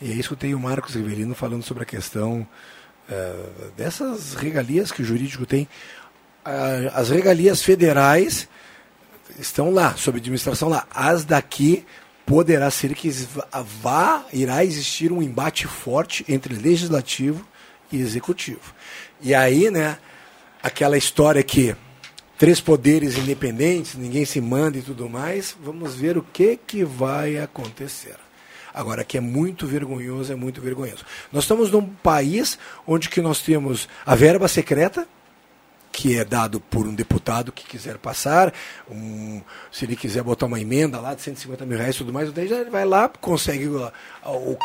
e 0.00 0.10
aí 0.10 0.18
escutei 0.18 0.54
o 0.54 0.58
Marcos 0.58 0.94
Rivelino 0.94 1.34
falando 1.34 1.62
sobre 1.62 1.82
a 1.82 1.86
questão 1.86 2.46
eh, 3.08 3.46
dessas 3.76 4.34
regalias 4.34 4.90
que 4.90 5.02
o 5.02 5.04
jurídico 5.04 5.44
tem. 5.44 5.68
Ah, 6.44 6.90
as 6.94 7.10
regalias 7.10 7.62
federais 7.62 8.48
estão 9.38 9.70
lá, 9.70 9.94
sob 9.96 10.18
administração 10.18 10.68
lá. 10.68 10.86
As 10.92 11.24
daqui 11.24 11.84
poderá 12.26 12.70
ser 12.70 12.94
que 12.94 13.10
vá, 13.82 14.24
irá 14.32 14.64
existir 14.64 15.12
um 15.12 15.22
embate 15.22 15.66
forte 15.66 16.24
entre 16.28 16.54
legislativo 16.54 17.46
e 17.92 18.00
executivo. 18.00 18.74
E 19.20 19.34
aí, 19.34 19.70
né, 19.70 19.98
aquela 20.62 20.96
história 20.96 21.42
que 21.42 21.76
três 22.44 22.60
poderes 22.60 23.16
independentes, 23.16 23.94
ninguém 23.94 24.26
se 24.26 24.38
manda 24.38 24.76
e 24.76 24.82
tudo 24.82 25.08
mais, 25.08 25.56
vamos 25.64 25.94
ver 25.94 26.18
o 26.18 26.22
que 26.22 26.58
que 26.58 26.84
vai 26.84 27.38
acontecer. 27.38 28.16
Agora, 28.74 29.02
que 29.02 29.16
é 29.16 29.20
muito 29.20 29.66
vergonhoso, 29.66 30.30
é 30.30 30.36
muito 30.36 30.60
vergonhoso. 30.60 31.06
Nós 31.32 31.44
estamos 31.44 31.70
num 31.70 31.86
país 31.86 32.58
onde 32.86 33.08
que 33.08 33.22
nós 33.22 33.40
temos 33.40 33.88
a 34.04 34.14
verba 34.14 34.46
secreta, 34.46 35.08
que 35.96 36.18
é 36.18 36.24
dado 36.24 36.58
por 36.58 36.88
um 36.88 36.92
deputado 36.94 37.52
que 37.52 37.64
quiser 37.64 37.98
passar, 37.98 38.52
um, 38.90 39.40
se 39.70 39.84
ele 39.84 39.94
quiser 39.94 40.24
botar 40.24 40.46
uma 40.46 40.58
emenda 40.60 40.98
lá 40.98 41.14
de 41.14 41.22
150 41.22 41.64
mil 41.64 41.78
reais 41.78 41.94
e 41.94 41.98
tudo 41.98 42.12
mais, 42.12 42.32
daí 42.32 42.48
já 42.48 42.56
ele 42.56 42.68
vai 42.68 42.84
lá, 42.84 43.08
consegue 43.08 43.68
o, 43.68 43.92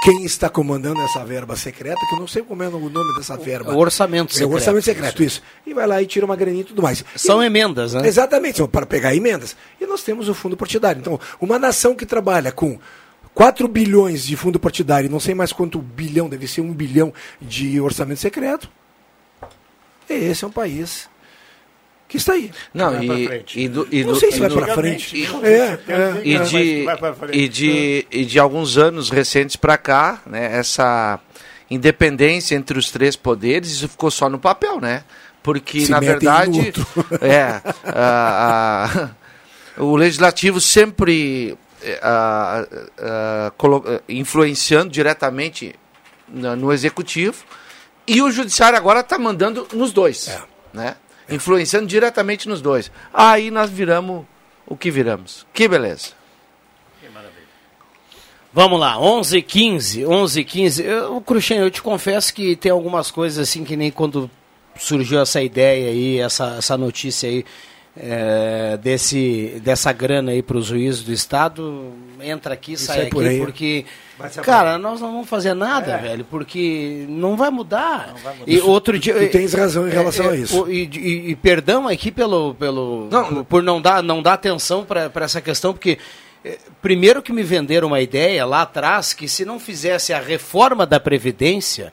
quem 0.04 0.26
está 0.26 0.50
comandando 0.50 1.00
essa 1.02 1.24
verba 1.24 1.56
secreta, 1.56 2.00
que 2.10 2.16
eu 2.16 2.20
não 2.20 2.28
sei 2.28 2.42
como 2.42 2.64
é 2.64 2.68
o 2.68 2.90
nome 2.90 3.16
dessa 3.16 3.38
verba. 3.38 3.72
O 3.76 3.78
orçamento 3.78 4.32
É 4.32 4.34
secreto. 4.34 4.52
o 4.52 4.56
orçamento 4.56 4.84
secreto, 4.86 5.22
isso. 5.24 5.44
E 5.68 5.74
vai 5.74 5.86
lá 5.86 6.02
e 6.02 6.08
tira 6.08 6.26
uma 6.26 6.36
graninha 6.36 6.62
e 6.62 6.66
tudo 6.66 6.82
mais. 6.82 7.06
São 7.16 7.44
E- 7.44 7.46
emendas, 7.46 7.94
né? 7.94 8.08
Exatamente, 8.08 8.58
são 8.58 8.68
para 8.68 8.88
pegar 8.88 9.14
emendas. 9.16 9.56
E 9.80 9.86
nós 9.86 10.02
temos 10.02 10.30
o 10.30 10.34
fundo 10.34 10.58
partidário. 10.58 11.00
Então, 11.00 11.20
uma 11.40 11.60
nação 11.60 11.94
que 11.96 12.08
trabalha 12.08 12.52
com 12.52 12.80
4 13.36 13.68
bilhões 13.68 14.26
de 14.26 14.36
fundo 14.36 14.60
partidário, 14.60 15.06
e 15.06 15.12
não 15.12 15.20
sei 15.20 15.36
mais 15.36 15.54
quanto 15.54 15.78
bilhão, 15.80 16.28
deve 16.28 16.48
ser 16.48 16.62
um 16.62 16.74
bilhão 16.74 17.14
de 17.40 17.80
orçamento 17.80 18.20
secreto, 18.20 18.68
esse 20.10 20.44
é 20.44 20.48
um 20.48 20.52
país 20.52 21.08
que 22.10 22.18
está 22.18 22.34
aí. 22.34 22.52
Não, 22.74 23.02
e, 23.02 23.46
e, 23.56 23.68
do, 23.70 23.88
e 23.92 24.04
não 24.04 24.14
do- 24.14 24.20
sei 24.20 24.32
se 24.34 24.40
vai 24.40 24.50
para 24.50 24.74
frente. 24.74 25.16
E, 25.16 25.26
É, 25.46 25.80
é, 25.88 26.22
e 26.26 26.40
de, 26.40 26.84
vai 26.84 26.98
pra 26.98 27.14
frente. 27.14 27.38
e, 27.38 27.48
de, 27.48 28.08
e 28.12 28.26
de 28.26 28.38
alguns 28.40 28.78
anos 28.78 29.10
recentes 29.10 29.56
para 29.56 29.78
cá, 29.78 30.20
né, 30.26 30.58
essa 30.58 31.20
independência 31.70 32.56
entre 32.56 32.78
os 32.78 32.90
três 32.92 33.16
poderes, 33.16 33.70
isso 33.72 33.88
ficou 33.88 34.10
só 34.12 34.28
no 34.28 34.40
papel, 34.40 34.82
né? 34.82 35.04
Porque, 35.44 35.82
Se 35.82 35.92
na 35.92 35.98
um 35.98 36.02
no 36.02 36.06
verdade, 36.08 36.60
outro. 36.60 36.88
é, 37.22 37.62
a- 37.86 39.14
a- 39.78 39.82
o 39.82 39.96
legislativo 39.96 40.60
sempre 40.60 41.56
é, 41.82 42.00
a- 42.02 42.66
a- 42.98 43.52
colo- 43.56 43.86
influenciando 44.10 44.90
diretamente 44.90 45.74
na- 46.28 46.56
no 46.56 46.74
executivo 46.74 47.36
e 48.06 48.22
o 48.22 48.30
judiciário 48.32 48.78
agora 48.78 49.00
está 49.02 49.18
mandando 49.18 49.68
nos 49.74 49.94
dois, 49.94 50.28
É. 50.28 50.42
né? 50.74 50.96
Influenciando 51.32 51.88
diretamente 51.88 52.48
nos 52.48 52.62
dois. 52.62 52.92
Aí 53.14 53.52
nós 53.52 53.70
viramos 53.70 54.26
o 54.66 54.76
que 54.76 54.92
viramos. 54.92 55.46
Que 55.54 55.68
beleza. 55.68 56.20
Vamos 58.52 58.80
lá, 58.80 59.00
11 59.00 59.38
h 59.38 59.48
15 59.48 60.06
11 60.08 60.40
h 60.40 60.50
15 60.50 60.84
eu, 60.84 61.22
Cruxem, 61.22 61.60
eu 61.60 61.70
te 61.70 61.84
confesso 61.84 62.34
que 62.34 62.56
tem 62.56 62.72
algumas 62.72 63.12
coisas 63.12 63.48
assim 63.48 63.64
que 63.64 63.78
nem 63.78 63.92
quando 63.92 64.30
surgiu 64.76 65.22
essa 65.22 65.40
ideia 65.40 65.90
aí, 65.90 66.20
essa, 66.20 66.56
essa 66.58 66.76
notícia 66.76 67.30
aí 67.30 67.46
é, 68.02 68.78
desse, 68.82 69.60
dessa 69.62 69.92
grana 69.92 70.32
aí 70.32 70.42
para 70.42 70.58
os 70.58 70.68
juízes 70.68 71.04
do 71.04 71.12
Estado, 71.12 71.92
entra 72.22 72.54
aqui, 72.54 72.74
Isso 72.74 72.86
sai 72.86 73.02
é 73.02 73.06
por 73.10 73.26
aqui, 73.26 73.34
aí. 73.36 73.40
porque, 73.40 73.86
cara, 74.42 74.78
nós 74.78 75.02
não 75.02 75.12
vamos 75.12 75.28
fazer 75.30 75.54
nada, 75.54 75.94
É. 75.94 75.98
velho, 75.98 76.24
porque 76.30 77.06
não 77.10 77.36
vai 77.36 77.50
mudar. 77.50 78.14
vai 78.24 78.34
mudar. 78.38 78.50
E 78.52 78.60
outro 78.62 78.98
dia, 78.98 79.14
Tu 79.14 79.30
tens 79.32 79.54
razão 79.54 79.86
em 79.88 79.92
relação 79.92 80.28
é, 80.28 80.30
a 80.30 80.36
é, 80.36 80.38
isso. 80.40 80.64
o- 80.64 80.72
E, 80.72 80.86
e- 80.86 81.32
e 81.32 81.36
perdão 81.36 81.88
aqui 81.90 82.10
pelo, 82.10 82.54
pelo 82.56 83.08
por- 83.10 83.44
por 83.46 83.64
não 83.64 83.82
dar, 83.82 84.02
não 84.02 84.22
dar 84.22 84.34
atenção 84.34 84.86
para 84.86 85.12
essa 85.16 85.42
questão, 85.42 85.74
porque 85.74 85.98
eh, 86.46 86.58
primeiro 86.82 87.22
que 87.22 87.34
me 87.34 87.44
venderam 87.44 87.90
uma 87.90 88.00
ideia 88.00 88.46
lá 88.46 88.62
atrás 88.62 89.12
que 89.12 89.28
se 89.28 89.44
não 89.44 89.60
fizesse 89.60 90.14
a 90.14 90.22
reforma 90.22 90.86
da 90.86 90.98
previdência 91.02 91.92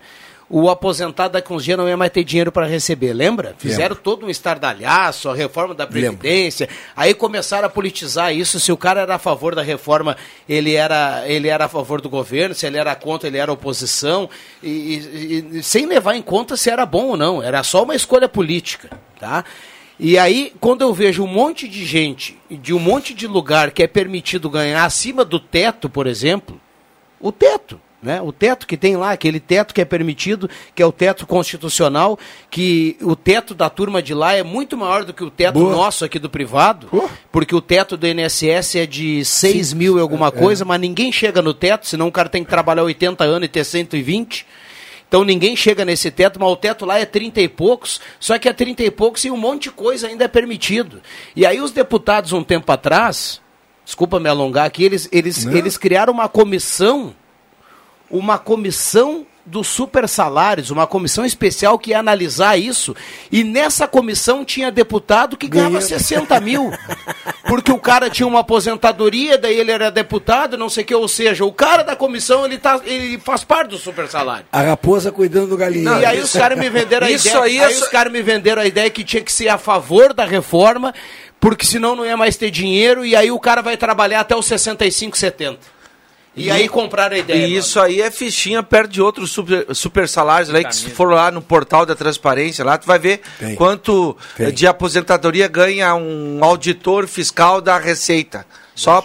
o 0.48 0.70
aposentado 0.70 1.42
uns 1.50 1.64
dias 1.64 1.76
não 1.76 1.88
ia 1.88 1.96
mais 1.96 2.12
ter 2.12 2.22
dinheiro 2.22 2.52
para 2.52 2.66
receber, 2.66 3.12
lembra? 3.12 3.54
Fizeram 3.58 3.96
todo 3.96 4.26
um 4.26 4.30
estardalhaço, 4.30 5.28
a 5.28 5.34
reforma 5.34 5.74
da 5.74 5.86
Previdência, 5.86 6.68
aí 6.96 7.14
começaram 7.14 7.66
a 7.66 7.70
politizar 7.70 8.32
isso, 8.32 8.60
se 8.60 8.70
o 8.70 8.76
cara 8.76 9.00
era 9.00 9.16
a 9.16 9.18
favor 9.18 9.54
da 9.56 9.62
reforma, 9.62 10.16
ele 10.48 10.74
era, 10.74 11.24
ele 11.26 11.48
era 11.48 11.64
a 11.64 11.68
favor 11.68 12.00
do 12.00 12.08
governo, 12.08 12.54
se 12.54 12.64
ele 12.64 12.78
era 12.78 12.94
contra, 12.94 13.28
ele 13.28 13.38
era 13.38 13.52
oposição, 13.52 14.30
e, 14.62 14.68
e- 14.68 15.58
e 15.58 15.62
sem 15.64 15.84
levar 15.86 16.14
em 16.14 16.22
conta 16.22 16.56
se 16.56 16.70
era 16.70 16.86
bom 16.86 17.06
ou 17.06 17.16
não, 17.16 17.42
era 17.42 17.62
só 17.64 17.82
uma 17.82 17.96
escolha 17.96 18.28
política, 18.28 18.90
tá? 19.18 19.44
E 19.98 20.16
aí, 20.18 20.52
quando 20.60 20.82
eu 20.82 20.92
vejo 20.94 21.24
um 21.24 21.26
monte 21.26 21.66
de 21.66 21.84
gente, 21.84 22.38
de 22.50 22.72
um 22.74 22.78
monte 22.78 23.14
de 23.14 23.26
lugar 23.26 23.70
que 23.72 23.82
é 23.82 23.86
permitido 23.88 24.48
ganhar 24.50 24.84
acima 24.84 25.24
do 25.24 25.40
teto, 25.40 25.88
por 25.88 26.06
exemplo, 26.06 26.60
o 27.18 27.32
teto, 27.32 27.80
né? 28.06 28.22
O 28.22 28.32
teto 28.32 28.66
que 28.66 28.76
tem 28.76 28.96
lá, 28.96 29.10
aquele 29.10 29.40
teto 29.40 29.74
que 29.74 29.80
é 29.80 29.84
permitido, 29.84 30.48
que 30.74 30.82
é 30.82 30.86
o 30.86 30.92
teto 30.92 31.26
constitucional, 31.26 32.16
que 32.48 32.96
o 33.02 33.16
teto 33.16 33.52
da 33.52 33.68
turma 33.68 34.00
de 34.00 34.14
lá 34.14 34.32
é 34.32 34.44
muito 34.44 34.76
maior 34.76 35.04
do 35.04 35.12
que 35.12 35.24
o 35.24 35.30
teto 35.30 35.58
Boa. 35.58 35.72
nosso 35.72 36.04
aqui 36.04 36.18
do 36.18 36.30
privado, 36.30 36.88
porque 37.32 37.54
o 37.54 37.60
teto 37.60 37.96
do 37.96 38.06
INSS 38.06 38.76
é 38.76 38.86
de 38.86 39.24
6 39.24 39.72
mil 39.72 39.98
e 39.98 40.00
alguma 40.00 40.28
é. 40.28 40.30
coisa, 40.30 40.64
mas 40.64 40.80
ninguém 40.80 41.10
chega 41.10 41.42
no 41.42 41.52
teto, 41.52 41.86
senão 41.88 42.06
o 42.06 42.12
cara 42.12 42.28
tem 42.28 42.44
que 42.44 42.48
trabalhar 42.48 42.84
80 42.84 43.24
anos 43.24 43.46
e 43.46 43.48
ter 43.48 43.64
120. 43.64 44.46
Então 45.08 45.24
ninguém 45.24 45.56
chega 45.56 45.84
nesse 45.84 46.10
teto, 46.10 46.38
mas 46.38 46.48
o 46.48 46.56
teto 46.56 46.86
lá 46.86 46.98
é 46.98 47.04
30 47.04 47.40
e 47.40 47.48
poucos, 47.48 48.00
só 48.20 48.38
que 48.38 48.48
é 48.48 48.52
30 48.52 48.84
e 48.84 48.90
poucos 48.90 49.24
e 49.24 49.30
um 49.30 49.36
monte 49.36 49.64
de 49.64 49.70
coisa 49.72 50.06
ainda 50.06 50.24
é 50.24 50.28
permitido. 50.28 51.02
E 51.34 51.44
aí 51.44 51.60
os 51.60 51.72
deputados, 51.72 52.32
um 52.32 52.44
tempo 52.44 52.70
atrás, 52.70 53.40
desculpa 53.84 54.18
me 54.18 54.28
alongar 54.28 54.66
aqui, 54.66 54.84
eles, 54.84 55.08
eles, 55.12 55.44
Não. 55.44 55.56
eles 55.56 55.76
criaram 55.76 56.12
uma 56.12 56.28
comissão, 56.28 57.14
uma 58.10 58.38
comissão 58.38 59.26
dos 59.48 59.68
super 59.68 60.08
salários, 60.08 60.72
uma 60.72 60.88
comissão 60.88 61.24
especial 61.24 61.78
que 61.78 61.90
ia 61.90 62.00
analisar 62.00 62.58
isso, 62.58 62.96
e 63.30 63.44
nessa 63.44 63.86
comissão 63.86 64.44
tinha 64.44 64.72
deputado 64.72 65.36
que 65.36 65.46
ganhava 65.46 65.74
Ganhando. 65.78 65.88
60 65.88 66.40
mil, 66.40 66.72
porque 67.46 67.70
o 67.70 67.78
cara 67.78 68.10
tinha 68.10 68.26
uma 68.26 68.40
aposentadoria, 68.40 69.38
daí 69.38 69.56
ele 69.56 69.70
era 69.70 69.88
deputado, 69.88 70.58
não 70.58 70.68
sei 70.68 70.82
o 70.82 70.86
que, 70.88 70.94
ou 70.96 71.06
seja, 71.06 71.44
o 71.44 71.52
cara 71.52 71.84
da 71.84 71.94
comissão, 71.94 72.44
ele, 72.44 72.58
tá, 72.58 72.80
ele 72.84 73.18
faz 73.20 73.44
parte 73.44 73.68
do 73.70 73.78
super 73.78 74.08
salário. 74.08 74.46
A 74.50 74.62
raposa 74.62 75.12
cuidando 75.12 75.46
do 75.50 75.56
galinheiro. 75.56 76.00
e 76.00 76.04
aí 76.04 76.20
os 76.20 76.32
caras 76.32 76.58
me 76.58 76.68
venderam 76.68 77.06
a 77.06 77.10
Isso 77.10 77.28
ideia. 77.28 77.44
aí 77.44 77.60
Aí, 77.60 77.72
é 77.72 77.76
os 77.76 77.86
caras 77.86 78.12
me 78.12 78.22
venderam 78.22 78.62
a 78.62 78.66
ideia 78.66 78.90
que 78.90 79.04
tinha 79.04 79.22
que 79.22 79.30
ser 79.30 79.48
a 79.48 79.58
favor 79.58 80.12
da 80.12 80.24
reforma, 80.24 80.92
porque 81.38 81.64
senão 81.64 81.94
não 81.94 82.04
ia 82.04 82.16
mais 82.16 82.36
ter 82.36 82.50
dinheiro, 82.50 83.06
e 83.06 83.14
aí 83.14 83.30
o 83.30 83.38
cara 83.38 83.62
vai 83.62 83.76
trabalhar 83.76 84.20
até 84.20 84.34
os 84.34 84.44
65, 84.46 85.16
70. 85.16 85.75
E, 86.36 86.50
aí 86.50 86.68
compraram 86.68 87.16
a 87.16 87.18
ideia. 87.18 87.46
E 87.46 87.56
isso 87.56 87.80
aí 87.80 88.02
é 88.02 88.10
fichinha 88.10 88.62
perto 88.62 88.90
de 88.90 89.00
outros 89.00 89.30
super, 89.30 89.66
super 89.74 90.06
salários 90.08 90.50
lá, 90.50 90.62
que 90.62 90.76
se 90.76 90.90
for 90.90 91.10
lá 91.12 91.30
no 91.30 91.40
portal 91.40 91.86
da 91.86 91.94
transparência, 91.94 92.64
lá 92.64 92.76
tu 92.76 92.86
vai 92.86 92.98
ver 92.98 93.20
Tem. 93.38 93.54
quanto 93.54 94.16
Tem. 94.36 94.52
de 94.52 94.66
aposentadoria 94.66 95.48
ganha 95.48 95.94
um 95.94 96.38
auditor 96.44 97.06
fiscal 97.06 97.60
da 97.60 97.78
Receita. 97.78 98.44
Só 98.74 99.02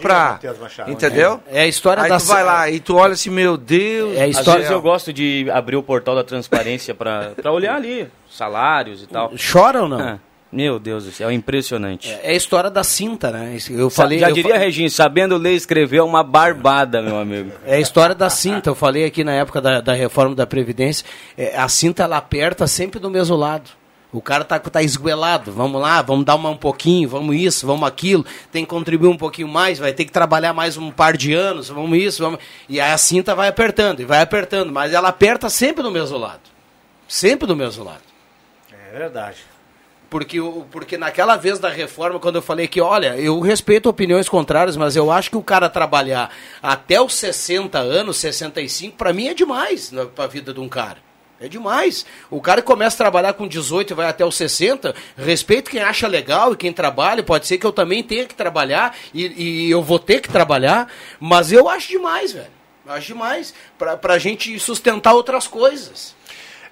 Machado. 0.59 0.91
Entendeu? 0.91 1.41
É 1.47 1.61
a 1.61 1.67
história 1.67 2.03
Aí 2.03 2.09
da 2.09 2.17
tu 2.19 2.25
vai 2.25 2.43
lá 2.43 2.69
e 2.69 2.81
tu 2.81 2.97
olha 2.97 3.13
assim, 3.13 3.29
meu 3.29 3.55
Deus. 3.55 4.17
É 4.17 4.23
a 4.23 4.25
do 4.25 4.31
história- 4.31 4.51
Às 4.51 4.57
vezes 4.57 4.71
eu 4.71 4.81
gosto 4.81 5.13
de 5.13 5.47
abrir 5.49 5.77
o 5.77 5.83
portal 5.83 6.13
da 6.13 6.25
transparência 6.25 6.93
para 6.93 7.31
olhar 7.45 7.75
ali 7.77 8.09
salários 8.29 9.01
e 9.01 9.07
tal. 9.07 9.31
Chora 9.51 9.83
ou 9.83 9.87
não? 9.87 9.99
Ah, 10.01 10.19
meu 10.51 10.77
Deus 10.79 11.05
do 11.05 11.11
céu, 11.11 11.29
é 11.29 11.33
impressionante. 11.33 12.11
É 12.23 12.31
a 12.31 12.35
história 12.35 12.69
da 12.69 12.83
cinta, 12.83 13.31
né? 13.31 13.57
Eu 13.69 13.89
falei. 13.89 14.19
Já 14.19 14.29
eu 14.29 14.35
diria, 14.35 14.53
fa- 14.55 14.59
Regina, 14.59 14.89
sabendo 14.89 15.37
ler 15.37 15.53
e 15.53 15.55
escrever 15.55 15.97
é 15.97 16.03
uma 16.03 16.23
barbada, 16.23 17.01
meu 17.01 17.17
amigo. 17.17 17.51
É 17.65 17.75
a 17.75 17.79
história 17.79 18.13
da 18.13 18.29
cinta. 18.29 18.69
Eu 18.69 18.75
falei 18.75 19.05
aqui 19.05 19.23
na 19.23 19.33
época 19.33 19.61
da, 19.61 19.79
da 19.79 19.93
reforma 19.93 20.35
da 20.35 20.45
Previdência. 20.45 21.05
é, 21.37 21.55
a 21.57 21.69
cinta 21.69 22.03
ela 22.03 22.17
aperta 22.17 22.67
sempre 22.67 22.99
do 22.99 23.09
mesmo 23.09 23.35
lado. 23.35 23.69
O 24.13 24.21
cara 24.21 24.43
tá, 24.43 24.59
tá 24.59 24.83
esguelado. 24.83 25.53
Vamos 25.53 25.81
lá, 25.81 26.01
vamos 26.01 26.25
dar 26.25 26.35
uma, 26.35 26.49
um 26.49 26.57
pouquinho, 26.57 27.07
vamos 27.07 27.33
isso, 27.33 27.65
vamos 27.65 27.87
aquilo. 27.87 28.25
Tem 28.51 28.65
que 28.65 28.69
contribuir 28.69 29.07
um 29.07 29.15
pouquinho 29.15 29.47
mais, 29.47 29.79
vai 29.79 29.93
ter 29.93 30.03
que 30.03 30.11
trabalhar 30.11 30.51
mais 30.51 30.75
um 30.75 30.91
par 30.91 31.15
de 31.15 31.33
anos, 31.33 31.69
vamos 31.69 31.97
isso, 31.97 32.21
vamos. 32.21 32.39
E 32.67 32.77
aí 32.81 32.91
a 32.91 32.97
cinta 32.97 33.33
vai 33.33 33.47
apertando, 33.47 34.01
e 34.01 34.03
vai 34.05 34.19
apertando, 34.21 34.69
mas 34.69 34.91
ela 34.91 35.07
aperta 35.07 35.49
sempre 35.49 35.81
do 35.81 35.89
mesmo 35.89 36.17
lado. 36.17 36.41
Sempre 37.07 37.47
do 37.47 37.55
mesmo 37.55 37.85
lado. 37.85 38.01
É 38.93 38.97
verdade. 38.97 39.37
Porque, 40.11 40.39
porque 40.69 40.97
naquela 40.97 41.37
vez 41.37 41.57
da 41.57 41.69
reforma, 41.69 42.19
quando 42.19 42.35
eu 42.35 42.41
falei 42.41 42.67
que, 42.67 42.81
olha, 42.81 43.15
eu 43.15 43.39
respeito 43.39 43.87
opiniões 43.87 44.27
contrárias, 44.27 44.75
mas 44.75 44.97
eu 44.97 45.09
acho 45.09 45.29
que 45.29 45.37
o 45.37 45.41
cara 45.41 45.69
trabalhar 45.69 46.29
até 46.61 47.01
os 47.01 47.13
60 47.15 47.79
anos, 47.79 48.17
65, 48.17 48.97
para 48.97 49.13
mim 49.13 49.29
é 49.29 49.33
demais 49.33 49.89
na, 49.89 50.05
pra 50.05 50.27
vida 50.27 50.53
de 50.53 50.59
um 50.59 50.67
cara. 50.67 50.97
É 51.39 51.47
demais. 51.47 52.05
O 52.29 52.41
cara 52.41 52.61
que 52.61 52.67
começa 52.67 52.97
a 52.97 52.97
trabalhar 52.97 53.31
com 53.35 53.47
18 53.47 53.91
e 53.91 53.93
vai 53.93 54.05
até 54.05 54.25
os 54.25 54.35
60, 54.35 54.93
respeito 55.15 55.71
quem 55.71 55.79
acha 55.79 56.09
legal 56.09 56.51
e 56.51 56.57
quem 56.57 56.73
trabalha, 56.73 57.23
pode 57.23 57.47
ser 57.47 57.57
que 57.57 57.65
eu 57.65 57.71
também 57.71 58.03
tenha 58.03 58.25
que 58.25 58.35
trabalhar 58.35 58.93
e, 59.13 59.27
e 59.67 59.71
eu 59.71 59.81
vou 59.81 59.97
ter 59.97 60.19
que 60.19 60.27
trabalhar, 60.27 60.89
mas 61.21 61.53
eu 61.53 61.69
acho 61.69 61.87
demais, 61.87 62.33
velho. 62.33 62.51
Acho 62.85 63.07
demais. 63.07 63.53
Pra, 63.77 63.95
pra 63.95 64.19
gente 64.19 64.59
sustentar 64.59 65.13
outras 65.13 65.47
coisas. 65.47 66.13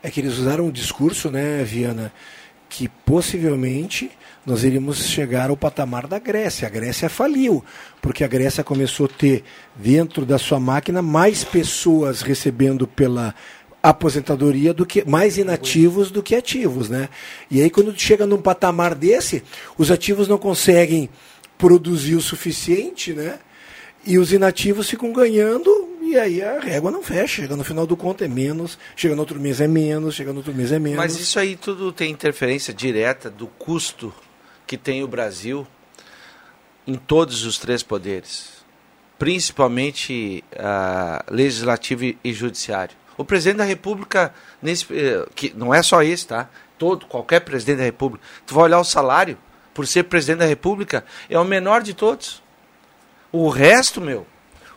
É 0.03 0.11
que 0.11 0.19
eles 0.19 0.37
usaram 0.37 0.65
um 0.65 0.71
discurso, 0.71 1.31
né, 1.31 1.63
Viana, 1.63 2.11
que 2.69 2.87
possivelmente 2.87 4.11
nós 4.45 4.63
iríamos 4.63 5.07
chegar 5.07 5.49
ao 5.49 5.57
patamar 5.57 6.07
da 6.07 6.19
Grécia. 6.19 6.67
A 6.67 6.71
Grécia 6.71 7.09
faliu, 7.09 7.63
porque 8.01 8.23
a 8.23 8.27
Grécia 8.27 8.63
começou 8.63 9.07
a 9.07 9.09
ter 9.09 9.43
dentro 9.75 10.25
da 10.25 10.37
sua 10.37 10.59
máquina 10.59 11.01
mais 11.01 11.43
pessoas 11.43 12.21
recebendo 12.21 12.87
pela 12.87 13.33
aposentadoria 13.81 14.73
do 14.73 14.85
que 14.85 15.03
mais 15.07 15.37
inativos 15.37 16.11
do 16.11 16.21
que 16.21 16.35
ativos, 16.35 16.89
né? 16.89 17.09
E 17.49 17.61
aí 17.61 17.69
quando 17.69 17.97
chega 17.97 18.25
num 18.25 18.41
patamar 18.41 18.93
desse, 18.93 19.43
os 19.77 19.89
ativos 19.89 20.27
não 20.27 20.37
conseguem 20.37 21.09
produzir 21.57 22.15
o 22.15 22.21
suficiente, 22.21 23.13
né? 23.13 23.39
E 24.05 24.17
os 24.17 24.31
inativos 24.31 24.89
ficam 24.89 25.11
ganhando 25.11 25.88
e 26.01 26.17
aí 26.17 26.41
a 26.41 26.59
régua 26.59 26.89
não 26.91 27.03
fecha. 27.03 27.41
Chega 27.41 27.55
no 27.55 27.63
final 27.63 27.85
do 27.85 27.95
conto 27.97 28.23
é 28.23 28.27
menos, 28.27 28.77
chega 28.95 29.15
no 29.15 29.21
outro 29.21 29.39
mês 29.39 29.59
é 29.61 29.67
menos, 29.67 30.15
chega 30.15 30.31
no 30.31 30.37
outro 30.37 30.53
mês 30.53 30.71
é 30.71 30.79
menos. 30.79 30.97
Mas 30.97 31.19
isso 31.19 31.39
aí 31.39 31.55
tudo 31.55 31.91
tem 31.91 32.11
interferência 32.11 32.73
direta 32.73 33.29
do 33.29 33.47
custo 33.47 34.13
que 34.65 34.77
tem 34.77 35.03
o 35.03 35.07
Brasil 35.07 35.67
em 36.87 36.95
todos 36.95 37.43
os 37.45 37.57
três 37.57 37.83
poderes, 37.83 38.63
principalmente 39.17 40.43
ah, 40.57 41.23
legislativo 41.29 42.03
e- 42.03 42.17
e 42.23 42.33
judiciário. 42.33 42.95
O 43.17 43.23
presidente 43.25 43.57
da 43.57 43.63
República, 43.65 44.33
nesse, 44.61 44.85
eh, 44.91 45.25
que 45.35 45.53
não 45.55 45.73
é 45.73 45.83
só 45.83 46.01
esse, 46.01 46.25
tá? 46.25 46.49
Todo, 46.77 47.05
qualquer 47.05 47.41
presidente 47.41 47.77
da 47.79 47.83
República, 47.83 48.23
tu 48.45 48.53
vai 48.55 48.63
olhar 48.63 48.79
o 48.79 48.83
salário, 48.85 49.37
por 49.73 49.85
ser 49.85 50.03
presidente 50.03 50.39
da 50.39 50.45
República, 50.45 51.03
é 51.29 51.37
o 51.37 51.43
menor 51.43 51.81
de 51.83 51.93
todos. 51.93 52.41
O 53.31 53.49
resto, 53.49 53.99
meu, 53.99 54.25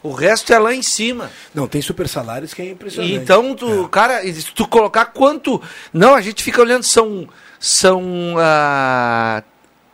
o 0.03 0.12
resto 0.12 0.53
é 0.53 0.59
lá 0.59 0.74
em 0.74 0.82
cima. 0.82 1.30
Não, 1.55 1.68
tem 1.68 1.80
super 1.80 2.09
salários 2.09 2.53
que 2.53 2.62
é 2.62 2.70
impressionante. 2.70 3.14
Então, 3.14 3.55
tu, 3.55 3.88
cara, 3.88 4.24
e 4.24 4.34
se 4.34 4.53
tu 4.53 4.66
colocar 4.66 5.07
quanto. 5.07 5.62
Não, 5.92 6.14
a 6.14 6.20
gente 6.20 6.42
fica 6.42 6.61
olhando, 6.61 6.82
são. 6.82 7.28
São. 7.61 8.34
ah, 8.38 9.42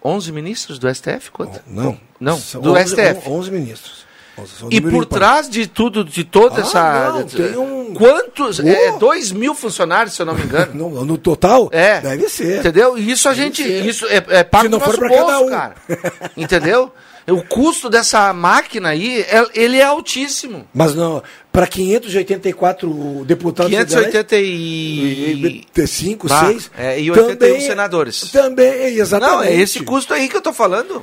11 0.04 0.32
ministros 0.32 0.78
do 0.78 0.92
STF? 0.92 1.30
Quanto? 1.32 1.60
Não. 1.66 2.00
Não, 2.20 2.38
São 2.38 2.60
do 2.60 2.72
11, 2.72 2.90
STF. 2.90 3.28
11 3.28 3.50
ministros. 3.50 4.07
11, 4.40 4.52
são 4.58 4.68
E 4.70 4.80
por 4.80 4.92
ímpar. 5.04 5.18
trás 5.18 5.48
de 5.50 5.66
tudo, 5.66 6.04
de 6.04 6.24
toda 6.24 6.56
Ah, 6.56 6.60
essa. 6.60 7.10
não, 7.12 7.22
tem 7.24 7.56
um- 7.56 7.78
Quantos? 7.94 8.60
É, 8.60 8.92
Oh. 8.92 8.98
2 8.98 9.32
mil 9.32 9.54
funcionários, 9.54 10.14
se 10.14 10.22
eu 10.22 10.26
não 10.26 10.34
me 10.34 10.42
engano. 10.42 10.72
No, 10.74 11.04
no 11.04 11.18
total? 11.18 11.68
É. 11.72 12.00
Deve 12.00 12.28
ser. 12.28 12.60
Entendeu? 12.60 12.96
E 12.98 13.10
isso 13.10 13.28
a 13.28 13.32
Deve 13.32 13.42
gente. 13.44 13.62
ser. 13.62 13.86
Isso 13.86 14.06
é, 14.06 14.22
é 14.28 14.44
pago 14.44 14.64
Se 14.64 14.68
não 14.70 14.80
for 14.80 14.96
pra 14.98 15.08
bolso, 15.08 15.26
cada 15.26 15.40
um. 15.40 15.48
cara. 15.50 15.74
Entendeu? 16.36 16.92
O 17.26 17.42
custo 17.42 17.90
dessa 17.90 18.32
máquina 18.32 18.88
aí, 18.90 19.20
é- 19.20 19.46
ele 19.54 19.76
é 19.78 19.84
altíssimo. 19.84 20.66
Mas 20.72 20.94
não, 20.94 21.22
para 21.52 21.66
584 21.66 23.24
deputados 23.26 23.70
585 23.70 25.86
5, 25.86 26.28
6 26.28 26.70
é, 26.76 27.00
e 27.00 27.10
81 27.10 27.60
senadores. 27.60 28.30
Também, 28.30 28.96
exatamente. 28.98 29.36
Não, 29.36 29.42
é 29.42 29.54
esse 29.54 29.80
custo 29.80 30.12
aí 30.14 30.28
que 30.28 30.36
eu 30.36 30.42
tô 30.42 30.52
falando. 30.52 31.02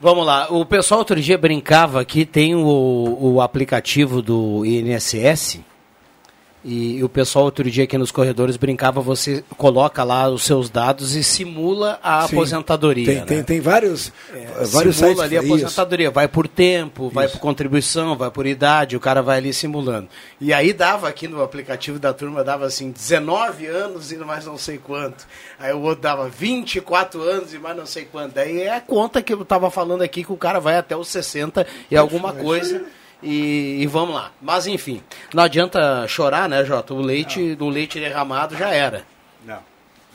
Vamos 0.00 0.24
lá, 0.24 0.46
o 0.48 0.64
pessoal 0.64 1.00
outro 1.00 1.20
dia 1.20 1.36
brincava 1.36 2.00
aqui, 2.00 2.24
tem 2.24 2.54
o, 2.54 3.18
o 3.20 3.40
aplicativo 3.40 4.22
do 4.22 4.64
INSS 4.64 5.60
E, 6.64 7.02
o 7.04 7.08
pessoal 7.08 7.44
outro 7.44 7.70
dia 7.70 7.84
aqui 7.84 7.96
nos 7.96 8.10
corredores 8.10 8.56
brincava, 8.56 9.00
você 9.00 9.44
coloca 9.56 10.02
lá 10.02 10.28
os 10.28 10.42
seus 10.42 10.68
dados 10.68 11.14
e 11.14 11.22
simula 11.22 11.98
a 12.02 12.26
Sim. 12.26 12.34
aposentadoria. 12.36 13.06
Tem, 13.06 13.14
né? 13.16 13.24
tem, 13.24 13.42
tem 13.44 13.60
vários, 13.60 14.12
É, 14.34 14.64
vários 14.64 14.96
simula 14.96 15.14
sites 15.14 15.20
ali 15.22 15.36
a 15.36 15.40
pra 15.40 15.46
isso. 15.48 15.56
aposentadoria, 15.56 16.10
vai 16.10 16.26
por 16.28 16.48
tempo, 16.48 17.08
vai 17.10 17.28
por 17.28 17.38
contribuição, 17.38 18.16
vai 18.16 18.30
por 18.30 18.46
idade, 18.46 18.96
o 18.96 19.00
cara 19.00 19.22
vai 19.22 19.38
ali 19.38 19.52
simulando. 19.52 20.08
E 20.40 20.52
aí 20.52 20.72
dava 20.72 21.08
aqui 21.08 21.28
no 21.28 21.42
aplicativo 21.42 21.98
da 21.98 22.12
turma, 22.12 22.42
dava 22.42 22.66
assim, 22.66 22.90
19 22.90 23.66
anos 23.66 24.10
e 24.10 24.16
mais 24.16 24.44
não 24.44 24.58
sei 24.58 24.78
quanto. 24.78 25.26
Aí 25.58 25.72
o 25.72 25.80
outro 25.80 26.02
dava 26.02 26.28
24 26.28 27.22
anos 27.22 27.54
e 27.54 27.58
mais 27.58 27.76
não 27.76 27.86
sei 27.86 28.04
quanto. 28.04 28.34
Daí 28.34 28.62
é 28.62 28.74
a 28.74 28.80
conta 28.80 29.22
que 29.22 29.32
eu 29.32 29.44
tava 29.44 29.70
falando 29.70 30.02
aqui 30.02 30.24
que 30.24 30.32
o 30.32 30.36
cara 30.36 30.58
vai 30.58 30.76
até 30.76 30.96
os 30.96 31.08
60 31.08 31.66
e 31.90 31.96
alguma 31.96 32.32
coisa. 32.32 32.82
E, 33.22 33.78
e 33.80 33.86
vamos 33.86 34.14
lá. 34.14 34.30
Mas 34.40 34.66
enfim, 34.66 35.02
não 35.34 35.42
adianta 35.42 36.06
chorar, 36.06 36.48
né, 36.48 36.64
Jota? 36.64 36.94
O 36.94 37.00
leite, 37.00 37.54
do 37.54 37.68
leite 37.68 37.98
derramado 37.98 38.56
já 38.56 38.70
era. 38.70 39.04
Não. 39.44 39.58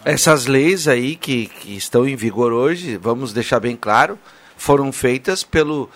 Essas 0.06 0.46
leis 0.46 0.88
aí 0.88 1.16
que, 1.16 1.48
que 1.48 1.76
estão 1.76 2.08
em 2.08 2.16
vigor 2.16 2.52
hoje, 2.52 2.98
vamos 2.98 3.32
deixar 3.34 3.60
bem 3.60 3.76
claro, 3.76 4.20
foram 4.58 4.92
feitas 4.92 5.44
pelo, 5.44 5.90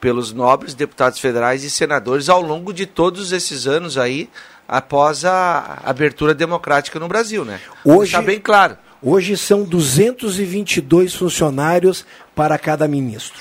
pelos 0.00 0.32
nobres 0.32 0.74
deputados 0.74 1.18
federais 1.18 1.64
e 1.64 1.70
senadores 1.70 2.28
ao 2.28 2.42
longo 2.42 2.72
de 2.72 2.86
todos 2.86 3.32
esses 3.32 3.66
anos 3.66 3.96
aí, 3.96 4.28
após 4.66 5.24
a 5.24 5.80
abertura 5.84 6.34
democrática 6.34 6.98
no 6.98 7.08
Brasil, 7.08 7.44
né? 7.44 7.58
Hoje, 7.84 8.12
Deixar 8.12 8.22
bem 8.22 8.38
claro. 8.38 8.76
Hoje 9.00 9.36
são 9.36 9.62
222 9.62 11.14
funcionários 11.14 12.04
para 12.34 12.58
cada 12.58 12.86
ministro. 12.88 13.40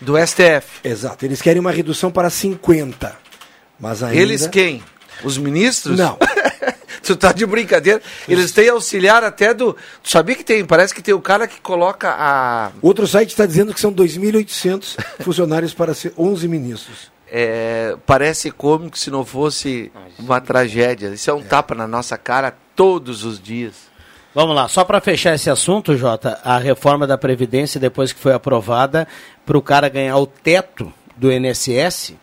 Do 0.00 0.14
STF. 0.16 0.80
Exato. 0.82 1.24
Eles 1.24 1.42
querem 1.42 1.60
uma 1.60 1.70
redução 1.70 2.10
para 2.10 2.30
50. 2.30 3.16
Mas 3.78 4.02
ainda... 4.02 4.16
Eles 4.16 4.46
quem? 4.46 4.82
Os 5.22 5.36
ministros? 5.36 5.98
Não. 5.98 6.18
tu 7.02 7.16
tá 7.16 7.32
de 7.32 7.44
brincadeira. 7.44 8.00
Eles 8.28 8.52
têm 8.52 8.68
auxiliar 8.68 9.24
até 9.24 9.52
do. 9.52 9.76
Tu 10.02 10.10
sabia 10.10 10.34
que 10.34 10.44
tem? 10.44 10.64
Parece 10.64 10.94
que 10.94 11.02
tem 11.02 11.14
o 11.14 11.20
cara 11.20 11.46
que 11.46 11.60
coloca 11.60 12.14
a. 12.16 12.72
Outro 12.80 13.06
site 13.06 13.30
está 13.30 13.46
dizendo 13.46 13.74
que 13.74 13.80
são 13.80 13.92
2.800 13.92 14.96
funcionários 15.24 15.74
para 15.74 15.94
ser 15.94 16.12
11 16.16 16.48
ministros. 16.48 17.10
É, 17.32 17.96
parece 18.06 18.50
cômico 18.50 18.98
se 18.98 19.10
não 19.10 19.24
fosse 19.24 19.92
uma 20.18 20.40
tragédia. 20.40 21.08
Isso 21.08 21.30
é 21.30 21.34
um 21.34 21.42
tapa 21.42 21.74
na 21.74 21.86
nossa 21.86 22.18
cara 22.18 22.56
todos 22.74 23.24
os 23.24 23.40
dias. 23.40 23.89
Vamos 24.32 24.54
lá, 24.54 24.68
só 24.68 24.84
para 24.84 25.00
fechar 25.00 25.34
esse 25.34 25.50
assunto, 25.50 25.96
Jota, 25.96 26.40
a 26.44 26.56
reforma 26.56 27.04
da 27.04 27.18
Previdência, 27.18 27.80
depois 27.80 28.12
que 28.12 28.20
foi 28.20 28.32
aprovada, 28.32 29.08
para 29.44 29.58
o 29.58 29.62
cara 29.62 29.88
ganhar 29.88 30.16
o 30.18 30.26
teto 30.26 30.92
do 31.16 31.32
INSS, 31.32 32.14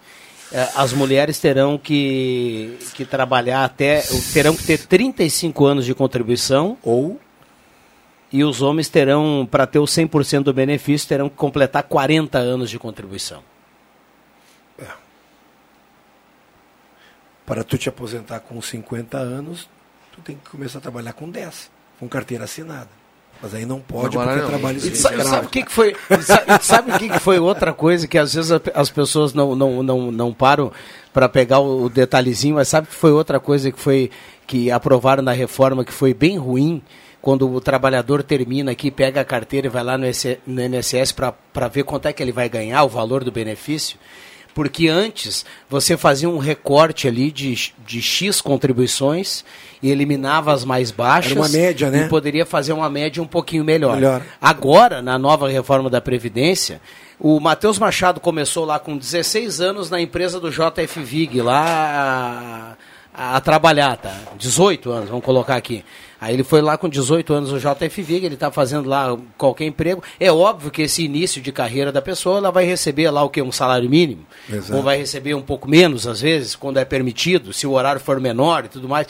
eh, 0.52 0.70
as 0.76 0.94
mulheres 0.94 1.38
terão 1.40 1.78
que, 1.78 2.80
que 2.94 3.04
trabalhar 3.04 3.66
até. 3.66 4.02
terão 4.34 4.56
que 4.56 4.64
ter 4.64 4.86
35 4.86 5.66
anos 5.66 5.86
de 5.86 5.94
contribuição. 5.94 6.78
Ou. 6.82 7.20
E 8.32 8.44
os 8.44 8.62
homens 8.62 8.90
terão, 8.90 9.48
para 9.50 9.68
ter 9.68 9.80
o 9.80 9.86
100% 9.86 10.44
do 10.44 10.54
benefício, 10.54 11.08
terão 11.08 11.30
que 11.30 11.36
completar 11.36 11.84
40 11.84 12.38
anos 12.38 12.70
de 12.70 12.80
contribuição. 12.80 13.42
Para 17.46 17.64
tu 17.64 17.78
te 17.78 17.88
aposentar 17.88 18.42
com 18.42 18.62
50 18.62 19.18
anos, 19.18 19.70
tu 20.14 20.22
tem 20.22 20.36
que 20.36 20.50
começar 20.50 20.80
a 20.80 20.82
trabalhar 20.82 21.14
com 21.14 21.30
10, 21.30 21.72
com 22.00 22.08
carteira 22.08 22.44
assinada. 22.46 22.90
Mas 23.42 23.54
aí 23.54 23.66
não 23.68 23.80
pode 23.80 24.18
Agora 24.18 24.32
porque 24.32 24.42
não. 24.42 24.50
trabalho 24.50 24.78
E 24.80 24.96
sabe, 24.96 25.24
sabe 25.24 25.46
o 25.46 25.50
que, 25.50 25.62
que 25.64 25.72
foi? 25.72 25.96
sa- 26.24 26.60
Sabe 26.60 26.92
o 26.92 26.98
que, 26.98 27.08
que 27.08 27.20
foi 27.20 27.38
outra 27.38 27.72
coisa 27.72 28.08
que 28.08 28.18
às 28.18 28.34
vezes 28.34 28.52
as 28.74 28.90
pessoas 28.90 29.32
não, 29.34 29.56
não, 29.56 29.84
não, 29.84 30.12
não 30.12 30.34
param 30.34 30.72
para 31.14 31.30
pegar 31.30 31.60
o, 31.60 31.88
detalhezinho, 31.88 32.56
mas 32.56 32.68
sabe 32.68 32.88
que 32.88 32.96
foi 32.96 33.12
outra 33.12 33.40
coisa 33.40 33.72
que 33.72 33.80
foi 33.80 34.10
que 34.48 34.72
aprovaram 34.72 35.22
na 35.22 35.34
reforma 35.34 35.86
que 35.86 35.94
foi 35.94 36.14
bem 36.16 36.38
ruim 36.38 36.82
quando 37.22 37.48
o 37.52 37.60
trabalhador 37.62 38.24
termina 38.24 38.72
aqui, 38.72 38.90
pega 38.90 39.22
a 39.22 39.26
carteira 39.26 39.68
e 39.68 39.70
vai 39.70 39.84
lá 39.84 39.98
no 40.00 40.06
INSS 40.08 41.12
para 41.12 41.68
ver 41.68 41.84
quanto 41.84 42.08
é 42.08 42.14
que 42.14 42.24
ele 42.24 42.32
vai 42.32 42.48
ganhar, 42.50 42.84
o 42.86 42.90
valor 42.90 43.24
do 43.24 43.32
benefício. 43.32 43.98
Porque 44.58 44.88
antes 44.88 45.46
você 45.70 45.96
fazia 45.96 46.28
um 46.28 46.40
recorte 46.40 47.08
ali 47.08 47.30
de, 47.30 47.76
de 47.86 48.02
X 48.02 48.42
contribuições 48.42 49.46
e 49.84 49.92
eliminava 49.92 50.52
as 50.52 50.66
mais 50.66 50.90
baixas. 50.90 51.34
Era 51.34 51.42
uma 51.42 51.48
média, 51.48 51.92
né? 51.92 52.06
E 52.06 52.10
poderia 52.10 52.44
fazer 52.44 52.74
uma 52.74 52.90
média 52.90 53.22
um 53.22 53.28
pouquinho 53.28 53.64
melhor. 53.64 53.98
Melhor. 53.98 54.24
Agora, 54.42 55.00
na 55.00 55.16
nova 55.20 55.48
reforma 55.48 55.92
da 55.92 56.02
Previdência, 56.02 56.82
o 57.20 57.40
Matheus 57.40 57.78
Machado 57.78 58.20
começou 58.20 58.66
lá 58.66 58.80
com 58.80 58.98
16 58.98 59.62
anos 59.62 59.92
na 59.92 60.02
empresa 60.02 60.40
do 60.40 60.50
JF 60.50 61.04
Vig, 61.04 61.40
lá 61.40 62.76
a, 63.14 63.38
a 63.38 63.42
trabalhar, 63.42 63.96
tá? 63.98 64.18
18 64.40 64.90
anos, 64.90 65.10
vamos 65.10 65.24
colocar 65.24 65.56
aqui. 65.56 65.86
Aí 66.20 66.34
ele 66.34 66.44
foi 66.44 66.62
lá 66.62 66.78
com 66.78 66.90
18 66.90 67.34
anos 67.34 67.52
no 67.52 67.60
JF 67.60 68.02
Vig, 68.02 68.26
ele 68.26 68.34
está 68.34 68.52
fazendo 68.52 68.90
lá 68.90 69.16
qualquer 69.38 69.66
emprego. 69.66 70.02
É 70.20 70.32
óbvio 70.32 70.72
que 70.72 70.82
esse 70.82 71.04
início 71.04 71.42
de 71.42 71.52
carreira 71.52 71.92
da 71.92 72.02
pessoa, 72.02 72.38
ela 72.38 72.52
vai 72.52 72.66
receber 72.66 73.10
lá 73.12 73.24
o 73.24 73.30
que? 73.30 73.42
Um 73.42 73.52
salário 73.52 73.90
mínimo. 73.90 74.26
Exato. 74.52 74.76
Ou 74.76 74.82
vai 74.82 74.98
receber 74.98 75.36
um 75.36 75.42
pouco 75.42 75.70
menos, 75.70 76.08
às 76.08 76.22
vezes, 76.22 76.56
quando 76.56 76.78
é 76.78 76.86
permitido, 76.86 77.54
se 77.54 77.68
o 77.68 77.72
horário 77.72 78.02
for 78.02 78.20
menor 78.20 78.66
e 78.66 78.70
tudo 78.70 78.90
mais. 78.90 79.08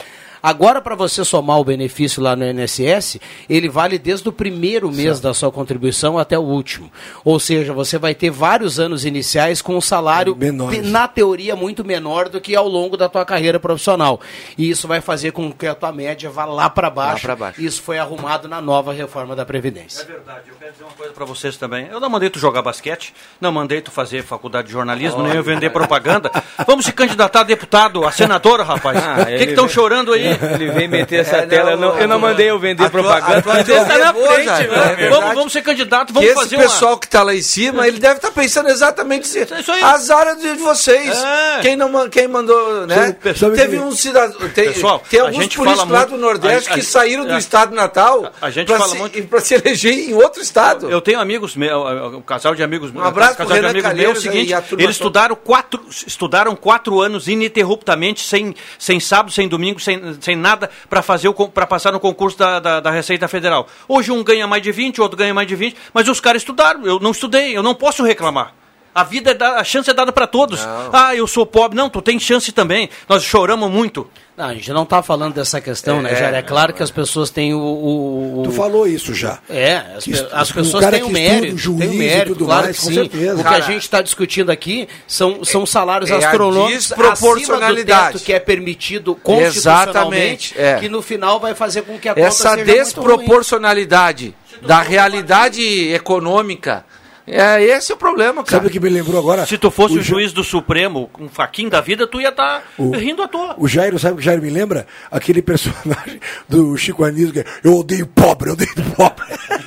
Agora, 0.48 0.82
para 0.82 0.96
você 0.96 1.26
somar 1.26 1.60
o 1.60 1.64
benefício 1.66 2.24
lá 2.24 2.34
no 2.34 2.46
INSS, 2.46 3.20
ele 3.50 3.68
vale 3.68 3.98
desde 4.00 4.30
o 4.30 4.32
primeiro 4.32 4.90
mês 4.90 5.20
da 5.20 5.34
sua 5.34 5.52
contribuição 5.52 6.18
até 6.18 6.40
o 6.40 6.42
último. 6.42 6.90
Ou 7.26 7.38
seja, 7.38 7.74
você 7.74 7.98
vai 7.98 8.16
ter 8.16 8.30
vários 8.30 8.80
anos 8.80 9.04
iniciais 9.04 9.62
com 9.62 9.76
um 9.76 9.82
salário, 9.82 10.34
Menores. 10.38 10.80
te- 10.80 10.86
na 10.88 11.06
teoria, 11.06 11.54
muito 11.54 11.84
menor 11.84 12.30
do 12.30 12.40
que 12.40 12.56
ao 12.56 12.66
longo 12.66 12.96
da 12.96 13.10
tua 13.10 13.26
carreira 13.26 13.60
profissional. 13.60 14.22
E 14.58 14.70
isso 14.70 14.88
vai 14.88 15.02
fazer 15.02 15.32
com 15.32 15.52
que 15.52 15.68
a 15.68 15.76
tua 15.76 15.92
média 15.92 16.30
vá 16.30 16.46
lá 16.46 16.70
para 16.70 16.90
baixo. 16.90 17.28
baixo. 17.36 17.62
Isso 17.62 17.82
foi 17.82 17.98
arrumado 18.00 18.48
na 18.48 18.62
nova 18.62 18.94
reforma 18.94 19.36
da 19.36 19.46
Previdência. 19.46 20.04
É 20.04 20.06
verdade, 20.06 20.44
eu 20.48 20.56
quero 20.58 20.72
dizer 20.72 20.84
uma 20.86 20.94
coisa 20.94 21.12
pra 21.12 21.26
vocês 21.26 21.58
também. 21.58 21.88
Eu 21.92 22.00
não 22.00 22.10
mandei 22.10 22.30
tu 22.30 22.40
jogar 22.40 22.62
basquete, 22.62 23.14
não 23.42 23.52
mandei 23.52 23.82
tu 23.82 23.92
fazer 23.92 24.24
faculdade 24.24 24.68
de 24.68 24.74
jornalismo, 24.74 25.24
nem 25.24 25.34
eu 25.34 25.44
vender 25.44 25.72
propaganda. 25.72 26.32
Vamos 26.66 26.86
se 26.86 26.94
candidatar 26.94 27.42
a 27.42 27.44
deputado, 27.44 28.06
a 28.06 28.12
senador, 28.14 28.62
rapaz. 28.62 28.98
Ah, 28.98 29.18
O 29.22 29.26
que 29.26 29.32
ele 29.32 29.38
que 29.48 29.50
estão 29.52 29.66
vem- 29.66 29.74
chorando 29.76 30.14
aí? 30.14 30.37
Ele 30.54 30.72
vem 30.72 30.88
meter 30.88 31.22
essa 31.22 31.38
É, 31.38 31.46
tela. 31.46 31.72
Eu 31.72 31.78
não, 31.78 31.90
não, 31.94 32.00
eu 32.00 32.08
não 32.08 32.16
a 32.16 32.20
mandei 32.20 32.50
eu 32.50 32.60
vender 32.60 32.84
a 32.86 32.90
tua- 32.90 33.02
propaganda. 33.02 33.38
a 33.38 33.42
tua 33.42 33.54
Ele 33.60 33.72
está 33.74 33.98
na 33.98 34.14
frente, 34.14 34.50
é 34.50 34.56
velho. 34.56 34.70
verdade. 34.72 35.10
Vamos, 35.10 35.36
vamos 35.36 35.54
ser 35.54 35.62
candidato, 35.62 36.08
Que 36.08 36.14
vamos 36.14 36.30
esse 36.30 36.40
fazer 36.40 36.58
pessoal 36.58 36.92
uma... 36.94 37.00
que 37.00 37.06
está 37.06 37.24
lá 37.24 37.36
em 37.36 37.42
cima, 37.42 37.88
ele 37.88 38.00
deve 38.00 38.16
estar 38.16 38.32
pensando 38.32 38.70
exatamente 38.70 39.26
isso. 39.28 39.54
isso 39.56 39.72
aí. 39.72 39.82
As 39.84 40.10
áreas 40.10 40.40
de 40.42 40.54
vocês. 40.56 41.18
É. 41.18 41.60
Quem, 41.62 41.76
não, 41.76 42.10
quem 42.10 42.28
mandou, 42.28 42.86
né? 42.88 43.16
Sabe 43.36 43.56
Teve 43.56 43.80
um 43.80 43.92
cidadão. 43.92 44.38
Tem, 44.50 44.72
Pessoal, 44.72 45.02
tem 45.10 45.20
a 45.20 45.24
alguns 45.24 45.38
políticos 45.38 45.66
lá 45.90 46.00
muito- 46.00 46.10
do 46.12 46.18
Nordeste 46.18 46.70
a- 46.70 46.74
a- 46.74 46.76
que 46.76 46.82
saíram 46.84 47.26
do 47.26 47.34
é. 47.34 47.38
estado 47.38 47.74
natal 47.76 48.32
A 48.42 48.52
fala 48.52 48.88
se, 49.10 49.28
se 49.42 49.54
eleger 49.56 49.94
em 50.10 50.14
outro 50.14 50.42
estado. 50.42 50.90
Eu 50.90 51.02
tenho 51.02 51.20
amigos 51.20 51.56
meus, 51.56 52.14
um 52.14 52.22
casal 52.22 52.54
de 52.56 52.64
amigos 52.64 52.92
Um 52.94 53.02
abraço 53.02 53.38
casal 53.38 53.48
pro 53.48 53.56
de 53.56 53.62
Renan 53.62 53.70
amigos 53.90 53.94
meus, 53.94 54.16
é 54.16 54.20
o 54.20 54.22
seguinte, 54.22 54.54
a 54.54 54.64
eles 54.78 54.96
estudaram 54.96 55.36
quatro, 55.36 55.84
estudaram 56.06 56.56
quatro 56.56 57.00
anos 57.02 57.28
ininterruptamente, 57.28 58.24
sem, 58.24 58.56
sem 58.78 59.00
sábado, 59.00 59.32
sem 59.32 59.48
domingo, 59.48 59.80
sem, 59.80 60.17
sem 60.22 60.36
nada, 60.36 60.70
para 60.90 61.02
fazer 61.02 61.32
para 61.54 61.68
passar 61.68 61.92
no 61.92 62.00
concurso 62.00 62.38
da, 62.38 62.60
da, 62.60 62.80
da 62.80 62.92
Receita 62.92 63.28
Federal. 63.28 63.68
Hoje 63.88 64.12
um 64.12 64.24
ganha 64.24 64.48
mais 64.48 64.62
de 64.62 64.72
20, 64.72 65.02
outro 65.02 65.18
ganha 65.18 65.34
mais 65.34 65.48
de 65.48 65.56
20, 65.56 65.76
mas 65.94 66.08
os 66.08 66.20
caras 66.20 66.42
estudaram, 66.42 66.86
eu 66.86 67.00
não 67.00 67.12
estudei, 67.12 67.56
eu 67.56 67.64
não 67.64 67.76
posso 67.76 68.04
reclamar. 68.04 68.54
A 69.00 69.04
vida 69.04 69.32
é 69.32 69.34
da, 69.34 69.60
a 69.60 69.64
chance 69.64 69.90
é 69.90 69.94
dada 69.94 70.12
para 70.12 70.26
todos. 70.26 70.60
Ah, 70.92 71.16
eu 71.16 71.28
sou 71.28 71.46
pobre. 71.46 71.78
Não, 71.78 71.90
tu 71.90 72.02
tem 72.02 72.20
chance 72.20 72.52
também. 72.52 72.90
Nós 73.08 73.24
choramos 73.24 73.70
muito. 73.70 74.08
Não, 74.36 74.46
a 74.46 74.54
gente 74.54 74.72
não 74.72 74.84
está 74.84 75.02
falando 75.02 75.34
dessa 75.34 75.60
questão, 75.60 76.00
né, 76.02 76.12
É, 76.12 76.16
Jair? 76.16 76.36
É 76.36 76.42
claro 76.44 76.72
que 76.74 76.84
as 76.84 76.92
pessoas 76.92 77.30
têm 77.32 77.54
o. 77.56 77.60
o- 77.60 78.40
o- 78.42 78.44
Tu 78.44 78.52
falou 78.52 78.88
isso 78.88 79.14
já. 79.14 79.40
É, 79.50 79.84
as, 79.98 80.04
Que 80.04 80.14
as 80.32 80.50
o 80.50 80.54
pessoas 80.54 80.84
cara 80.84 80.98
têm 81.00 81.04
o 81.08 81.12
que 81.12 81.20
estuda, 81.20 81.34
mérito. 81.36 81.56
o 81.56 81.58
juiz 81.58 81.80
tem 81.80 81.90
o 81.90 81.94
e 81.94 81.98
mérito, 81.98 82.34
tudo 82.34 82.46
claro 82.46 82.64
mais, 82.66 82.78
que 82.80 82.86
sim. 82.86 82.94
certeza. 82.94 83.34
O 83.34 83.38
que 83.38 83.44
Cara, 83.44 83.56
a 83.58 83.62
gente 83.62 83.82
está 83.82 84.02
discutindo 84.02 84.52
aqui 84.52 84.88
são, 85.08 85.44
são 85.44 85.66
salários 85.66 86.12
é 86.12 86.16
astronômicos 86.16 86.92
acima 86.92 87.04
do 87.04 87.10
desproporcionalidade. 87.12 88.14
teto 88.14 88.24
que 88.26 88.34
é 88.34 88.40
permitido 88.40 89.16
constitucionalmente, 89.16 90.54
Exatamente, 90.56 90.60
é. 90.60 90.80
que 90.80 90.88
no 90.90 91.02
final 91.02 91.40
vai 91.40 91.56
fazer 91.56 91.82
com 91.82 91.98
que 91.98 92.08
a 92.10 92.14
conta 92.14 92.28
Essa 92.28 92.50
seja 92.52 92.56
muito 92.58 92.68
ruim. 92.72 92.78
desproporcionalidade 92.84 94.36
da 94.62 94.82
realidade 94.82 95.62
econômica. 95.94 96.86
É, 97.30 97.62
esse 97.62 97.92
é 97.92 97.96
o 97.96 97.98
problema, 97.98 98.36
cara. 98.42 98.52
Sabe 98.58 98.68
o 98.68 98.70
que 98.70 98.80
me 98.80 98.88
lembrou 98.88 99.20
agora? 99.20 99.46
Se 99.46 99.58
tu 99.58 99.70
fosse 99.70 99.96
o, 99.96 99.98
O 100.00 100.02
Ju- 100.02 100.14
juiz 100.16 100.32
do 100.32 100.46
Supremo, 100.46 101.10
um 101.20 101.28
faquinho 101.28 101.70
da 101.70 101.82
vida, 101.82 102.08
tu 102.08 102.22
ia 102.22 102.30
estar 102.30 102.64
O- 102.78 102.92
rindo 102.92 103.22
à 103.22 103.28
toa. 103.28 103.54
O 103.58 103.68
Jairo, 103.68 104.00
sabe 104.00 104.14
o 104.14 104.16
que 104.16 104.22
o 104.22 104.26
Jairo 104.26 104.42
me 104.42 104.50
lembra? 104.50 104.88
Aquele 105.12 105.42
personagem 105.42 106.22
do 106.48 106.78
Chico 106.78 107.04
Anísio 107.04 107.34
que 107.34 107.40
é, 107.42 107.46
eu 107.66 107.76
odeio 107.76 108.08
pobre, 108.08 108.50
eu 108.50 108.54
odeio 108.54 108.74
pobre. 108.96 109.26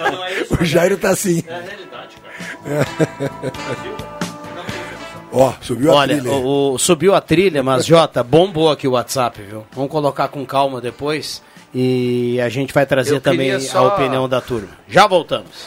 o 0.58 0.64
Jairo 0.64 0.96
tá 0.96 1.10
assim. 1.10 1.44
É 1.46 1.52
a 1.52 1.60
realidade, 1.60 2.16
cara. 2.64 2.86
Ó, 5.32 5.52
subiu 5.60 5.92
a 5.92 5.96
Olha, 5.96 6.16
trilha. 6.16 6.32
o, 6.34 6.72
o- 6.74 6.78
subiu 6.78 7.14
a 7.14 7.20
trilha, 7.20 7.62
mas 7.62 7.86
Jota, 7.86 8.22
bombou 8.24 8.70
aqui 8.70 8.88
o 8.88 8.92
WhatsApp, 8.92 9.40
viu? 9.42 9.64
Vamos 9.72 9.90
colocar 9.90 10.26
com 10.28 10.44
calma 10.44 10.80
depois 10.80 11.40
e 11.72 12.40
a 12.40 12.48
gente 12.48 12.74
vai 12.74 12.84
trazer 12.84 13.14
Eu 13.16 13.20
também 13.20 13.50
queria 13.50 13.56
a 13.58 13.60
só- 13.60 13.86
opinião 13.88 14.28
da 14.28 14.40
turma. 14.40 14.70
Já 14.88 15.06
voltamos. 15.06 15.66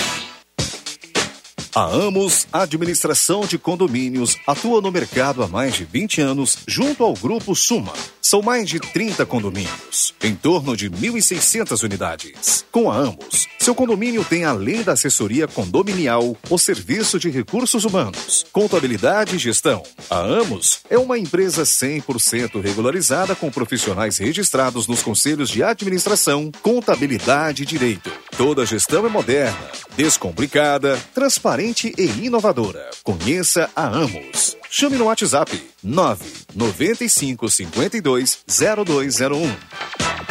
A 1.73 1.85
Amos 1.85 2.47
Administração 2.51 3.45
de 3.45 3.57
Condomínios 3.57 4.35
atua 4.45 4.81
no 4.81 4.91
mercado 4.91 5.41
há 5.41 5.47
mais 5.47 5.73
de 5.73 5.85
20 5.85 6.19
anos 6.19 6.57
junto 6.67 7.01
ao 7.01 7.13
Grupo 7.13 7.55
Suma. 7.55 7.93
São 8.21 8.43
mais 8.43 8.69
de 8.69 8.79
30 8.79 9.25
condomínios, 9.25 10.13
em 10.23 10.35
torno 10.35 10.77
de 10.77 10.91
1.600 10.91 11.83
unidades. 11.83 12.63
Com 12.71 12.91
a 12.91 12.95
Amos, 12.95 13.47
seu 13.59 13.73
condomínio 13.73 14.23
tem 14.23 14.45
além 14.45 14.83
da 14.83 14.91
assessoria 14.91 15.47
condominial, 15.47 16.37
o 16.47 16.57
serviço 16.57 17.17
de 17.17 17.31
recursos 17.31 17.83
humanos, 17.83 18.45
contabilidade 18.53 19.35
e 19.35 19.39
gestão. 19.39 19.81
A 20.07 20.19
Amos 20.19 20.81
é 20.87 20.99
uma 20.99 21.17
empresa 21.17 21.63
100% 21.63 22.61
regularizada 22.61 23.35
com 23.35 23.49
profissionais 23.49 24.19
registrados 24.19 24.87
nos 24.87 25.01
conselhos 25.01 25.49
de 25.49 25.63
administração, 25.63 26.51
contabilidade 26.61 27.63
e 27.63 27.65
direito. 27.65 28.11
Toda 28.37 28.61
a 28.61 28.65
gestão 28.65 29.03
é 29.03 29.09
moderna, 29.09 29.71
descomplicada, 29.97 30.95
transparente 31.13 31.91
e 31.97 32.25
inovadora. 32.25 32.87
Conheça 33.03 33.67
a 33.75 33.87
Amos. 33.87 34.60
Chame 34.73 34.97
no 34.97 35.03
WhatsApp 35.05 35.49
995 35.83 37.09
52 37.71 38.43
0201. 38.47 40.30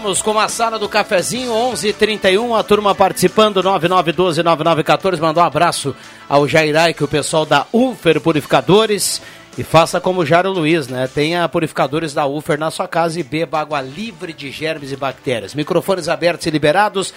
Voltamos 0.00 0.22
com 0.22 0.38
a 0.38 0.48
sala 0.48 0.78
do 0.78 0.88
cafezinho 0.88 1.52
11:31 1.52 2.58
a 2.58 2.62
turma 2.62 2.94
participando 2.94 3.62
99129914 3.62 5.20
mandou 5.20 5.42
um 5.42 5.46
abraço 5.46 5.94
ao 6.26 6.48
Jairai 6.48 6.94
que 6.94 7.04
o 7.04 7.08
pessoal 7.08 7.44
da 7.44 7.66
Ufer 7.70 8.18
Purificadores 8.18 9.20
e 9.58 9.62
faça 9.62 10.00
como 10.00 10.24
Jairo 10.24 10.52
Luiz, 10.52 10.88
né? 10.88 11.06
Tenha 11.06 11.46
purificadores 11.50 12.14
da 12.14 12.24
Ufer 12.24 12.58
na 12.58 12.70
sua 12.70 12.88
casa 12.88 13.20
e 13.20 13.22
beba 13.22 13.60
água 13.60 13.82
livre 13.82 14.32
de 14.32 14.50
germes 14.50 14.90
e 14.90 14.96
bactérias. 14.96 15.54
Microfones 15.54 16.08
abertos 16.08 16.46
e 16.46 16.50
liberados. 16.50 17.12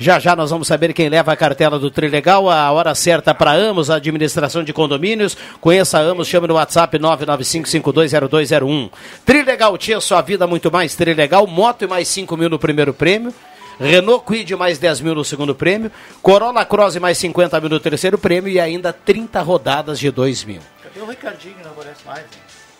Já 0.00 0.20
já 0.20 0.36
nós 0.36 0.50
vamos 0.50 0.68
saber 0.68 0.92
quem 0.92 1.08
leva 1.08 1.32
a 1.32 1.36
cartela 1.36 1.76
do 1.76 1.90
Trilegal, 1.90 2.48
a 2.48 2.70
hora 2.70 2.94
certa 2.94 3.34
para 3.34 3.50
Amos, 3.52 3.90
a 3.90 3.96
administração 3.96 4.62
de 4.62 4.72
condomínios. 4.72 5.36
Conheça 5.60 5.98
a 5.98 6.00
Amos, 6.02 6.28
chame 6.28 6.46
no 6.46 6.54
WhatsApp 6.54 6.96
995520201. 7.00 8.90
Trilegal, 9.24 9.76
tinha 9.76 10.00
sua 10.00 10.20
vida 10.22 10.46
muito 10.46 10.70
mais 10.70 10.94
Trilegal, 10.94 11.44
moto 11.48 11.82
e 11.82 11.88
mais 11.88 12.06
5 12.08 12.36
mil 12.36 12.48
no 12.48 12.60
primeiro 12.60 12.94
prêmio. 12.94 13.34
Renault 13.80 14.24
Quid 14.24 14.54
mais 14.56 14.78
10 14.78 15.00
mil 15.00 15.14
no 15.14 15.24
segundo 15.24 15.54
prêmio, 15.54 15.90
Corolla 16.20 16.64
Cross 16.64 16.96
mais 16.96 17.16
50 17.18 17.60
mil 17.60 17.70
no 17.70 17.78
terceiro 17.78 18.18
prêmio 18.18 18.52
e 18.52 18.58
ainda 18.58 18.92
30 18.92 19.40
rodadas 19.40 20.00
de 20.00 20.10
2 20.10 20.44
mil. 20.44 20.60
Cadê 20.82 21.00
o 21.00 21.06
Ricardinho 21.06 21.54
que 21.54 21.62
não 21.62 21.70
aparece 21.70 22.04
mais? 22.04 22.22
Né? 22.22 22.28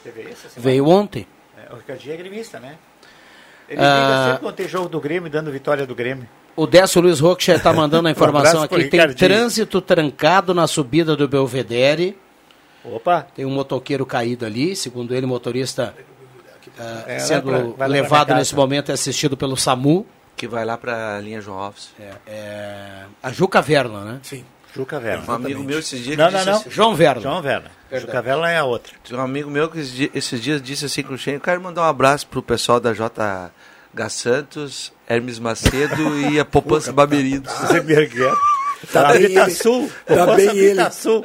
Teve 0.02 0.22
semana? 0.22 0.36
Veio 0.56 0.88
ontem. 0.88 1.24
É, 1.56 1.72
o 1.72 1.76
Ricardinho 1.76 2.14
é 2.14 2.16
gremista, 2.16 2.58
né? 2.58 2.74
Ele 3.68 3.80
Ah. 3.80 4.24
sempre 4.26 4.40
quando 4.40 4.54
tem 4.56 4.66
jogo 4.68 4.88
do 4.88 5.00
Grêmio, 5.00 5.30
dando 5.30 5.52
vitória 5.52 5.86
do 5.86 5.94
Grêmio. 5.94 6.26
O 6.60 6.66
Décio 6.66 7.00
Luiz 7.00 7.20
Rocha 7.20 7.54
está 7.54 7.72
mandando 7.72 8.08
a 8.08 8.10
informação 8.12 8.60
Um 8.60 8.64
aqui. 8.64 8.74
Tem 8.76 8.84
Ricardinho. 8.84 9.16
trânsito 9.18 9.80
trancado 9.80 10.52
na 10.52 10.66
subida 10.66 11.14
do 11.16 11.28
Belvedere. 11.28 12.18
Opa! 12.84 13.26
Tem 13.34 13.44
um 13.44 13.50
motoqueiro 13.50 14.04
caído 14.06 14.44
ali, 14.46 14.74
segundo 14.74 15.14
ele, 15.14 15.26
motorista 15.26 15.94
ah, 16.78 17.04
É, 17.06 17.18
sendo 17.18 17.50
vai 17.50 17.60
pra- 17.62 17.72
vai 17.76 17.88
levado 17.88 18.34
nesse 18.34 18.54
momento 18.54 18.90
é 18.90 18.94
assistido 18.94 19.36
pelo 19.36 19.56
SAMU. 19.56 20.06
Que 20.36 20.46
vai 20.46 20.64
lá 20.64 20.76
pra 20.78 21.18
linha 21.20 21.40
João 21.40 21.58
Alves. 21.58 21.90
É, 22.26 23.02
a 23.22 23.32
Juca 23.32 23.60
Verna, 23.60 24.00
né? 24.04 24.20
Sim. 24.22 24.44
Juca 24.74 25.00
Verna. 25.00 25.24
Um 25.28 25.32
amigo 25.32 25.62
meu 25.64 25.78
esses 25.80 26.00
dias 26.04 26.16
Não, 26.16 26.26
não, 26.30 26.32
disse 26.38 26.46
não. 26.46 26.56
assim- 26.58 26.70
João 26.70 26.94
Verna. 26.94 27.20
João 27.20 27.42
Verna. 27.42 27.70
Verdade. 27.90 28.06
Juca 28.12 28.22
Verna 28.22 28.50
é 28.50 28.58
a 28.58 28.64
outra. 28.64 28.92
Um 29.12 29.20
amigo 29.20 29.50
meu 29.50 29.68
que 29.68 29.78
esses 29.78 29.92
di- 29.92 30.10
esses 30.14 30.40
dias 30.40 30.62
disse 30.62 30.84
assim 30.84 31.02
com 31.02 31.14
o 31.14 31.18
Cheio, 31.18 31.36
eu 31.36 31.40
quero 31.40 31.60
mandar 31.60 31.82
um 31.82 31.86
abraço 31.88 32.26
pro 32.28 32.42
pessoal 32.42 32.78
da 32.78 32.92
JH 32.92 34.08
Santos, 34.10 34.92
Hermes 35.08 35.38
Macedo 35.38 36.18
e 36.30 36.38
a 36.38 36.44
Poupança 36.44 36.92
Bamerinos. 36.92 37.50
Tá 38.92 39.02
Tá 39.02 39.12
bem 39.12 39.24
ele. 39.24 39.50
Sul. 39.50 39.90
Tá 40.06 40.34
bem 40.36 40.56
ele. 40.56 40.90
Sul. 40.90 41.24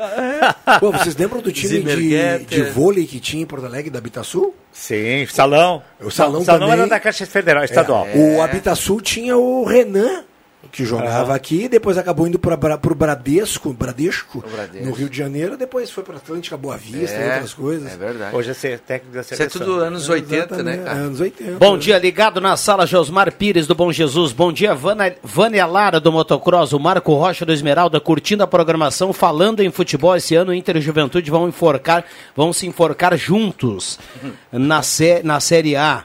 Pô, 0.80 0.92
vocês 0.92 1.16
lembram 1.16 1.40
do 1.40 1.52
time 1.52 1.84
de, 1.84 2.46
de 2.46 2.62
vôlei 2.64 3.06
que 3.06 3.20
tinha 3.20 3.44
em 3.44 3.46
Porto 3.46 3.66
Alegre, 3.66 3.92
da 3.92 4.00
Habitasul? 4.00 4.56
Sim, 4.72 5.28
salão. 5.28 5.84
O 6.02 6.10
salão 6.10 6.42
O 6.42 6.46
salão 6.46 6.62
também. 6.68 6.80
era 6.82 6.88
da 6.88 7.00
Caixa 7.00 7.26
Federal, 7.28 7.64
estadual. 7.64 8.08
É, 8.08 8.18
O 8.18 8.42
Habitasul 8.42 9.00
tinha 9.02 9.38
o 9.38 9.64
Renan, 9.66 10.24
que 10.72 10.86
jogava 10.86 11.36
aqui, 11.36 11.68
depois 11.68 11.98
acabou 11.98 12.28
indo 12.28 12.40
para 12.40 12.56
o 12.56 12.96
Bradesco, 12.96 13.74
Bradesco, 13.74 14.44
Bradesco. 14.52 14.86
no 14.88 14.92
Rio 14.94 15.10
de 15.10 15.18
Janeiro, 15.18 15.56
depois 15.58 15.92
foi 15.92 16.04
para 16.04 16.16
Atlântica 16.18 16.58
Boa 16.58 16.78
Vista 16.78 17.16
e 17.18 17.22
É, 17.24 17.34
outras 17.34 17.54
coisas. 17.54 17.92
é 17.94 17.98
verdade. 17.98 18.36
Hoje 18.36 18.52
é 18.52 18.54
ser 18.54 18.80
técnico 18.80 19.14
da 19.14 19.22
Isso 19.22 19.34
é 19.34 19.38
seleção. 19.38 19.62
tudo 19.62 19.80
anos 19.82 20.10
80, 20.10 20.36
né, 20.36 20.44
Exatamente, 20.74 20.84
cara? 20.84 20.98
Anos 21.00 21.20
80. 21.20 21.52
Bom 21.60 21.78
dia, 21.78 21.98
ligado 22.00 22.42
na 22.42 22.58
sala 22.58 22.86
Josmar 22.88 23.32
Pires 23.34 23.68
do 23.68 23.76
Bom 23.76 23.92
Jesus. 23.92 24.32
Bom 24.32 24.52
dia, 24.52 24.74
Vana, 24.74 25.14
Vânia 25.24 25.66
Lara 25.66 26.00
do 26.00 26.12
Motocross, 26.12 26.74
o 26.74 26.80
Marco 26.80 27.14
Rocha 27.14 27.46
do 27.46 27.54
Esmeralda, 27.54 28.00
curtindo 28.00 28.44
a 28.44 28.48
programação, 28.48 29.14
falando 29.14 29.62
em 29.62 29.72
futebol 29.72 30.16
esse 30.16 30.34
ano, 30.36 30.54
Inter 30.54 30.78
e 30.78 30.82
Juventude 30.82 31.30
vão 31.30 31.48
enforcar, 31.48 32.04
vão 32.36 32.52
se 32.54 32.66
enforcar 32.66 33.16
juntos 33.18 34.00
na, 34.52 34.82
sé, 34.82 35.22
na 35.24 35.40
Série 35.40 35.76
A. 35.76 36.04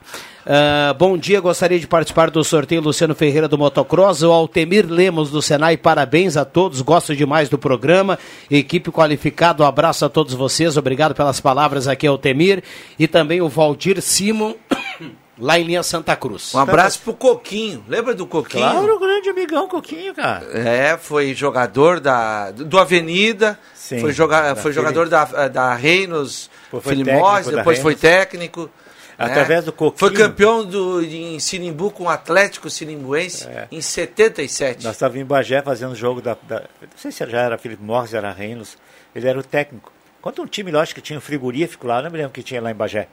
Ah, 0.51 0.95
bom 0.95 1.19
dia, 1.19 1.43
gostaria 1.43 1.79
de 1.79 1.87
participar 1.87 2.31
do 2.31 2.43
sorteio 2.43 2.81
Luciano 2.81 3.15
Ferreira 3.15 3.47
do 3.47 3.59
Motocross, 3.59 4.23
o 4.23 4.33
Altemir 4.33 4.87
Lemos 4.89 5.31
do 5.31 5.43
Senai, 5.43 5.77
parabéns 5.77 6.39
a 6.39 6.45
todos, 6.47 6.81
gosto 6.81 7.15
demais 7.15 7.51
do 7.51 7.59
programa, 7.59 8.19
equipe 8.51 8.91
qualificada, 8.91 9.63
um 9.63 9.67
abraço 9.67 10.07
a 10.07 10.09
todos 10.09 10.33
vocês, 10.33 10.79
obrigado 10.79 11.15
pelas 11.15 11.39
palavras 11.39 11.87
aqui, 11.87 12.07
Altemir, 12.07 12.65
e 12.99 13.07
também 13.07 13.43
o 13.43 13.49
Valdir 13.51 14.01
Simon, 14.01 14.55
lá 15.39 15.59
em 15.59 15.65
linha 15.65 15.83
Santa 15.83 16.17
Cruz. 16.17 16.55
Um 16.55 16.61
abraço 16.61 17.03
pro 17.03 17.13
Coquinho. 17.13 17.85
Lembra 17.87 18.15
do 18.15 18.27
Coquinho? 18.27 18.65
Claro, 18.65 18.97
o 18.97 18.99
grande 18.99 19.29
amigão 19.29 19.69
Coquinho, 19.69 20.15
cara. 20.15 20.47
É, 20.55 20.97
foi 20.97 21.35
jogador 21.35 22.01
da, 22.01 22.53
do 22.53 22.79
Avenida, 22.79 23.59
Sim, 23.75 24.01
foi, 24.01 24.15
joga, 24.15 24.57
foi 24.57 24.73
jogador 24.73 25.11
da, 25.11 25.27
da 25.49 25.75
Reinos 25.75 26.49
Filimose, 26.83 27.51
técnico 27.51 27.57
depois 27.57 27.79
foi 27.81 27.95
Reinos. 27.95 28.71
Né? 29.19 29.25
Através 29.33 29.65
do 29.65 29.73
Coquinho. 29.73 29.99
Foi 29.99 30.13
campeão 30.13 30.65
do, 30.65 31.03
em 31.03 31.39
Sinimbu 31.41 31.91
com 31.91 32.05
o 32.05 32.09
Atlético 32.09 32.71
Sinimbuense 32.71 33.47
em 33.71 33.81
77. 33.81 34.85
Nós 34.85 34.95
estávamos 34.95 35.21
em 35.21 35.25
Bagé 35.25 35.61
fazendo 35.63 35.95
jogo 35.95 36.21
da, 36.23 36.37
da- 36.47 36.61
Não 36.81 36.89
sei 36.97 37.11
se 37.11 37.27
já 37.27 37.41
era 37.43 37.59
Felipe 37.59 37.83
Morris, 37.83 38.15
era 38.15 38.31
Reinos. 38.33 38.77
Ele 39.15 39.27
era 39.29 39.39
o 39.39 39.43
técnico. 39.43 39.93
Conta 40.23 40.43
um 40.43 40.47
time, 40.47 40.77
acho 40.77 40.95
que 40.95 41.01
tinha 41.01 41.19
um 41.19 41.23
frigorífico 41.23 41.87
lá, 41.87 42.01
não 42.03 42.11
me 42.11 42.17
lembro 42.19 42.33
que 42.33 42.43
tinha 42.43 42.61
lá 42.61 42.71
em 42.71 42.75
Bagé. 42.75 43.09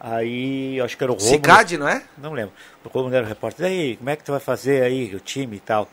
Aí, 0.00 0.80
acho 0.80 0.96
que 0.96 1.02
era 1.02 1.12
o 1.12 1.16
Romulo. 1.16 1.34
Cicade, 1.34 1.76
não 1.76 1.88
é? 1.88 2.02
Não 2.16 2.32
lembro. 2.32 2.52
O 2.84 2.88
Romulo 2.88 3.14
era 3.14 3.24
o 3.24 3.28
repórter. 3.28 3.66
E 3.66 3.68
aí, 3.68 3.96
como 3.96 4.10
é 4.10 4.16
que 4.16 4.22
tu 4.24 4.30
vai 4.32 4.40
fazer 4.40 4.82
aí 4.82 5.14
o 5.14 5.20
time 5.20 5.56
e 5.56 5.60
tal? 5.60 5.88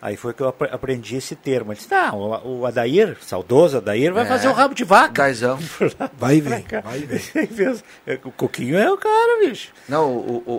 Aí 0.00 0.16
foi 0.16 0.32
que 0.32 0.40
eu 0.40 0.48
apre- 0.48 0.68
aprendi 0.70 1.16
esse 1.16 1.34
termo. 1.34 1.72
Ele 1.72 1.78
disse, 1.78 1.90
não, 1.90 2.16
o, 2.18 2.60
o 2.60 2.66
Adair, 2.66 3.16
saudoso 3.20 3.78
Adair, 3.78 4.12
vai 4.12 4.22
É. 4.22 4.26
fazer 4.26 4.46
o 4.46 4.52
rabo 4.52 4.72
de 4.74 4.84
vaca. 4.84 5.24
Dazão. 5.24 5.58
Vai 6.16 6.36
e 6.36 6.40
vem, 6.40 6.64
vai 6.84 6.98
e 7.02 7.06
vem. 7.06 7.18
Fez- 7.18 7.82
O 8.24 8.30
Coquinho 8.30 8.78
é 8.78 8.88
o 8.90 8.96
cara, 8.96 9.40
bicho. 9.40 9.72
Não, 9.88 10.12
o, 10.12 10.42
o, 10.46 10.52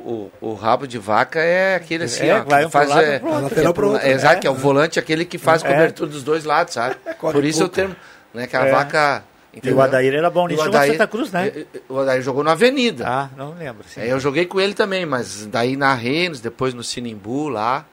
o, 0.44 0.50
o 0.50 0.54
rabo 0.56 0.86
de 0.86 0.98
vaca 0.98 1.40
é 1.40 1.76
aquele 1.76 2.04
assim, 2.04 2.28
É, 2.28 2.40
ó, 2.42 2.44
vai 2.44 2.62
que 2.62 2.68
um 2.68 2.70
pro 2.70 2.80
faz 2.80 2.90
lado, 2.90 3.02
é, 3.02 3.20
pro 3.20 3.30
outro. 3.30 3.44
Lateral 3.44 3.74
pro 3.74 3.90
outro. 3.92 4.06
é, 4.08 4.12
Exato, 4.12 4.36
É. 4.36 4.40
que 4.42 4.48
é 4.48 4.50
o 4.52 4.56
volante 4.56 5.00
aquele 5.00 5.24
que 5.24 5.38
faz 5.38 5.64
É. 5.64 5.68
cobertura 5.72 6.10
dos 6.10 6.22
dois 6.24 6.44
lados, 6.44 6.74
sabe? 6.74 6.96
Corre 7.18 7.34
Por 7.34 7.46
isso 7.46 7.60
pouco. 7.60 7.76
termo, 7.76 7.96
né, 8.34 8.46
que 8.46 8.58
a 8.58 8.66
É. 8.66 8.72
vaca... 8.72 9.24
E 9.64 9.72
o 9.72 9.82
Adair 9.82 10.14
era 10.14 10.30
bom 10.30 10.48
nisso, 10.48 10.62
o 10.62 10.66
jogou 10.66 10.78
Adair- 10.78 10.94
Santa 10.94 11.08
Cruz, 11.08 11.32
né? 11.32 11.52
O 11.90 11.98
Adair 12.00 12.22
jogou 12.22 12.44
na 12.44 12.52
Avenida. 12.52 13.04
Ah, 13.08 13.30
não 13.36 13.56
lembro. 13.56 13.84
sim. 13.88 14.00
É, 14.02 14.12
eu 14.12 14.20
joguei 14.20 14.46
com 14.46 14.60
ele 14.62 14.74
também, 14.76 15.06
mas 15.08 15.46
daí 15.48 15.76
na 15.76 15.94
Renos, 15.96 16.40
depois 16.40 16.74
no 16.74 16.84
Sinimbu 16.84 17.50
lá. 17.50 17.86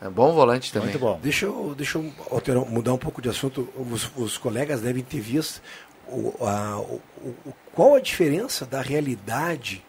É 0.00 0.08
bom 0.08 0.32
volante 0.34 0.72
também. 0.72 0.90
Muito 0.90 0.98
bom. 1.00 1.18
Deixa 1.22 1.46
eu, 1.46 1.74
deixa 1.76 1.98
eu 1.98 2.12
alterar, 2.30 2.64
mudar 2.66 2.92
um 2.92 2.98
pouco 2.98 3.22
de 3.22 3.28
assunto. 3.28 3.68
Os, 3.90 4.10
os 4.16 4.36
colegas 4.36 4.80
devem 4.82 5.02
ter 5.02 5.20
visto 5.20 5.62
o, 6.08 6.34
a, 6.46 6.78
o- 6.80 7.00
o- 7.24 7.52
qual 7.72 7.94
a 7.94 8.00
diferença 8.00 8.66
da 8.66 8.80
realidade 8.82 9.82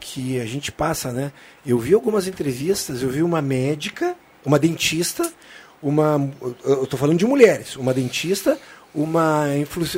que 0.00 0.38
a 0.40 0.44
gente 0.46 0.70
passa, 0.70 1.10
né? 1.12 1.32
Eu 1.66 1.78
vi 1.78 1.94
algumas 1.94 2.28
entrevistas, 2.28 3.02
eu 3.02 3.08
vi 3.08 3.22
uma 3.22 3.40
médica, 3.42 4.14
uma 4.44 4.58
dentista, 4.58 5.32
uma. 5.82 6.30
Eu 6.64 6.84
estou 6.84 6.98
falando 6.98 7.18
de 7.18 7.26
mulheres, 7.26 7.74
uma 7.76 7.92
dentista, 7.94 8.58
uma 8.94 9.44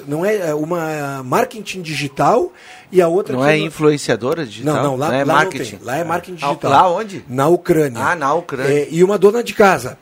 não 0.06 0.24
é 0.24 0.36
é 0.50 0.54
uma 0.54 1.22
marketing 1.24 1.80
digital 1.82 2.52
e 2.90 3.00
a 3.00 3.08
outra 3.08 3.34
Não 3.36 3.44
é 3.46 3.56
influenciadora 3.56 4.44
digital? 4.44 4.74
não, 4.74 4.82
não, 4.82 4.96
lá, 4.96 5.14
é 5.14 5.24
lá 5.24 5.34
marketing. 5.34 5.76
não. 5.76 5.84
Lá 5.86 5.96
é 5.96 6.04
marketing 6.04 6.38
Ah, 6.42 6.48
digital. 6.48 6.70
Lá 6.70 6.90
onde? 6.90 7.24
Na 7.28 7.48
Ucrânia. 7.48 8.02
Ah, 8.04 8.16
na 8.16 8.34
Ucrânia. 8.34 8.72
É, 8.72 8.88
e 8.90 9.02
uma 9.04 9.16
dona 9.18 9.42
de 9.42 9.54
casa. 9.54 9.98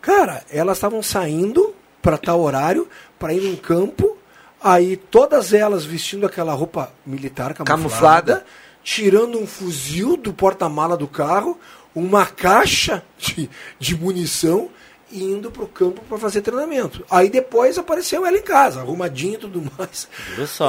Cara, 0.00 0.42
elas 0.50 0.76
estavam 0.76 1.02
saindo 1.02 1.74
para 2.02 2.18
tal 2.18 2.40
horário, 2.40 2.86
para 3.18 3.32
ir 3.32 3.40
num 3.40 3.56
campo, 3.56 4.16
aí 4.62 4.96
todas 4.96 5.52
elas 5.54 5.84
vestindo 5.84 6.26
aquela 6.26 6.52
roupa 6.52 6.92
militar 7.06 7.54
camuflada, 7.54 7.64
Camuflada. 7.82 8.44
tirando 8.82 9.38
um 9.38 9.46
fuzil 9.46 10.16
do 10.16 10.32
porta-mala 10.34 10.96
do 10.96 11.08
carro, 11.08 11.58
uma 11.94 12.26
caixa 12.26 13.02
de, 13.16 13.48
de 13.78 13.96
munição 13.96 14.68
indo 15.14 15.50
pro 15.50 15.66
campo 15.66 16.00
para 16.08 16.18
fazer 16.18 16.40
treinamento. 16.40 17.04
Aí 17.10 17.30
depois 17.30 17.78
apareceu 17.78 18.26
ela 18.26 18.36
em 18.36 18.42
casa, 18.42 18.80
arrumadinha 18.80 19.34
e 19.34 19.38
tudo 19.38 19.62
mais. 19.78 20.08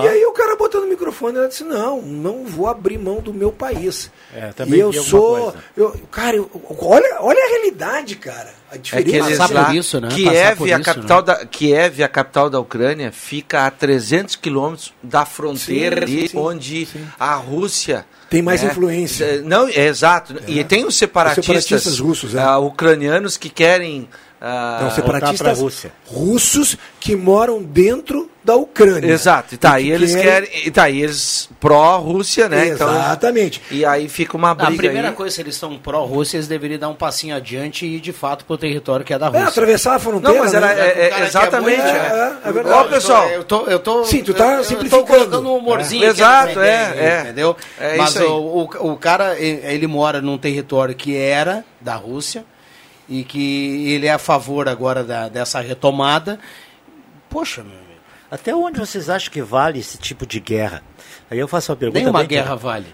E 0.03 0.07
aí 0.07 0.25
o 0.25 0.31
cara 0.31 0.55
botando 0.55 0.83
o 0.83 0.87
microfone, 0.87 1.37
ela 1.37 1.47
disse, 1.47 1.63
não, 1.63 2.01
não 2.01 2.45
vou 2.45 2.67
abrir 2.67 2.97
mão 2.97 3.19
do 3.21 3.33
meu 3.33 3.51
país. 3.51 4.11
É, 4.33 4.51
também 4.53 4.77
e 4.77 4.81
eu 4.81 4.93
sou. 4.93 5.41
coisa. 5.51 5.57
Eu, 5.75 5.91
cara, 6.11 6.35
eu- 6.37 6.49
olha, 6.81 7.17
olha 7.21 7.43
a 7.45 7.49
realidade, 7.49 8.15
cara. 8.15 8.53
A 8.71 8.75
É 8.75 8.77
diferença. 8.79 9.09
que 9.11 9.15
eles 9.15 9.37
Passar 9.37 9.53
lá, 9.53 9.65
por 9.65 9.75
isso, 9.75 10.01
né? 10.01 10.07
Kiev, 10.09 10.57
por 10.57 10.67
a 10.67 10.75
isso, 10.75 10.83
capital 10.83 11.17
né? 11.19 11.23
da 11.25 11.45
Kiev, 11.45 12.03
a 12.03 12.07
capital 12.07 12.49
da 12.49 12.59
Ucrânia, 12.59 13.11
fica 13.11 13.65
a 13.67 13.71
300 13.71 14.35
quilômetros 14.35 14.93
da 15.03 15.23
fronteira, 15.25 16.05
Sim, 16.07 16.27
sim, 16.27 16.37
onde 16.37 16.87
a 17.19 17.35
Rússia 17.35 18.05
Tem 18.29 18.41
mais 18.41 18.63
né, 18.63 18.71
influência. 18.71 19.23
é, 19.23 19.37
Não, 19.41 19.67
é 19.67 19.85
exato. 19.87 20.35
E 20.47 20.63
tem 20.63 20.83
os 20.85 20.95
separatistas, 20.97 21.57
Os 21.57 21.63
separatistas 21.63 21.99
russos, 21.99 22.35
é. 22.35 22.39
ah, 22.39 22.57
ucranianos 22.57 23.37
que 23.37 23.49
querem 23.49 24.09
ah, 24.41 24.79
Não, 24.83 24.91
separatistas 24.91 25.59
Rússia. 25.59 25.91
russos 26.05 26.77
que 26.99 27.15
moram 27.15 27.61
dentro 27.63 28.29
da 28.43 28.55
Ucrânia. 28.55 29.11
Exato, 29.11 29.55
e 29.55 29.57
tá, 29.57 29.79
E 29.79 29.87
e 29.87 29.91
eles 29.91 30.13
querem- 30.15 30.47
querem. 30.49 30.67
E 30.67 30.71
tá, 30.71 30.87
e 30.89 31.01
eles 31.01 31.49
pró-Rússia, 31.59 32.47
né? 32.47 32.67
Exatamente. 32.67 33.59
Então, 33.65 33.77
e 33.77 33.85
aí 33.85 34.07
fica 34.07 34.37
uma 34.37 34.51
A 34.51 34.55
briga. 34.55 34.75
primeira 34.77 35.09
aí. 35.09 35.15
coisa, 35.15 35.35
se 35.35 35.41
eles 35.41 35.55
estão 35.55 35.75
pró-Rússia, 35.79 36.37
eles 36.37 36.47
deveriam 36.47 36.79
dar 36.79 36.89
um 36.89 36.93
passinho 36.95 37.35
adiante 37.35 37.85
e 37.87 37.95
ir 37.95 37.99
de 37.99 38.13
fato 38.13 38.45
pro 38.45 38.55
território 38.57 39.03
que 39.03 39.13
é 39.13 39.17
da 39.17 39.25
É, 39.27 39.29
Rússia. 39.29 39.47
atravessar 39.47 39.95
a 39.95 39.99
fronteira. 39.99 40.33
Não, 40.37 40.43
mas 40.43 40.53
era- 40.53 40.67
né? 40.67 40.73
é- 40.79 41.05
é- 41.05 41.09
cara 41.09 41.21
que 41.21 41.27
exatamente, 41.27 41.81
é. 41.81 42.33
é 42.45 42.51
verdade. 42.51 42.77
Ó, 42.77 42.83
pessoal. 42.83 43.27
Eu 43.29 43.43
tô, 43.43 43.65
eu 43.65 43.79
tô, 43.79 44.03
Sim, 44.05 44.23
tu 44.23 44.33
tá 44.33 44.45
eu- 44.53 44.57
eu 44.57 44.63
simplificando. 44.63 45.03
tô 45.05 45.07
colocando 45.13 45.49
um 45.49 45.57
humorzinho. 45.57 46.03
É. 46.03 46.09
aqui 46.09 46.19
Exato, 46.21 46.59
é, 46.59 46.69
é. 46.97 47.21
Entendeu? 47.23 47.57
É 47.79 47.97
Mas 47.97 48.09
isso 48.11 48.19
aí. 48.19 48.25
o, 48.27 48.69
o, 48.81 48.91
o 48.91 48.97
cara, 48.97 49.39
ele 49.39 49.87
mora 49.87 50.21
num 50.21 50.37
território 50.37 50.93
que 50.93 51.15
era 51.17 51.63
da 51.81 51.95
Rússia 51.95 52.45
e 53.07 53.23
que 53.23 53.91
ele 53.91 54.07
é 54.07 54.11
a 54.13 54.17
favor 54.19 54.67
agora 54.67 55.03
da, 55.03 55.29
dessa 55.29 55.59
retomada. 55.59 56.39
Poxa, 57.29 57.63
meu 57.63 57.71
amigo. 57.73 57.85
Até 58.29 58.55
onde 58.55 58.79
vocês 58.79 59.09
acham 59.09 59.31
que 59.31 59.41
vale 59.41 59.79
esse 59.79 59.97
tipo 59.97 60.25
de 60.25 60.39
guerra? 60.39 60.83
Aí 61.29 61.39
eu 61.39 61.47
faço 61.47 61.71
uma 61.71 61.75
pergunta. 61.77 61.99
Nenhuma 61.99 62.19
bem 62.19 62.27
guerra 62.27 62.55
direta. 62.55 62.61
vale. 62.61 62.85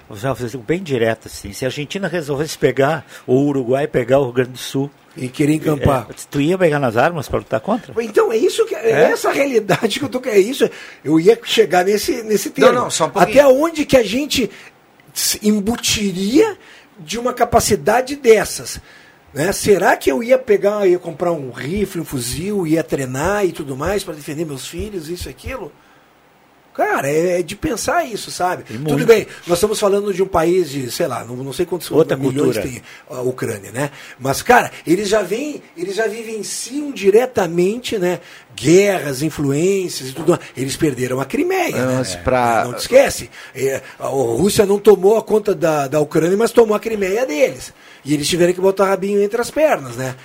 Bem 0.66 0.84
direto 0.84 1.28
assim. 1.28 1.54
Se 1.54 1.66
a 1.66 1.68
Argentina 1.70 2.08
resolvesse 2.08 2.58
pegar, 2.58 3.06
ou 3.26 3.38
o 3.40 3.48
Uruguai 3.48 3.88
pegar 3.88 4.20
o 4.20 4.26
Rio 4.26 4.34
Grande 4.34 4.52
do 4.52 4.58
Sul. 4.58 4.90
E 5.16 5.28
querer 5.28 5.56
encampar. 5.56 6.08
é, 6.10 6.14
tu 6.30 6.40
ia 6.40 6.58
pegar 6.58 6.80
nas 6.80 6.96
armas 6.96 7.28
para 7.28 7.40
lutar 7.40 7.60
contra? 7.60 7.94
Então, 8.02 8.32
é 8.32 8.38
isso 8.38 8.66
que 8.66 8.76
é, 8.76 8.92
É? 8.92 9.12
essa 9.12 9.30
realidade 9.32 10.00
que 10.00 10.06
eu 10.06 10.10
tô 10.10 10.22
é 10.26 10.40
isso. 10.40 10.70
Eu 11.04 11.20
ia 11.20 11.38
chegar 11.44 11.84
nesse 11.84 12.24
nesse 12.24 12.50
termo. 12.50 12.72
Não, 12.72 12.84
não, 12.84 12.90
só 12.90 13.08
um. 13.08 13.12
Até 13.16 13.46
onde 13.46 13.86
que 13.86 13.98
a 13.98 14.04
gente 14.04 14.50
se 15.14 15.40
embutiria 15.46 16.58
de 17.00 17.20
uma 17.20 17.34
capacidade 17.34 18.16
dessas? 18.16 18.80
Né? 19.34 19.52
Será 19.52 19.96
que 19.96 20.12
eu 20.12 20.22
ia 20.22 20.38
pegar, 20.38 20.88
ia 20.88 21.00
comprar 21.00 21.32
um 21.32 21.52
rifle, 21.52 22.02
um 22.02 22.06
fuzil, 22.06 22.68
ia 22.68 22.84
treinar 22.84 23.46
e 23.46 23.52
tudo 23.52 23.78
mais 23.78 24.04
para 24.04 24.14
defender 24.14 24.46
meus 24.46 24.68
filhos, 24.68 25.10
isso 25.10 25.30
e 25.30 25.32
aquilo? 25.32 25.72
Cara, 26.82 27.08
é, 27.10 27.40
é 27.40 27.44
de 27.44 27.56
pensar 27.56 28.04
isso, 28.06 28.32
sabe? 28.32 28.64
Tudo 28.64 29.06
bem, 29.06 29.28
nós 29.46 29.58
estamos 29.58 29.80
falando 29.80 30.12
de 30.14 30.24
um 30.24 30.28
país 30.28 30.70
de, 30.70 30.90
sei 30.90 31.06
lá, 31.08 31.24
não, 31.24 31.36
não 31.38 31.54
sei 31.54 31.66
quantos 31.66 31.92
Outra 31.92 32.18
milhões 32.18 32.58
cultura. 32.58 32.62
tem 32.64 32.82
a 33.10 33.22
Ucrânia, 33.22 33.72
né? 33.72 33.92
Mas, 34.20 34.42
cara, 34.42 34.72
eles 34.86 35.08
já 35.08 35.22
vêm, 35.22 35.62
eles 35.78 35.96
já 35.96 36.08
vivenciam 36.08 36.92
diretamente, 36.92 37.98
né? 37.98 38.20
Guerras, 38.56 39.22
influências 39.22 40.10
e 40.10 40.14
tudo 40.14 40.32
mais. 40.32 40.42
Eles 40.58 40.76
perderam 40.76 41.22
a 41.22 41.26
Crimeia, 41.26 41.86
né? 41.86 42.04
Pra- 42.24 42.66
Não 42.66 42.74
te 42.74 42.80
esquece. 42.80 43.30
É, 43.56 43.82
a 44.00 44.08
Rússia 44.08 44.66
não 44.66 44.78
tomou 44.80 45.18
a 45.18 45.24
conta 45.24 45.54
da, 45.56 45.88
da 45.88 46.00
Ucrânia, 46.00 46.36
mas 46.36 46.52
tomou 46.52 46.76
a 46.76 46.80
Crimeia 46.80 47.26
deles. 47.26 47.74
E 48.04 48.14
eles 48.14 48.28
tiveram 48.28 48.52
que 48.54 48.60
botar 48.60 48.84
o 48.84 48.88
rabinho 48.88 49.22
entre 49.22 49.40
as 49.40 49.52
pernas, 49.52 49.96
né? 49.96 50.16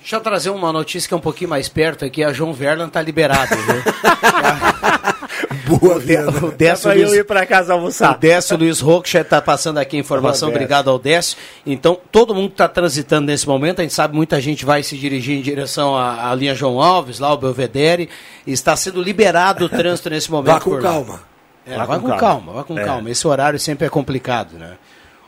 Deixa 0.00 0.16
eu 0.16 0.20
trazer 0.20 0.50
uma 0.50 0.72
notícia 0.72 1.06
que 1.08 1.14
é 1.14 1.16
um 1.16 1.20
pouquinho 1.20 1.48
mais 1.50 1.68
perto 1.68 2.04
aqui. 2.04 2.24
A 2.24 2.32
João 2.32 2.52
Verlan 2.52 2.88
tá 2.88 3.00
liberado, 3.00 3.54
viu? 3.54 3.82
Boa 5.66 5.98
vida. 5.98 6.28
O 6.44 6.50
Décio 6.52 6.88
É 6.90 6.92
pra 6.92 7.00
eu 7.00 7.06
Luiz- 7.08 7.20
ir 7.20 7.24
para 7.24 7.46
casa 7.46 7.72
almoçar. 7.72 8.14
O 8.14 8.18
Décio 8.18 8.56
Luiz 8.56 8.80
Rocha 8.80 9.20
está 9.20 9.40
passando 9.40 9.78
aqui 9.78 9.96
a 9.96 10.00
informação, 10.00 10.48
Roberto. 10.48 10.62
obrigado 10.64 10.90
ao 10.90 10.98
Décio. 10.98 11.36
Então, 11.66 11.98
todo 12.12 12.34
mundo 12.34 12.48
que 12.48 12.54
está 12.54 12.68
transitando 12.68 13.26
nesse 13.26 13.46
momento, 13.48 13.80
a 13.80 13.82
gente 13.82 13.94
sabe 13.94 14.14
muita 14.14 14.40
gente 14.40 14.64
vai 14.64 14.82
se 14.82 14.96
dirigir 14.96 15.36
em 15.38 15.42
direção 15.42 15.96
à, 15.96 16.30
à 16.30 16.34
linha 16.34 16.54
João 16.54 16.80
Alves, 16.80 17.18
lá 17.18 17.32
o 17.32 17.36
Belvedere, 17.36 18.08
está 18.46 18.76
sendo 18.76 19.02
liberado 19.02 19.64
o 19.64 19.68
trânsito 19.68 20.10
nesse 20.10 20.30
momento. 20.30 20.52
Vá 20.52 20.60
com 20.60 20.78
calma. 20.80 21.20
É, 21.66 21.76
vai 21.76 21.86
com 21.86 22.00
com 22.00 22.08
calma, 22.08 22.18
calma. 22.20 22.52
vai 22.52 22.64
com 22.64 22.78
É. 22.78 22.84
calma. 22.84 23.10
Esse 23.10 23.26
horário 23.26 23.58
sempre 23.58 23.86
é 23.86 23.90
complicado, 23.90 24.58
né? 24.58 24.74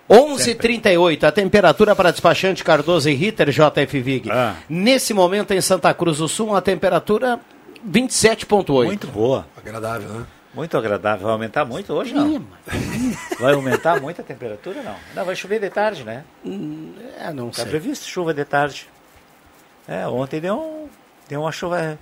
11h38, 0.08 1.24
a 1.24 1.32
temperatura 1.32 1.96
para 1.96 2.10
despachante 2.12 2.62
Cardoso 2.62 3.08
e 3.10 3.14
Ritter 3.14 3.48
JF 3.50 4.00
Vig. 4.00 4.30
Ah. 4.30 4.54
Nesse 4.68 5.12
momento 5.12 5.52
em 5.52 5.60
Santa 5.60 5.92
Cruz 5.92 6.18
do 6.18 6.28
Sul, 6.28 6.54
a 6.54 6.60
temperatura 6.60 7.40
27,8. 7.90 8.84
Muito 8.84 9.06
boa. 9.08 9.46
Agradável, 9.56 10.08
né? 10.08 10.26
Muito 10.54 10.76
agradável. 10.76 11.24
Vai 11.24 11.32
aumentar 11.32 11.64
muito 11.66 11.92
hoje, 11.92 12.14
não? 12.14 12.42
Vai 13.38 13.52
aumentar 13.52 14.00
muito 14.00 14.20
a 14.22 14.24
temperatura, 14.24 14.82
não? 14.82 14.96
Não, 15.14 15.24
vai 15.24 15.36
chover 15.36 15.60
de 15.60 15.68
tarde, 15.68 16.02
né? 16.02 16.24
É, 17.18 17.30
não 17.32 17.50
Está 17.50 17.62
sei. 17.62 17.70
previsto 17.70 18.06
chuva 18.06 18.32
de 18.32 18.44
tarde. 18.44 18.88
É, 19.86 20.06
ontem 20.08 20.40
deu, 20.40 20.58
um, 20.58 20.88
deu 21.28 21.42
uma 21.42 21.52
chuva. 21.52 21.98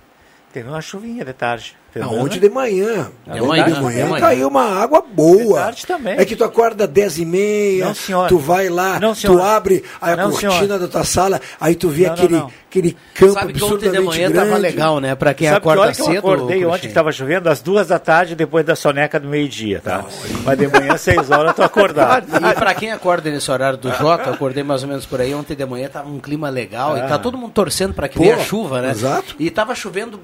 Teve 0.53 0.69
uma 0.69 0.81
chuvinha 0.81 1.25
de 1.25 1.33
tarde. 1.33 1.75
Não, 1.99 2.09
ontem 2.09 2.21
menos, 2.21 2.39
de 2.41 2.49
manhã. 2.49 3.11
De 3.25 3.31
Ontem 3.39 3.47
manhã, 3.47 3.63
de 3.65 3.73
de 3.73 3.81
manhã 3.81 4.05
manhã. 4.07 4.19
caiu 4.19 4.47
uma 4.49 4.63
água 4.81 5.01
boa. 5.01 5.59
De 5.59 5.63
tarde 5.65 5.85
também. 5.87 6.15
É 6.17 6.25
que 6.25 6.35
tu 6.35 6.43
acorda 6.43 6.85
10 6.85 7.19
e 7.19 7.25
meia, 7.25 7.85
Não, 7.85 7.93
senhora. 7.95 8.27
tu 8.27 8.37
vai 8.37 8.67
lá, 8.69 8.99
Não, 8.99 9.13
tu 9.13 9.41
abre 9.41 9.83
a 10.01 10.15
Não, 10.15 10.29
cortina 10.31 10.51
senhora. 10.51 10.79
da 10.79 10.87
tua 10.87 11.03
sala, 11.05 11.39
aí 11.59 11.73
tu 11.75 11.87
vê 11.89 12.05
aquele, 12.07 12.35
não. 12.35 12.51
aquele 12.69 12.97
campo 13.13 13.33
Sabe 13.33 13.53
que 13.53 13.63
ontem 13.63 13.77
de 13.77 13.85
absurdamente 13.97 14.05
manhã 14.17 14.29
grande. 14.29 14.49
tava 14.49 14.59
legal, 14.61 14.99
né? 14.99 15.15
Pra 15.15 15.33
quem 15.33 15.47
Sabe 15.47 15.61
que 15.61 15.67
acorda 15.67 15.81
hora 15.83 15.93
que 15.93 16.01
eu 16.01 16.05
cedo. 16.05 16.17
acordei 16.19 16.65
ontem 16.65 16.79
que 16.81 16.87
estava 16.87 17.11
chovendo? 17.11 17.49
Às 17.49 17.61
duas 17.61 17.87
da 17.87 17.97
tarde, 17.99 18.35
depois 18.35 18.65
da 18.65 18.75
soneca 18.75 19.19
do 19.19 19.27
meio-dia, 19.29 19.79
tá? 19.83 20.03
Mas 20.43 20.57
de 20.57 20.67
manhã, 20.67 20.97
seis 20.97 21.31
horas, 21.31 21.47
eu 21.47 21.53
tô 21.53 21.63
acordado. 21.63 22.27
E 22.27 22.53
pra 22.55 22.73
quem 22.75 22.91
acorda 22.91 23.29
nesse 23.31 23.49
horário 23.49 23.77
do 23.77 23.89
Jota, 23.93 24.29
eu 24.29 24.33
acordei 24.33 24.63
mais 24.63 24.83
ou 24.83 24.89
menos 24.89 25.05
por 25.05 25.21
aí. 25.21 25.33
Ontem 25.33 25.55
de 25.55 25.65
manhã 25.65 25.87
tava 25.87 26.09
um 26.09 26.19
clima 26.19 26.49
legal 26.49 26.97
e 26.97 27.01
Ah. 27.01 27.07
tá 27.07 27.17
todo 27.17 27.37
mundo 27.37 27.51
torcendo 27.53 27.93
pra 27.93 28.07
que 28.09 28.17
Pô, 28.17 28.23
venha 28.23 28.35
a 28.35 28.39
chuva, 28.39 28.81
né? 28.81 28.91
exato. 28.91 29.35
E 29.39 29.49
tava 29.49 29.73
chovendo. 29.73 30.19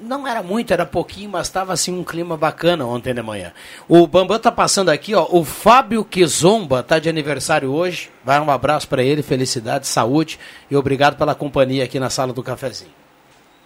Não 0.00 0.26
era 0.26 0.42
muito, 0.42 0.72
era 0.72 0.86
pouquinho, 0.86 1.30
mas 1.30 1.48
tava 1.48 1.72
assim 1.72 1.92
um 1.92 2.04
clima 2.04 2.36
bacana 2.36 2.86
ontem 2.86 3.12
de 3.12 3.22
manhã. 3.22 3.52
O 3.88 4.06
Bambam 4.06 4.38
tá 4.38 4.52
passando 4.52 4.90
aqui, 4.90 5.14
ó. 5.14 5.26
O 5.30 5.44
Fábio 5.44 6.04
Kizomba 6.04 6.82
tá 6.82 6.98
de 6.98 7.08
aniversário 7.08 7.72
hoje. 7.72 8.10
Vai 8.24 8.40
um 8.40 8.50
abraço 8.50 8.86
pra 8.86 9.02
ele, 9.02 9.22
felicidade, 9.22 9.86
saúde 9.86 10.38
e 10.70 10.76
obrigado 10.76 11.16
pela 11.16 11.34
companhia 11.34 11.84
aqui 11.84 11.98
na 11.98 12.10
sala 12.10 12.32
do 12.32 12.42
cafezinho. 12.42 12.92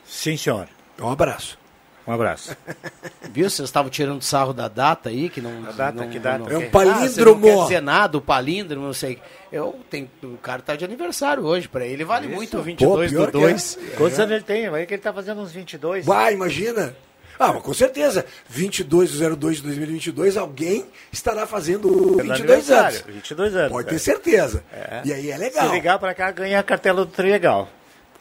Sim, 0.05 0.37
senhor. 0.37 0.69
Um 1.01 1.11
abraço. 1.11 1.62
Um 2.07 2.13
abraço. 2.13 2.57
Viu? 3.33 3.49
Vocês 3.49 3.69
estavam 3.69 3.91
tirando 3.91 4.21
sarro 4.23 4.53
da 4.53 4.67
data 4.69 5.09
aí, 5.09 5.29
que 5.29 5.41
não. 5.41 5.51
A 5.69 5.73
data, 5.73 6.03
não- 6.05 6.11
que 6.11 6.19
data? 6.19 6.39
não- 6.39 6.47
É 6.51 6.55
um 6.59 6.59
Ah, 6.59 6.65
você 6.65 6.71
palíndromo. 6.71 7.47
não 7.47 7.57
quer 7.59 7.63
dizer 7.63 7.83
nada, 7.83 8.19
o 8.19 8.21
palíndromo, 8.21 8.87
não 8.87 8.93
sei. 8.93 9.19
Eu 9.53 9.79
tenho, 9.91 10.11
o 10.23 10.37
cara 10.39 10.61
tá 10.63 10.75
de 10.75 10.85
aniversário 10.85 11.45
hoje, 11.45 11.69
pra 11.69 11.87
ele 11.87 12.05
vale 12.05 12.27
muito 12.29 12.59
o 12.59 12.63
22 12.63 13.11
pior 13.11 13.27
do 13.31 13.39
que 13.39 13.45
é. 13.45 13.49
2. 13.49 13.79
Quantos 13.97 14.19
anos 14.19 14.33
ele 14.33 14.45
tem? 14.45 14.69
Vai 14.69 14.85
que 14.87 14.95
ele 14.95 15.03
tá 15.03 15.13
fazendo 15.13 15.41
uns 15.41 15.53
22. 15.53 16.05
Vai, 16.05 16.35
imagina. 16.35 16.95
Ah, 17.39 17.53
mas 17.55 17.63
com 17.63 17.73
certeza. 17.75 18.25
22 18.49 19.11
de 19.11 19.19
02 19.37 19.57
de 19.57 19.63
2022, 19.63 20.37
alguém 20.37 20.85
estará 21.11 21.47
fazendo 21.47 21.89
Pelo 21.89 22.17
22 22.19 22.31
aniversário, 22.41 22.97
anos. 22.99 23.15
22 23.15 23.57
anos. 23.57 23.73
Pode 23.73 23.89
ter 23.89 23.99
certeza. 23.99 24.63
É. 24.73 25.03
E 25.05 25.13
aí 25.13 25.31
é 25.31 25.37
legal. 25.39 25.67
Se 25.69 25.75
ligar 25.75 25.99
pra 25.99 26.15
cá, 26.15 26.31
ganha 26.31 26.59
a 26.59 26.63
cartela 26.63 27.05
do 27.05 27.11
Trilegal. 27.11 27.69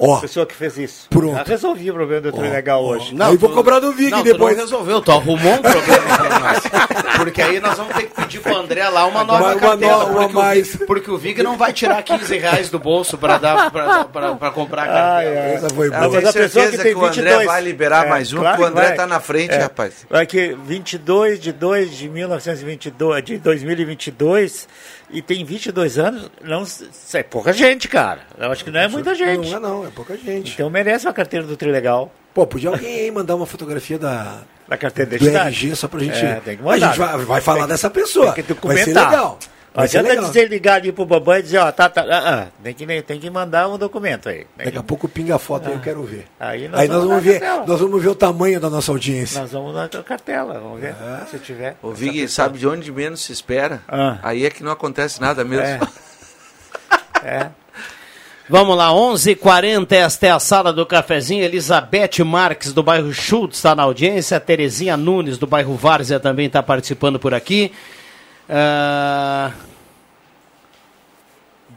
Ó, 0.03 0.15
A 0.17 0.21
pessoa 0.21 0.47
que 0.47 0.55
fez 0.55 0.77
isso. 0.79 1.07
Pronto. 1.11 1.35
Já 1.35 1.43
resolvi 1.43 1.91
o 1.91 1.93
problema 1.93 2.21
do 2.21 2.31
Trilegal 2.31 2.83
hoje. 2.83 3.15
aí 3.19 3.37
vou 3.37 3.51
cobrar 3.51 3.79
do 3.79 3.91
Vig 3.93 4.09
não, 4.09 4.23
depois. 4.23 4.55
Tu 4.55 4.57
não 4.57 4.65
resolveu, 4.65 4.99
tu 5.01 5.11
arrumou 5.11 5.53
um 5.53 5.57
problema 5.61 6.17
pra 6.17 6.39
nós. 6.39 6.63
Porque 7.17 7.39
aí 7.41 7.59
nós 7.59 7.77
vamos 7.77 7.93
ter 7.95 8.03
que 8.07 8.15
pedir 8.15 8.39
pro 8.39 8.55
André 8.57 8.89
lá 8.89 9.05
uma 9.05 9.23
nova 9.23 9.43
Uma- 9.43 9.51
uma 9.53 9.59
cartela. 9.59 9.97
nova 10.05 10.13
porque, 10.21 10.33
mais. 10.33 10.67
O 10.73 10.77
Vig, 10.79 10.85
porque 10.87 11.11
o 11.11 11.17
Vig 11.19 11.43
não 11.43 11.55
vai 11.55 11.71
tirar 11.71 12.01
15 12.01 12.35
reais 12.37 12.69
do 12.71 12.79
bolso 12.79 13.15
pra, 13.15 13.37
dar, 13.37 13.69
pra, 13.71 14.05
pra, 14.05 14.33
pra 14.35 14.49
comprar 14.51 14.83
a 14.83 14.87
cartela. 14.87 15.35
Essa 15.35 15.69
foi 15.69 15.85
Eu 15.87 15.91
boa. 15.91 16.01
mas 16.01 16.11
tenho 16.11 16.29
a 16.29 16.33
pessoa 16.33 16.49
certeza 16.49 16.71
que 16.71 16.77
que, 16.77 16.83
tem 16.83 16.93
o 16.95 17.05
André 17.05 17.21
22. 17.21 17.45
vai 17.45 17.61
liberar 17.61 18.05
É, 18.07 18.09
mais 18.09 18.33
um, 18.33 18.39
claro 18.39 18.57
porque 18.57 18.71
o 18.71 18.73
que 18.73 18.79
André 18.79 18.87
vai. 18.87 18.97
tá 18.97 19.05
na 19.07 19.19
frente, 19.19 19.53
É. 19.53 19.59
rapaz. 19.59 19.93
Aqui, 20.09 20.57
22 20.65 21.39
de 21.39 21.51
2 21.51 21.95
de 21.95 22.09
1922, 22.09 23.23
de 23.23 23.37
2022, 23.37 24.67
e 25.11 25.21
tem 25.21 25.43
22 25.43 25.97
anos, 25.99 26.31
não, 26.43 26.63
é 27.13 27.23
pouca 27.23 27.51
gente, 27.53 27.87
cara. 27.87 28.21
Eu 28.37 28.51
acho 28.51 28.63
que 28.63 28.71
não 28.71 28.79
é 28.79 28.87
muita 28.87 29.13
gente. 29.15 29.49
Não 29.49 29.57
é 29.57 29.59
não, 29.59 29.87
é 29.87 29.89
pouca 29.89 30.15
gente. 30.17 30.53
Então 30.53 30.69
merece 30.69 31.05
uma 31.05 31.13
carteira 31.13 31.45
do 31.45 31.57
Trilegal, 31.57 32.11
Pô, 32.33 32.47
podia 32.47 32.69
alguém 32.69 33.01
aí 33.01 33.11
mandar 33.11 33.35
uma 33.35 33.45
fotografia 33.45 33.99
da, 33.99 34.39
da 34.67 34.77
carteira 34.77 35.17
do. 35.17 35.29
RG 35.29 35.75
só 35.75 35.87
pra 35.87 35.99
gente. 35.99 36.17
É, 36.17 36.35
tem 36.35 36.55
que 36.55 36.63
a 36.63 36.65
mandar. 36.65 36.87
gente 36.87 36.97
vai, 36.97 37.17
vai 37.25 37.41
falar 37.41 37.65
dessa 37.65 37.89
pessoa. 37.89 38.31
Tem 38.31 38.43
que 38.43 38.53
vai 38.53 38.77
ser 38.77 38.85
documentar. 38.85 39.09
legal. 39.11 39.39
Não 39.73 39.79
Vai 39.81 39.87
ser 39.87 39.99
adianta 39.99 40.15
legal. 40.15 40.27
dizer 40.31 40.49
ligar 40.49 40.73
ali 40.75 40.91
pro 40.91 41.05
babão 41.05 41.37
e 41.37 41.43
dizer, 41.43 41.59
ó, 41.59 41.71
tá, 41.71 41.87
tá, 41.89 42.01
ah, 42.09 42.41
ah, 42.43 42.47
tem, 42.61 42.73
que, 42.73 43.01
tem 43.03 43.19
que 43.21 43.29
mandar 43.29 43.69
um 43.69 43.77
documento 43.77 44.27
aí. 44.27 44.39
Tem 44.39 44.47
Daqui 44.57 44.71
que- 44.71 44.77
a 44.77 44.83
pouco 44.83 45.07
pinga 45.07 45.35
a 45.35 45.39
foto 45.39 45.69
aí, 45.69 45.73
eu 45.73 45.79
quero 45.79 46.03
ver. 46.03 46.25
Aí 46.37 46.67
nós 46.67 46.81
Aí 46.81 46.87
nós 46.89 47.03
vamos 47.05 47.23
ver, 47.23 47.39
cartela. 47.39 47.65
nós 47.65 47.79
vamos 47.79 48.03
ver 48.03 48.09
o 48.09 48.15
tamanho 48.15 48.59
da 48.59 48.69
nossa 48.69 48.91
audiência. 48.91 49.39
Nós 49.39 49.51
vamos 49.53 49.73
na 49.73 49.87
cartela, 49.87 50.59
vamos 50.59 50.81
ver, 50.81 50.93
se 51.29 51.39
tiver. 51.39 51.77
O 51.81 51.91
Vig 51.93 52.11
pessoa. 52.21 52.27
sabe 52.47 52.59
de 52.59 52.67
onde 52.67 52.91
menos 52.91 53.21
se 53.23 53.31
espera. 53.31 53.81
Ah. 53.87 54.17
Aí 54.23 54.45
é 54.45 54.49
que 54.49 54.61
não 54.61 54.73
acontece 54.73 55.21
nada 55.21 55.43
mesmo. 55.45 55.65
É. 55.65 55.79
É. 57.23 57.49
Vamos 58.49 58.75
lá, 58.75 58.89
11:40 58.89 59.31
h 59.31 59.35
40 59.39 59.95
esta 59.95 60.27
é 60.27 60.31
a 60.31 60.39
sala 60.39 60.73
do 60.73 60.85
cafezinho. 60.85 61.43
Elizabeth 61.43 62.23
Marques, 62.25 62.73
do 62.73 62.81
bairro 62.83 63.13
Schultz, 63.13 63.57
está 63.57 63.75
na 63.75 63.83
audiência. 63.83 64.39
Terezinha 64.39 64.97
Nunes, 64.97 65.37
do 65.37 65.45
bairro 65.47 65.75
Várzea, 65.75 66.19
também 66.19 66.47
está 66.47 66.61
participando 66.63 67.19
por 67.19 67.33
aqui. 67.33 67.71
Ah, 68.53 69.53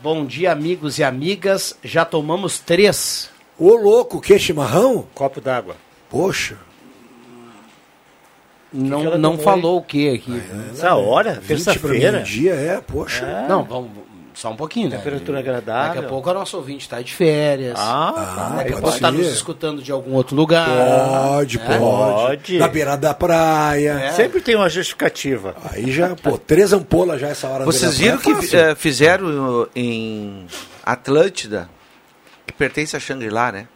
Bom 0.02 0.26
dia, 0.26 0.50
amigos 0.50 0.98
e 0.98 1.04
amigas. 1.04 1.78
Já 1.84 2.04
tomamos 2.04 2.58
três. 2.58 3.30
Ô 3.56 3.74
louco, 3.76 4.20
que 4.20 4.36
chimarrão? 4.38 5.06
Copo 5.14 5.40
d'água. 5.40 5.76
Poxa. 6.10 6.58
Não, 8.72 9.04
ela 9.04 9.16
não 9.16 9.36
tomou, 9.36 9.44
falou 9.44 9.78
o 9.78 9.82
que 9.82 10.10
aqui. 10.10 10.42
Essa 10.72 10.96
hora, 10.96 11.34
20 11.34 11.38
pra 11.38 11.46
terça-feira. 11.46 12.12
meio-dia, 12.12 12.54
é, 12.54 12.80
poxa. 12.80 13.46
Não, 13.48 13.62
vamos. 13.62 13.90
Só 14.34 14.50
um 14.50 14.56
pouquinho, 14.56 14.90
né? 14.90 14.96
Temperatura 14.98 15.38
agradável. 15.38 15.94
Daqui 15.94 16.06
a 16.06 16.08
pouco 16.08 16.28
a 16.28 16.34
nossa 16.34 16.56
ouvinte 16.56 16.82
está 16.84 17.00
de 17.00 17.14
férias. 17.14 17.78
Ah, 17.78 18.12
tá. 18.14 18.22
Daqui 18.56 18.68
a 18.68 18.72
pode 18.72 18.82
pouco 18.82 18.88
está 18.96 19.10
nos 19.12 19.26
escutando 19.28 19.80
de 19.82 19.92
algum 19.92 20.12
outro 20.14 20.34
lugar. 20.36 20.68
Pode, 20.68 21.58
né? 21.58 21.78
pode. 21.78 22.58
Na 22.58 22.68
beira 22.68 22.96
da 22.96 23.14
praia. 23.14 23.92
É. 23.92 24.12
Sempre 24.12 24.40
tem 24.40 24.56
uma 24.56 24.68
justificativa. 24.68 25.54
Aí 25.70 25.90
já, 25.92 26.14
pô, 26.16 26.36
três 26.36 26.72
ampolas 26.72 27.20
já 27.20 27.28
essa 27.28 27.48
hora. 27.48 27.64
Vocês 27.64 27.96
viram 27.96 28.18
que 28.18 28.56
é 28.56 28.74
fizeram 28.74 29.68
em 29.74 30.46
Atlântida, 30.84 31.70
que 32.46 32.52
pertence 32.52 32.96
a 32.96 33.00
Shangri-La, 33.00 33.52
né? 33.52 33.68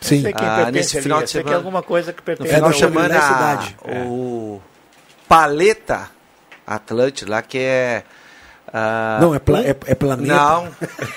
Sim. 0.00 0.20
Sei 0.20 0.32
quem 0.34 0.46
Ah, 0.46 0.56
pertence 0.56 0.72
nesse 0.72 0.96
ali, 0.98 1.02
final 1.02 1.20
eu 1.20 1.24
de 1.24 1.30
sei 1.30 1.40
que 1.42 1.48
é 1.48 1.48
semana. 1.48 1.58
alguma 1.66 1.82
coisa 1.82 2.12
que 2.12 2.18
No 2.20 2.24
pertence 2.26 2.50
final 2.50 2.66
ao- 2.66 2.72
de 2.72 2.78
semana, 2.78 3.14
Shangri-La 3.20 3.58
cidade. 3.62 3.76
o 4.06 4.60
Paleta 5.26 6.10
Atlântida 6.66 7.30
lá, 7.30 7.42
que 7.42 7.58
é... 7.58 8.02
ah, 8.76 9.18
Não, 9.20 9.32
é, 9.34 9.38
pla, 9.38 9.60
é, 9.60 9.70
é 9.86 9.94
planeta. 9.94 10.34
Não, 10.34 10.68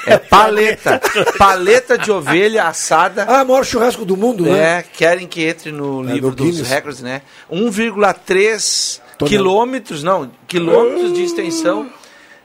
é 0.05 0.17
paleta. 0.17 1.01
paleta 1.39 1.97
de 1.97 2.11
ovelha 2.11 2.65
assada. 2.67 3.25
Ah, 3.27 3.43
maior 3.43 3.65
churrasco 3.65 4.05
do 4.05 4.15
mundo, 4.15 4.43
né? 4.45 4.79
É, 4.79 4.83
querem 4.83 5.25
que 5.27 5.43
entre 5.43 5.71
no 5.71 6.07
É, 6.07 6.13
livro 6.13 6.29
no 6.29 6.35
dos 6.35 6.61
recordes, 6.61 7.01
né? 7.01 7.23
1,3 7.51 9.01
Tonel- 9.17 9.29
quilômetros, 9.29 10.03
não, 10.03 10.29
quilômetros 10.47 11.13
de 11.13 11.23
extensão 11.23 11.89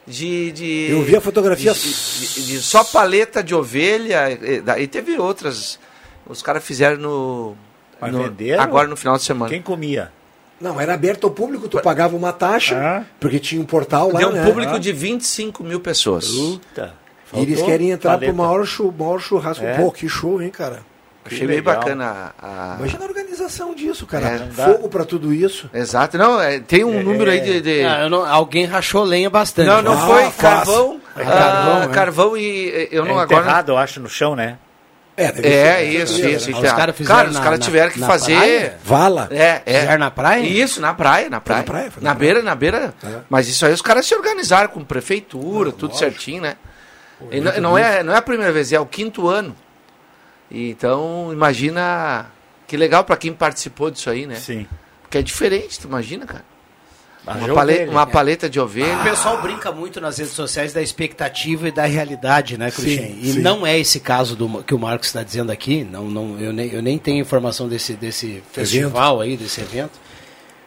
de, 0.06 0.50
de- 0.52 0.88
Eu 0.90 1.02
vi 1.02 1.14
a 1.14 1.20
fotografia. 1.20 1.72
de, 1.74 1.80
de- 1.80 2.46
de 2.46 2.58
só 2.62 2.82
paleta 2.82 3.42
de 3.42 3.54
ovelha 3.54 4.30
e, 4.32 4.82
e 4.82 4.86
teve 4.86 5.18
outras. 5.18 5.78
Os 6.26 6.40
caras 6.42 6.64
fizeram 6.64 6.96
no, 6.96 7.56
no- 8.00 8.34
agora 8.58 8.88
no 8.88 8.96
final 8.96 9.16
de 9.16 9.24
semana. 9.24 9.50
Quem 9.50 9.60
comia? 9.60 10.10
Não, 10.62 10.80
era 10.80 10.94
aberto 10.94 11.24
ao 11.24 11.30
público, 11.30 11.68
tu 11.68 11.80
pagava 11.82 12.16
uma 12.16 12.32
taxa, 12.32 12.76
Ah. 12.78 13.02
porque 13.20 13.38
tinha 13.38 13.60
um 13.60 13.64
portal 13.64 14.10
lá, 14.12 14.18
Deu 14.20 14.28
um 14.28 14.32
né? 14.32 14.44
público 14.44 14.78
de 14.78 14.92
25 14.92 15.64
mil 15.64 15.80
pessoas. 15.80 16.28
Puta. 16.28 16.94
E 17.34 17.40
eles 17.40 17.60
querem 17.62 17.90
entrar 17.90 18.12
paleta. 18.12 18.32
pro 18.32 18.42
maior, 18.42 18.64
chu, 18.66 18.94
maior 18.96 19.18
churrasco. 19.18 19.64
É? 19.64 19.74
Pô, 19.78 19.90
que 19.90 20.08
show, 20.08 20.40
hein, 20.42 20.50
cara? 20.50 20.80
Achei 21.24 21.38
Que 21.40 21.46
bem 21.46 21.56
legal. 21.56 21.76
bacana 21.76 22.32
a, 22.40 22.74
a- 22.74 22.76
Imagina 22.80 23.04
a 23.04 23.08
organização 23.08 23.74
disso, 23.74 24.04
cara. 24.06 24.26
É. 24.28 24.38
Fogo 24.50 24.88
pra 24.88 25.04
tudo 25.04 25.32
isso. 25.32 25.70
Exato, 25.72 26.18
não, 26.18 26.40
é, 26.40 26.58
tem 26.60 26.82
um 26.84 27.00
número 27.02 27.30
aí 27.30 27.40
de. 27.40 27.60
de- 27.60 27.84
Ah, 27.84 28.02
eu 28.02 28.10
não- 28.10 28.24
alguém 28.26 28.64
rachou 28.66 29.04
lenha 29.04 29.30
bastante. 29.30 29.66
Não, 29.68 29.80
não 29.82 29.92
Ah, 29.92 30.06
foi 30.06 30.30
carvão. 30.32 31.00
É 31.16 31.22
ah, 31.22 31.24
carvão, 31.26 31.82
é. 31.82 31.88
carvão 31.88 32.36
e 32.36 32.88
eu 32.90 33.04
não 33.04 33.20
é 33.20 33.22
agora. 33.22 33.40
enterrado, 33.40 33.72
eu 33.72 33.78
acho, 33.78 34.00
no 34.00 34.08
chão, 34.08 34.34
né? 34.34 34.58
É, 35.16 35.24
É, 35.46 35.84
isso, 35.84 36.16
Deve 36.16 36.34
isso. 36.36 36.44
ser. 36.46 36.54
Os 36.54 36.72
caras 36.72 36.96
fizeram 36.96 37.16
Cara, 37.18 37.30
os 37.30 37.38
caras 37.38 37.58
tiveram 37.60 37.90
que 37.90 38.00
na 38.00 38.06
fazer. 38.06 38.36
praia? 38.36 38.78
Vala. 38.82 39.28
É, 39.30 39.62
é. 39.66 39.80
Fizeram 39.80 39.98
na 39.98 40.10
praia? 40.10 40.40
Isso, 40.42 40.80
na 40.80 40.94
praia, 40.94 41.28
na 41.30 41.40
praia. 41.40 41.58
na 41.60 41.64
praia, 41.64 41.92
na, 41.96 42.02
na 42.10 42.14
beira, 42.14 42.42
na 42.42 42.54
beira. 42.54 42.94
Mas 43.28 43.46
isso 43.48 43.66
aí 43.66 43.72
os 43.72 43.82
caras 43.82 44.06
se 44.06 44.14
organizaram 44.14 44.68
com 44.70 44.82
prefeitura, 44.82 45.70
tudo 45.70 45.94
certinho, 45.96 46.42
né? 46.42 46.56
E 47.30 47.40
não, 47.40 47.60
não 47.60 47.78
é, 47.78 48.02
não 48.02 48.12
é 48.14 48.16
a 48.16 48.22
primeira 48.22 48.52
vez, 48.52 48.72
é 48.72 48.80
o 48.80 48.86
quinto 48.86 49.28
ano. 49.28 49.54
Então, 50.50 51.30
imagina 51.32 52.26
que 52.66 52.76
legal 52.76 53.04
pra 53.04 53.16
quem 53.16 53.32
participou 53.32 53.90
disso 53.90 54.10
aí, 54.10 54.26
né? 54.26 54.36
Sim. 54.36 54.66
Porque 55.02 55.18
é 55.18 55.22
diferente, 55.22 55.78
tu 55.78 55.86
imagina, 55.88 56.26
cara. 56.26 56.44
Uma, 57.24 57.54
paleta, 57.54 57.62
ovelha. 57.62 57.90
uma 57.90 58.06
paleta 58.06 58.50
de 58.50 58.58
ovelha. 58.58 58.98
O 58.98 59.02
pessoal 59.04 59.40
brinca 59.40 59.70
muito 59.70 60.00
nas 60.00 60.18
redes 60.18 60.32
sociais 60.32 60.72
da 60.72 60.82
expectativa 60.82 61.68
e 61.68 61.72
da 61.72 61.84
realidade, 61.84 62.58
né, 62.58 62.70
Cruxem? 62.70 63.18
E 63.20 63.34
sim. 63.34 63.40
não 63.40 63.64
é 63.64 63.78
esse 63.78 64.00
caso 64.00 64.34
do, 64.34 64.62
que 64.64 64.74
o 64.74 64.78
Marcos 64.78 65.06
está 65.06 65.22
dizendo 65.22 65.52
aqui. 65.52 65.84
Não, 65.84 66.10
não, 66.10 66.38
eu, 66.40 66.52
nem, 66.52 66.72
eu 66.72 66.82
nem 66.82 66.98
tenho 66.98 67.20
informação 67.20 67.68
desse, 67.68 67.94
desse 67.94 68.42
festival 68.50 69.20
aí, 69.20 69.36
desse 69.36 69.60
evento. 69.60 70.00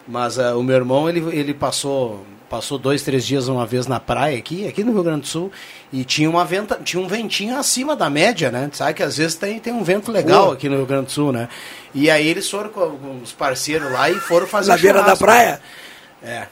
Mas 0.07 0.40
ah, 0.40 0.56
o 0.56 0.64
meu 0.64 0.76
irmão, 0.76 1.10
ele, 1.10 1.19
ele 1.36 1.53
passou, 1.53 2.26
passou 2.49 2.77
dois, 2.77 3.02
três 3.02 3.26
dias 3.26 3.49
uma 3.49 3.65
vez 3.65 3.86
na 3.86 3.99
praia 3.99 4.38
aqui, 4.38 4.65
aqui 4.65 4.82
no 4.82 4.94
Rio 4.94 5.03
Grande 5.03 5.22
do 5.22 5.27
Sul, 5.27 5.52
e 5.91 6.06
tinha, 6.06 6.30
uma 6.30 6.45
venta, 6.45 6.80
tinha 6.82 7.02
um 7.02 7.07
ventinho 7.07 7.57
acima 7.57 7.98
da 7.98 8.10
média, 8.10 8.49
né? 8.49 8.69
Sabe 8.72 8.94
que 8.94 9.03
às 9.03 9.18
vezes 9.18 9.36
tem, 9.36 9.60
tem 9.60 9.73
um 9.73 9.84
vento 9.84 10.10
legal 10.10 10.52
aqui 10.52 10.69
no 10.69 10.77
Rio 10.77 10.86
Grande 10.86 11.07
do 11.07 11.11
Sul, 11.11 11.34
né? 11.34 11.49
E 11.94 12.10
aí 12.10 12.26
eles 12.26 12.49
foram 12.49 12.69
com, 12.69 13.19
os 13.22 13.34
parceiros 13.34 13.91
lá 13.91 14.10
e 14.10 14.15
foram 14.15 14.48
fazer 14.48 14.72
Na 14.72 14.77
beira 14.77 15.02
da 15.02 15.18
praia? 15.18 15.60
É. 16.23 16.43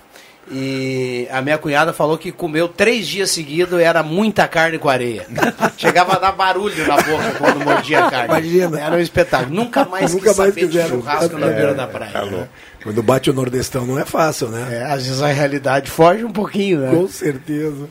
E 0.52 1.26
a 1.32 1.42
minha 1.42 1.58
cunhada 1.58 1.94
falou 1.94 2.18
que 2.18 2.30
comeu 2.30 2.68
três 2.68 3.08
dias 3.08 3.32
seguidos 3.32 3.80
era 3.80 4.04
muita 4.04 4.46
carne 4.46 4.78
com 4.78 4.90
areia. 4.90 5.26
Chegava 5.78 6.16
a 6.18 6.20
dar 6.20 6.34
barulho 6.34 6.86
na 6.86 6.98
boca 6.98 7.32
quando 7.38 7.64
mordia 7.64 8.06
a 8.06 8.12
carne. 8.12 8.28
Imagina. 8.28 8.80
Era 8.80 8.96
um 8.96 9.00
espetáculo. 9.00 9.56
Nunca 9.56 9.86
mais 9.88 10.14
Nunca 10.14 10.28
quis 10.30 10.38
mais 10.38 10.50
saber 10.54 10.68
quiseram. 10.68 10.90
churrasco 11.00 11.38
na 11.38 11.48
É, 11.48 11.54
beira 11.54 11.74
da 11.74 11.88
praia. 11.88 12.50
Quando 12.84 13.02
bate 13.02 13.30
o 13.30 13.34
Nordestão 13.34 13.86
não 13.86 13.98
é 13.98 14.04
fácil, 14.04 14.50
né? 14.50 14.80
É, 14.82 14.84
às 14.84 15.06
vezes 15.06 15.22
a 15.22 15.28
realidade 15.28 15.90
foge 15.90 16.26
um 16.26 16.32
pouquinho, 16.32 16.80
né? 16.82 16.92
Com 16.92 17.08
certeza. 17.08 17.88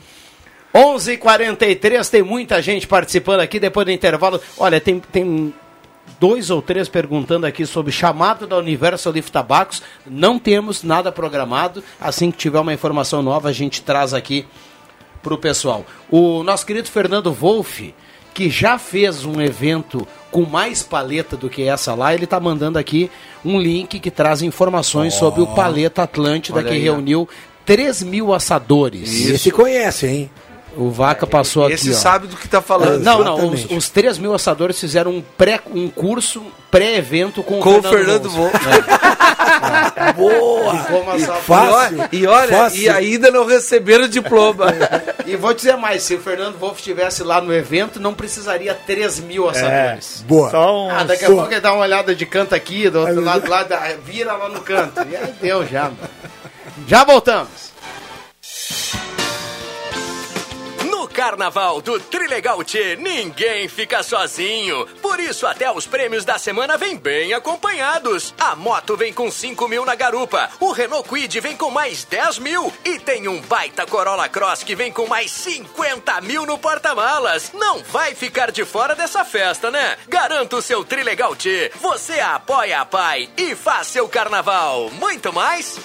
11h43, 0.75 2.09
tem 2.09 2.23
muita 2.23 2.61
gente 2.61 2.87
participando 2.87 3.39
aqui 3.41 3.59
depois 3.59 3.85
do 3.85 3.91
intervalo. 3.91 4.39
Olha, 4.57 4.79
tem, 4.79 4.99
tem 5.11 5.53
dois 6.19 6.49
ou 6.49 6.61
três 6.61 6.87
perguntando 6.87 7.45
aqui 7.45 7.65
sobre 7.65 7.91
chamado 7.91 8.47
da 8.47 8.57
Universal 8.57 9.13
Leaf 9.13 9.29
Tabacos. 9.29 9.81
Não 10.05 10.39
temos 10.39 10.83
nada 10.83 11.11
programado. 11.11 11.83
Assim 11.99 12.31
que 12.31 12.37
tiver 12.37 12.59
uma 12.59 12.73
informação 12.73 13.21
nova, 13.21 13.49
a 13.49 13.53
gente 13.53 13.81
traz 13.81 14.13
aqui 14.13 14.45
para 15.21 15.33
o 15.33 15.37
pessoal. 15.37 15.85
O 16.09 16.43
nosso 16.43 16.65
querido 16.65 16.89
Fernando 16.89 17.31
Wolff, 17.31 17.93
que 18.33 18.49
já 18.49 18.77
fez 18.77 19.25
um 19.25 19.41
evento 19.41 20.07
com 20.31 20.43
mais 20.43 20.81
paleta 20.81 21.37
do 21.37 21.49
que 21.49 21.63
essa 21.63 21.93
lá, 21.93 22.13
ele 22.13 22.23
está 22.23 22.39
mandando 22.39 22.79
aqui 22.79 23.09
um 23.45 23.59
link 23.59 23.99
que 23.99 24.11
traz 24.11 24.41
informações 24.41 25.13
sobre 25.13 25.41
o 25.41 25.47
Paleta 25.47 26.03
Atlântida, 26.03 26.63
que 26.63 26.69
aí, 26.69 26.79
reuniu 26.79 27.29
3 27.65 28.03
mil 28.03 28.33
assadores. 28.33 29.13
E 29.13 29.33
esse 29.33 29.51
conhece, 29.51 30.07
hein? 30.07 30.31
O 30.75 30.89
Vaca 30.89 31.27
passou 31.27 31.65
aqui. 31.65 31.73
Esse 31.73 31.91
ó. 31.91 31.93
sabe 31.93 32.27
do 32.27 32.35
que 32.35 32.47
tá 32.47 32.61
falando. 32.61 33.03
Não, 33.03 33.23
não, 33.23 33.49
os, 33.49 33.65
os 33.69 33.89
3 33.89 34.17
mil 34.17 34.33
assadores 34.33 34.79
fizeram 34.79 35.11
um, 35.11 35.21
pré, 35.21 35.59
um 35.73 35.87
curso 35.87 36.43
pré-evento 36.71 37.43
com, 37.43 37.59
Com 37.59 37.75
o 37.75 37.79
o 37.79 37.83
Fernando 37.83 38.29
Wolff. 38.29 38.57
Boa! 40.17 41.17
E 41.17 41.25
Fácil. 41.41 41.97
E 42.11 42.27
olha, 42.27 42.47
Fácil. 42.47 42.81
e 42.81 42.89
ainda 42.89 43.29
não 43.29 43.45
receberam 43.45 44.05
o 44.05 44.09
diploma. 44.09 44.65
E 45.25 45.37
vou 45.37 45.53
dizer 45.53 45.77
mais, 45.77 46.03
se 46.03 46.15
o 46.15 46.19
Fernando 46.19 46.57
Wolff 46.59 46.79
estivesse 46.79 47.23
lá 47.23 47.39
no 47.39 47.53
evento, 47.53 47.97
não 47.97 48.13
precisaria 48.13 48.73
3 48.73 49.21
mil 49.21 49.49
assadores. 49.49 50.23
Boa. 50.27 50.51
Só 50.51 50.85
um... 50.85 50.91
Ah, 50.91 51.03
daqui 51.05 51.23
a 51.23 51.29
pouco 51.29 51.49
ele 51.49 51.61
dá 51.61 51.71
uma 51.71 51.83
olhada 51.83 52.13
de 52.13 52.25
canto 52.25 52.53
aqui, 52.53 52.89
do 52.89 52.99
outro 52.99 53.21
lado, 53.21 53.49
lá, 53.49 53.65
vira 54.05 54.33
lá 54.33 54.49
no 54.49 54.59
canto. 54.59 55.01
E 55.09 55.15
aí 55.15 55.33
deu 55.41 55.65
já. 55.65 55.83
mano. 55.83 55.97
Já 56.85 57.05
voltamos. 57.05 57.72
Carnaval 61.23 61.81
do 61.81 61.97
Trilegal 62.01 62.61
Tchê, 62.65 62.97
ninguém 62.97 63.69
fica 63.69 64.03
sozinho. 64.03 64.85
Por 65.01 65.21
isso, 65.21 65.47
até 65.47 65.71
os 65.71 65.87
prêmios 65.87 66.25
da 66.25 66.37
semana 66.37 66.75
vêm 66.75 66.97
bem 66.97 67.33
acompanhados. 67.33 68.35
A 68.37 68.57
moto 68.57 68.97
vem 68.97 69.13
com 69.13 69.31
5 69.31 69.65
mil 69.69 69.85
na 69.85 69.95
garupa, 69.95 70.49
o 70.59 70.73
Renault 70.73 71.07
Quid 71.07 71.39
vem 71.39 71.55
com 71.55 71.71
mais 71.71 72.03
10 72.03 72.39
mil 72.39 72.73
e 72.83 72.99
tem 72.99 73.29
um 73.29 73.39
baita 73.39 73.85
Corolla 73.85 74.27
Cross 74.27 74.63
que 74.63 74.75
vem 74.75 74.91
com 74.91 75.07
mais 75.07 75.31
50 75.31 76.19
mil 76.19 76.45
no 76.45 76.57
porta-malas. 76.57 77.51
Não 77.53 77.81
vai 77.83 78.13
ficar 78.13 78.51
de 78.51 78.65
fora 78.65 78.93
dessa 78.93 79.23
festa, 79.23 79.71
né? 79.71 79.95
Garanta 80.09 80.57
o 80.57 80.61
seu 80.61 80.83
Trilegal 80.83 81.37
Tchê. 81.37 81.71
Você 81.79 82.19
apoia 82.19 82.81
a 82.81 82.85
Pai 82.85 83.29
e 83.37 83.55
faz 83.55 83.87
seu 83.87 84.09
carnaval. 84.09 84.89
Muito 84.89 85.31
mais? 85.31 85.79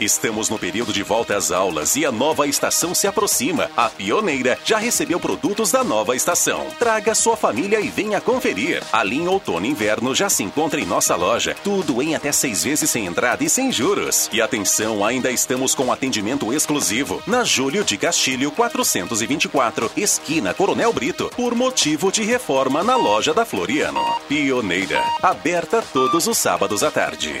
Estamos 0.00 0.48
no 0.48 0.58
período 0.58 0.92
de 0.92 1.02
volta 1.02 1.36
às 1.36 1.52
aulas 1.52 1.96
e 1.96 2.04
a 2.04 2.12
nova 2.12 2.46
estação 2.46 2.94
se 2.94 3.06
aproxima. 3.06 3.70
A 3.76 3.88
Pioneira 3.88 4.58
já 4.64 4.78
recebeu 4.78 5.20
produtos 5.20 5.72
da 5.72 5.84
nova 5.84 6.16
estação. 6.16 6.66
Traga 6.78 7.14
sua 7.14 7.36
família 7.36 7.80
e 7.80 7.88
venha 7.88 8.20
conferir. 8.20 8.82
A 8.92 9.02
linha 9.04 9.30
Outono 9.30 9.66
e 9.66 9.70
Inverno 9.70 10.14
já 10.14 10.28
se 10.28 10.42
encontra 10.42 10.80
em 10.80 10.86
nossa 10.86 11.14
loja. 11.16 11.56
Tudo 11.62 12.02
em 12.02 12.14
até 12.14 12.32
seis 12.32 12.64
vezes 12.64 12.90
sem 12.90 13.06
entrada 13.06 13.44
e 13.44 13.48
sem 13.48 13.70
juros. 13.70 14.28
E 14.32 14.40
atenção, 14.40 15.04
ainda 15.04 15.30
estamos 15.30 15.74
com 15.74 15.92
atendimento 15.92 16.52
exclusivo 16.52 17.22
na 17.26 17.44
Júlio 17.44 17.84
de 17.84 17.96
Castilho 17.96 18.50
424, 18.50 19.90
esquina 19.96 20.52
Coronel 20.54 20.92
Brito, 20.92 21.30
por 21.36 21.54
motivo 21.54 22.10
de 22.10 22.22
reforma 22.22 22.82
na 22.82 22.96
loja 22.96 23.32
da 23.32 23.44
Floriano. 23.44 24.02
Pioneira, 24.28 25.02
aberta 25.22 25.82
todos 25.92 26.26
os 26.26 26.38
sábados 26.38 26.82
à 26.82 26.90
tarde. 26.90 27.40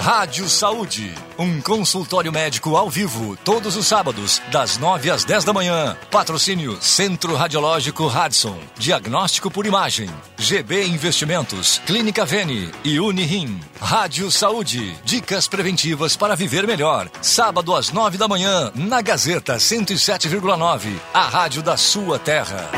Rádio 0.00 0.48
Saúde, 0.48 1.12
um 1.38 1.60
consultório 1.60 2.32
médico 2.32 2.76
ao 2.76 2.88
vivo, 2.88 3.36
todos 3.44 3.76
os 3.76 3.86
sábados, 3.86 4.40
das 4.52 4.78
9 4.78 5.10
às 5.10 5.24
10 5.24 5.44
da 5.44 5.52
manhã. 5.52 5.96
Patrocínio 6.10 6.78
Centro 6.80 7.34
Radiológico 7.34 8.06
Radson, 8.06 8.56
diagnóstico 8.78 9.50
por 9.50 9.66
imagem, 9.66 10.08
GB 10.38 10.86
Investimentos, 10.86 11.80
Clínica 11.86 12.24
Vene 12.24 12.70
e 12.84 13.00
Unirim. 13.00 13.60
Rádio 13.80 14.30
Saúde, 14.30 14.96
dicas 15.04 15.48
preventivas 15.48 16.16
para 16.16 16.36
viver 16.36 16.66
melhor. 16.66 17.10
Sábado 17.20 17.74
às 17.74 17.90
9 17.90 18.16
da 18.16 18.28
manhã, 18.28 18.70
na 18.74 19.02
Gazeta 19.02 19.56
107,9, 19.56 20.94
a 21.12 21.28
rádio 21.28 21.62
da 21.62 21.76
sua 21.76 22.18
terra. 22.18 22.70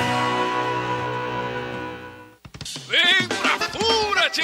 Vem 2.88 3.37
tchê! 4.30 4.42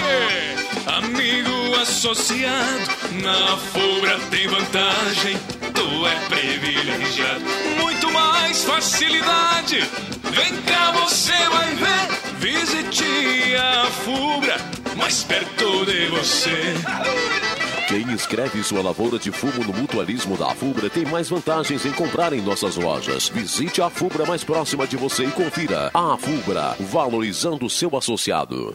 Amigo 0.87 1.77
associado, 1.81 2.91
na 3.23 3.57
Fubra 3.57 4.19
tem 4.31 4.49
vantagem. 4.49 5.37
Tu 5.75 6.07
é 6.07 6.21
privilegiado, 6.29 7.45
muito 7.81 8.11
mais 8.11 8.65
facilidade. 8.65 9.81
Vem 10.31 10.63
cá, 10.63 10.93
você 10.93 11.33
vai 11.33 11.75
ver. 11.75 11.95
Visite 12.39 13.57
a 13.57 13.87
Fubra, 13.91 14.57
mais 14.97 15.23
perto 15.25 15.87
de 15.87 16.07
você. 16.07 16.75
Quem 17.89 18.13
escreve 18.13 18.63
sua 18.65 18.83
lavoura 18.83 19.19
de 19.19 19.31
fumo 19.31 19.63
no 19.63 19.73
mutualismo 19.73 20.37
da 20.37 20.55
Fubra 20.55 20.89
tem 20.91 21.05
mais 21.05 21.29
vantagens 21.29 21.85
em 21.85 21.93
comprar 21.93 22.33
em 22.33 22.41
nossas 22.41 22.77
lojas. 22.77 23.29
Visite 23.29 23.81
a 23.83 23.91
Fubra 23.91 24.25
mais 24.27 24.43
próxima 24.43 24.87
de 24.87 24.97
você 24.97 25.25
e 25.25 25.31
confira. 25.31 25.91
A 25.95 26.17
Fubra, 26.17 26.75
valorizando 26.81 27.69
seu 27.69 27.97
associado. 27.97 28.75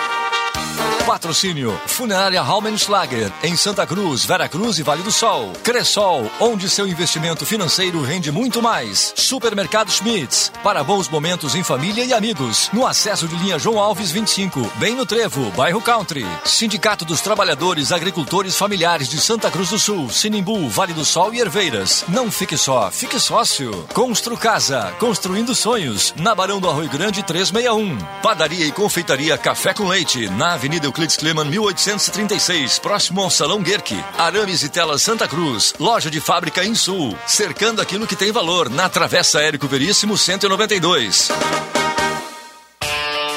Patrocínio 1.05 1.79
Funerária 1.87 2.41
Raumenschlager 2.41 3.31
em 3.43 3.55
Santa 3.55 3.85
Cruz, 3.87 4.23
Vera 4.23 4.47
Cruz 4.47 4.77
e 4.77 4.83
Vale 4.83 5.01
do 5.01 5.11
Sol. 5.11 5.51
Cressol, 5.63 6.29
onde 6.39 6.69
seu 6.69 6.87
investimento 6.87 7.45
financeiro 7.45 8.01
rende 8.01 8.31
muito 8.31 8.61
mais. 8.61 9.13
Supermercado 9.15 9.91
Schmitz, 9.91 10.51
para 10.63 10.83
bons 10.83 11.09
momentos 11.09 11.55
em 11.55 11.63
família 11.63 12.05
e 12.05 12.13
amigos. 12.13 12.69
No 12.71 12.85
acesso 12.85 13.27
de 13.27 13.35
linha 13.35 13.57
João 13.57 13.79
Alves 13.79 14.11
25, 14.11 14.71
bem 14.75 14.95
no 14.95 15.05
Trevo, 15.05 15.49
bairro 15.51 15.81
Country. 15.81 16.25
Sindicato 16.45 17.03
dos 17.03 17.21
Trabalhadores 17.21 17.91
Agricultores 17.91 18.55
Familiares 18.55 19.09
de 19.09 19.19
Santa 19.19 19.49
Cruz 19.49 19.69
do 19.69 19.79
Sul, 19.79 20.09
Sinimbu, 20.09 20.69
Vale 20.69 20.93
do 20.93 21.03
Sol 21.03 21.33
e 21.33 21.39
Herveiras. 21.39 22.05
Não 22.07 22.29
fique 22.29 22.57
só, 22.57 22.91
fique 22.91 23.19
sócio. 23.19 23.85
Constru 23.93 24.37
Casa, 24.37 24.93
construindo 24.99 25.55
sonhos. 25.55 26.13
Na 26.17 26.35
Barão 26.35 26.59
do 26.59 26.69
Arroio 26.69 26.89
Grande 26.89 27.23
361. 27.23 27.97
Padaria 28.21 28.65
e 28.65 28.71
confeitaria 28.71 29.37
Café 29.37 29.73
com 29.73 29.87
Leite, 29.87 30.29
na 30.29 30.53
Avenida 30.53 30.90
Euclides 30.91 31.15
Kleman 31.15 31.45
1836, 31.45 32.79
próximo 32.79 33.21
ao 33.21 33.29
Salão 33.29 33.63
Guerque. 33.63 33.95
Arames 34.17 34.61
e 34.61 34.67
Telas 34.67 35.01
Santa 35.01 35.25
Cruz, 35.25 35.73
loja 35.79 36.11
de 36.11 36.19
fábrica 36.19 36.65
em 36.65 36.75
Sul, 36.75 37.17
cercando 37.25 37.81
aquilo 37.81 38.05
que 38.05 38.15
tem 38.15 38.29
valor 38.29 38.69
na 38.69 38.89
Travessa 38.89 39.39
Érico 39.39 39.69
Veríssimo 39.69 40.17
192. 40.17 41.29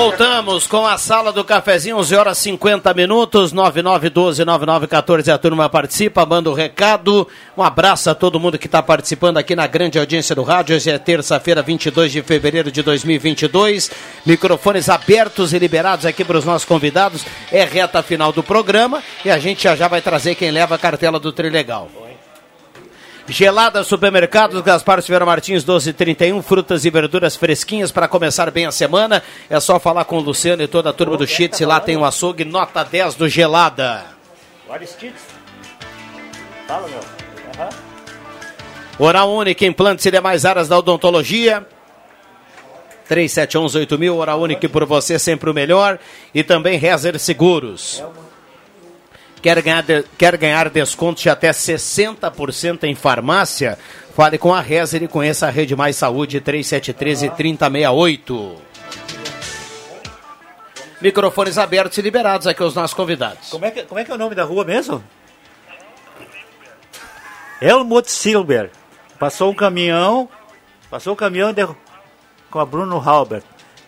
Voltamos 0.00 0.66
com 0.66 0.86
a 0.86 0.96
sala 0.96 1.30
do 1.30 1.44
cafezinho, 1.44 1.98
11 1.98 2.16
horas 2.16 2.38
50 2.38 2.94
minutos, 2.94 3.52
9912-9914. 3.52 5.28
A 5.28 5.36
turma 5.36 5.68
participa, 5.68 6.24
manda 6.24 6.48
o 6.48 6.54
um 6.54 6.56
recado. 6.56 7.28
Um 7.54 7.62
abraço 7.62 8.08
a 8.08 8.14
todo 8.14 8.40
mundo 8.40 8.58
que 8.58 8.64
está 8.64 8.82
participando 8.82 9.36
aqui 9.36 9.54
na 9.54 9.66
grande 9.66 9.98
audiência 9.98 10.34
do 10.34 10.42
rádio. 10.42 10.74
Hoje 10.74 10.90
é 10.90 10.96
terça-feira, 10.96 11.60
22 11.60 12.12
de 12.12 12.22
fevereiro 12.22 12.72
de 12.72 12.82
2022. 12.82 13.90
Microfones 14.24 14.88
abertos 14.88 15.52
e 15.52 15.58
liberados 15.58 16.06
aqui 16.06 16.24
para 16.24 16.38
os 16.38 16.46
nossos 16.46 16.66
convidados. 16.66 17.22
É 17.52 17.62
reta 17.64 18.02
final 18.02 18.32
do 18.32 18.42
programa 18.42 19.02
e 19.22 19.30
a 19.30 19.38
gente 19.38 19.64
já 19.64 19.76
já 19.76 19.86
vai 19.86 20.00
trazer 20.00 20.34
quem 20.34 20.50
leva 20.50 20.76
a 20.76 20.78
cartela 20.78 21.20
do 21.20 21.30
Trilegal. 21.30 22.09
Gelada 23.30 23.84
Supermercados, 23.84 24.60
Gaspar 24.60 25.00
Silveira 25.00 25.24
Martins, 25.24 25.62
1231, 25.62 26.42
frutas 26.42 26.84
e 26.84 26.90
verduras 26.90 27.36
fresquinhas 27.36 27.92
para 27.92 28.08
começar 28.08 28.50
bem 28.50 28.66
a 28.66 28.72
semana. 28.72 29.22
É 29.48 29.60
só 29.60 29.78
falar 29.78 30.04
com 30.04 30.18
o 30.18 30.20
Luciano 30.20 30.64
e 30.64 30.66
toda 30.66 30.90
a 30.90 30.92
turma 30.92 31.16
do 31.16 31.24
Chits, 31.24 31.60
lá 31.60 31.78
tem 31.78 31.96
o 31.96 32.00
um 32.00 32.04
açougue, 32.04 32.44
nota 32.44 32.82
10 32.82 33.14
do 33.14 33.28
Gelada. 33.28 34.04
Chits. 34.98 35.22
Fala, 36.66 36.88
meu. 36.88 36.98
Uhum. 36.98 39.06
Oral 39.06 39.32
Única, 39.32 39.64
implantes 39.64 40.04
e 40.06 40.10
demais 40.10 40.44
áreas 40.44 40.68
da 40.68 40.76
odontologia. 40.76 41.64
3711-8000, 43.08 44.12
Oral 44.12 44.40
Única 44.40 44.68
por 44.68 44.84
você, 44.84 45.20
sempre 45.20 45.48
o 45.48 45.54
melhor. 45.54 46.00
E 46.34 46.42
também 46.42 46.78
Rezer 46.78 47.16
Seguros. 47.16 48.02
Quer 49.42 49.62
ganhar, 49.62 49.82
de, 49.82 50.02
quer 50.18 50.36
ganhar 50.36 50.68
descontos 50.68 51.22
de 51.22 51.30
até 51.30 51.50
60% 51.50 52.84
em 52.84 52.94
farmácia? 52.94 53.78
Fale 54.14 54.36
com 54.36 54.52
a 54.54 54.60
Rezer 54.60 55.02
e 55.02 55.08
conheça 55.08 55.46
a 55.46 55.50
Rede 55.50 55.74
Mais 55.74 55.96
Saúde 55.96 56.40
3713 56.40 57.26
e 57.26 57.30
3068. 57.30 58.56
Microfones 61.00 61.56
abertos 61.56 61.96
e 61.96 62.02
liberados 62.02 62.46
aqui 62.46 62.62
aos 62.62 62.74
nossos 62.74 62.92
convidados. 62.92 63.48
Como 63.48 63.64
é 63.64 63.70
que, 63.70 63.82
como 63.84 63.98
é, 63.98 64.04
que 64.04 64.10
é 64.10 64.14
o 64.14 64.18
nome 64.18 64.34
da 64.34 64.44
rua 64.44 64.64
mesmo? 64.64 65.02
Helmut 67.62 68.10
Silber. 68.10 68.70
Passou 69.18 69.50
um 69.50 69.54
caminhão, 69.54 70.28
passou 70.90 71.14
um 71.14 71.16
caminhão 71.16 71.52
derru- 71.52 71.76
com 72.50 72.58
a 72.58 72.66
Bruno 72.66 72.96
Halbert. 72.98 73.42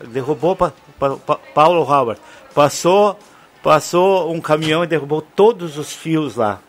Derrubou 0.09 0.57
pa, 0.57 0.73
pa, 0.99 1.11
pa, 1.16 1.37
Paulo 1.55 1.83
Halbert. 1.91 2.19
Passou, 2.55 3.19
passou 3.62 4.32
um 4.32 4.40
caminhão 4.40 4.82
e 4.84 4.86
derrubou 4.86 5.22
todos 5.22 5.78
os 5.78 5.93
fios 5.93 6.36
lá. 6.36 6.60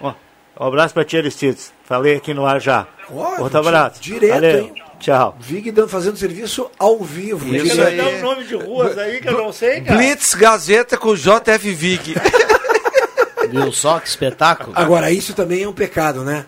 Ó, 0.00 0.14
Um 0.60 0.66
abraço 0.66 0.94
pra 0.94 1.04
tia 1.04 1.20
Aristides. 1.20 1.72
Falei 1.84 2.16
aqui 2.16 2.32
no 2.32 2.46
ar 2.46 2.60
já. 2.60 2.86
Ó, 3.10 3.42
Outro 3.42 3.58
abraço. 3.58 4.00
Direto, 4.00 4.32
Valeu. 4.34 4.58
hein? 4.60 4.74
Tchau. 5.00 5.36
Vig 5.40 5.72
dando, 5.72 5.88
fazendo 5.88 6.16
serviço 6.16 6.70
ao 6.78 7.00
vivo. 7.00 7.52
Isso 7.54 7.74
Direto. 7.74 7.88
aí. 8.08 8.18
Um 8.18 8.22
nome 8.22 8.44
de 8.44 8.54
ruas 8.54 8.96
aí 8.96 9.20
que 9.20 9.28
eu 9.28 9.36
não 9.36 9.52
sei, 9.52 9.80
cara. 9.80 9.96
Blitz 9.98 10.34
Gazeta 10.34 10.96
com 10.96 11.14
JF 11.16 11.70
Vig. 11.74 12.14
Viu 13.50 13.72
só 13.72 13.98
que 13.98 14.08
espetáculo? 14.08 14.72
Agora, 14.76 15.10
isso 15.10 15.34
também 15.34 15.62
é 15.64 15.68
um 15.68 15.72
pecado, 15.72 16.22
né? 16.22 16.46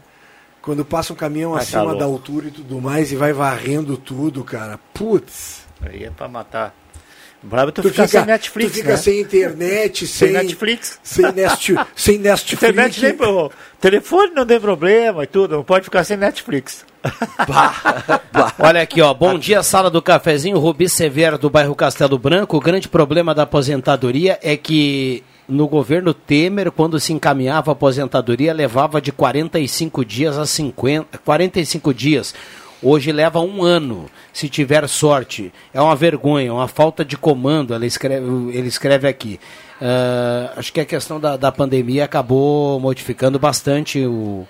Quando 0.62 0.84
passa 0.84 1.12
um 1.12 1.16
caminhão 1.16 1.52
Ah, 1.52 1.58
tá 1.58 1.62
acima 1.64 1.94
da 1.96 2.04
altura 2.04 2.46
e 2.48 2.50
tudo 2.50 2.80
mais 2.80 3.12
e 3.12 3.16
vai 3.16 3.32
varrendo 3.32 3.96
tudo, 3.98 4.42
cara. 4.44 4.78
Putz. 4.94 5.66
Aí 5.82 6.04
é 6.04 6.10
pra 6.10 6.28
matar. 6.28 6.72
Brabo 7.44 7.70
tu, 7.70 7.82
Tu 7.82 7.90
fica, 7.90 8.06
fica, 8.06 8.18
sem 8.18 8.26
Netflix, 8.26 8.70
tu 8.70 8.74
fica 8.76 8.90
né? 8.90 8.96
sem 8.96 9.20
internet, 9.20 10.06
sem, 10.06 10.28
Sem 10.28 10.36
Netflix. 10.36 10.98
Sem, 11.02 11.32
nest, 11.32 11.74
sem 11.94 12.18
Netflix. 12.18 12.62
Internet 12.62 13.02
nem. 13.02 13.50
Telefone 13.80 14.32
não 14.34 14.46
tem 14.46 14.58
problema 14.58 15.24
e 15.24 15.26
tudo, 15.26 15.56
não 15.56 15.64
pode 15.64 15.84
ficar 15.84 16.04
sem 16.04 16.16
Netflix. 16.16 16.86
Olha 18.58 18.80
aqui, 18.80 19.02
ó. 19.02 19.12
Bom 19.12 19.38
dia, 19.38 19.62
sala 19.62 19.90
do 19.90 20.00
cafezinho. 20.00 20.58
Rubi 20.58 20.88
Severo 20.88 21.36
do 21.36 21.50
bairro 21.50 21.74
Castelo 21.74 22.18
Branco. 22.18 22.56
O 22.56 22.60
grande 22.60 22.88
problema 22.88 23.34
da 23.34 23.42
aposentadoria 23.42 24.38
é 24.42 24.56
que 24.56 25.22
no 25.46 25.68
governo 25.68 26.14
Temer, 26.14 26.70
quando 26.70 26.98
se 26.98 27.12
encaminhava 27.12 27.70
a 27.70 27.74
aposentadoria, 27.74 28.54
levava 28.54 29.02
de 29.02 29.12
45 29.12 30.02
dias 30.02 30.38
a 30.38 30.46
50, 30.46 31.18
45 31.18 31.92
dias. 31.92 32.34
Hoje 32.86 33.10
leva 33.12 33.40
um 33.40 33.62
ano, 33.62 34.10
se 34.30 34.46
tiver 34.48 34.86
sorte. 34.88 35.50
É 35.72 35.80
uma 35.80 35.96
vergonha, 35.96 36.52
uma 36.52 36.68
falta 36.68 37.02
de 37.04 37.16
comando, 37.16 37.72
ela 37.72 37.86
escreve, 37.86 38.26
ele 38.52 38.68
escreve 38.68 39.08
aqui. 39.08 39.40
Ah, 39.80 40.52
acho 40.56 40.70
que 40.72 40.80
a 40.80 40.84
questão 40.84 41.18
da, 41.18 41.36
da 41.36 41.50
pandemia 41.50 42.04
acabou 42.04 42.78
modificando 42.78 43.38
bastante 43.38 44.04
o, 44.04 44.46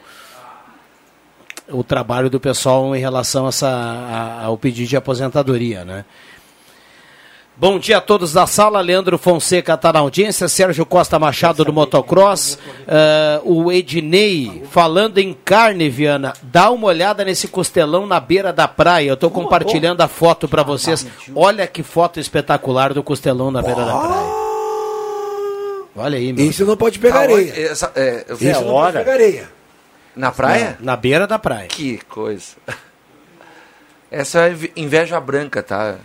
o 1.69 1.85
trabalho 1.85 2.29
do 2.29 2.41
pessoal 2.41 2.95
em 2.95 3.01
relação 3.01 3.47
a 3.47 3.49
essa, 3.51 3.69
a- 3.69 4.45
ao 4.45 4.59
pedido 4.59 4.89
de 4.89 4.97
aposentadoria, 4.97 5.85
né? 5.85 6.05
Bom 7.57 7.79
dia 7.79 7.99
a 7.99 8.01
todos 8.01 8.33
da 8.33 8.49
sala, 8.49 8.81
Leandro 8.81 9.17
Fonseca 9.17 9.75
está 9.75 9.93
na 9.93 10.01
audiência, 10.01 10.49
Sérgio 10.49 10.85
Costa 10.85 11.21
Machado 11.21 11.65
do 11.65 11.73
Motocross, 11.73 12.59
eh, 12.87 13.41
o 13.45 13.71
Ednei 13.71 14.65
falando 14.73 15.19
em 15.19 15.33
carne, 15.33 15.89
Viana, 15.89 16.33
dá 16.43 16.71
uma 16.73 16.89
olhada 16.89 17.25
nesse 17.25 17.47
costelão 17.47 18.07
na 18.09 18.19
beira 18.19 18.53
da 18.53 18.67
praia, 18.67 19.07
eu 19.11 19.15
estou 19.15 19.31
compartilhando 19.31 20.01
a 20.01 20.09
foto 20.09 20.49
para 20.49 20.65
vocês, 20.65 21.07
olha 21.33 21.65
que 21.69 21.85
foto 21.85 22.19
espetacular 22.19 22.93
do 22.93 23.05
costelão 23.05 23.53
na 23.53 23.63
beira 23.63 23.85
da 23.85 23.99
praia. 23.99 24.45
Olha 25.97 26.19
aí, 26.19 26.33
meu. 26.33 26.45
Isso 26.45 26.67
não 26.67 26.77
pode 26.77 26.99
pegar 26.99 27.21
areia. 27.21 27.53
Essa, 27.71 27.93
é, 27.95 28.25
eu 28.27 28.37
vi 28.37 28.51
Isso 28.51 28.59
a 28.59 28.63
não 28.63 28.69
pode 28.73 28.83
hora. 28.97 28.99
pegar 28.99 29.13
areia. 29.13 29.49
Na 30.17 30.33
praia? 30.33 30.77
Na 30.81 30.97
beira 30.97 31.25
da 31.25 31.39
praia. 31.39 31.69
Que 31.69 31.99
coisa. 32.09 32.57
Essa 34.11 34.49
é 34.49 34.51
inve- 34.51 34.73
inveja 34.75 35.21
branca, 35.21 35.63
tá? 35.63 35.99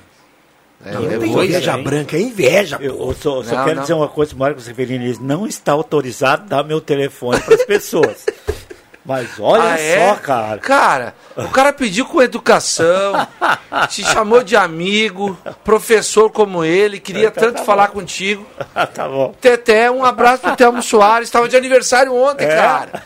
É, 0.85 0.91
Não, 0.93 1.07
tem 1.19 1.31
inveja 1.33 1.75
hein? 1.77 1.83
branca, 1.83 2.15
é 2.15 2.21
inveja. 2.21 2.77
Eu, 2.79 2.97
eu 2.99 3.13
só, 3.19 3.43
só 3.43 3.55
Não, 3.55 3.63
quero 3.63 3.75
não. 3.75 3.81
dizer 3.81 3.93
uma 3.93 4.07
coisa, 4.07 4.33
Marcos 4.35 4.63
Severino, 4.63 5.03
ele 5.03 5.17
não 5.21 5.45
está 5.45 5.73
autorizado 5.73 6.43
a 6.43 6.57
dar 6.57 6.63
meu 6.63 6.79
telefone 6.79 7.39
para 7.41 7.55
as 7.55 7.65
pessoas. 7.65 8.25
Mas 9.05 9.27
olha 9.39 9.63
Ah, 9.73 9.79
é? 9.79 10.07
só, 10.09 10.15
cara. 10.17 10.57
Cara, 10.59 11.13
o 11.35 11.47
cara 11.49 11.73
pediu 11.73 12.05
com 12.05 12.21
educação, 12.21 13.13
te 13.89 14.03
chamou 14.03 14.43
de 14.43 14.55
amigo, 14.55 15.35
professor 15.63 16.29
como 16.29 16.63
ele, 16.63 16.99
queria 16.99 17.29
Então 17.29 17.45
tanto 17.45 17.57
tá 17.57 17.63
falar 17.63 17.87
bom. 17.87 17.93
contigo. 17.95 18.45
tá 18.93 19.07
bom. 19.09 19.33
Teté, 19.41 19.89
um 19.89 20.05
abraço 20.05 20.43
pro 20.43 20.55
Telmo 20.55 20.83
Soares, 20.83 21.27
estava 21.27 21.47
de 21.49 21.57
aniversário 21.57 22.13
ontem, 22.13 22.45
É? 22.45 22.55
cara. 22.55 23.03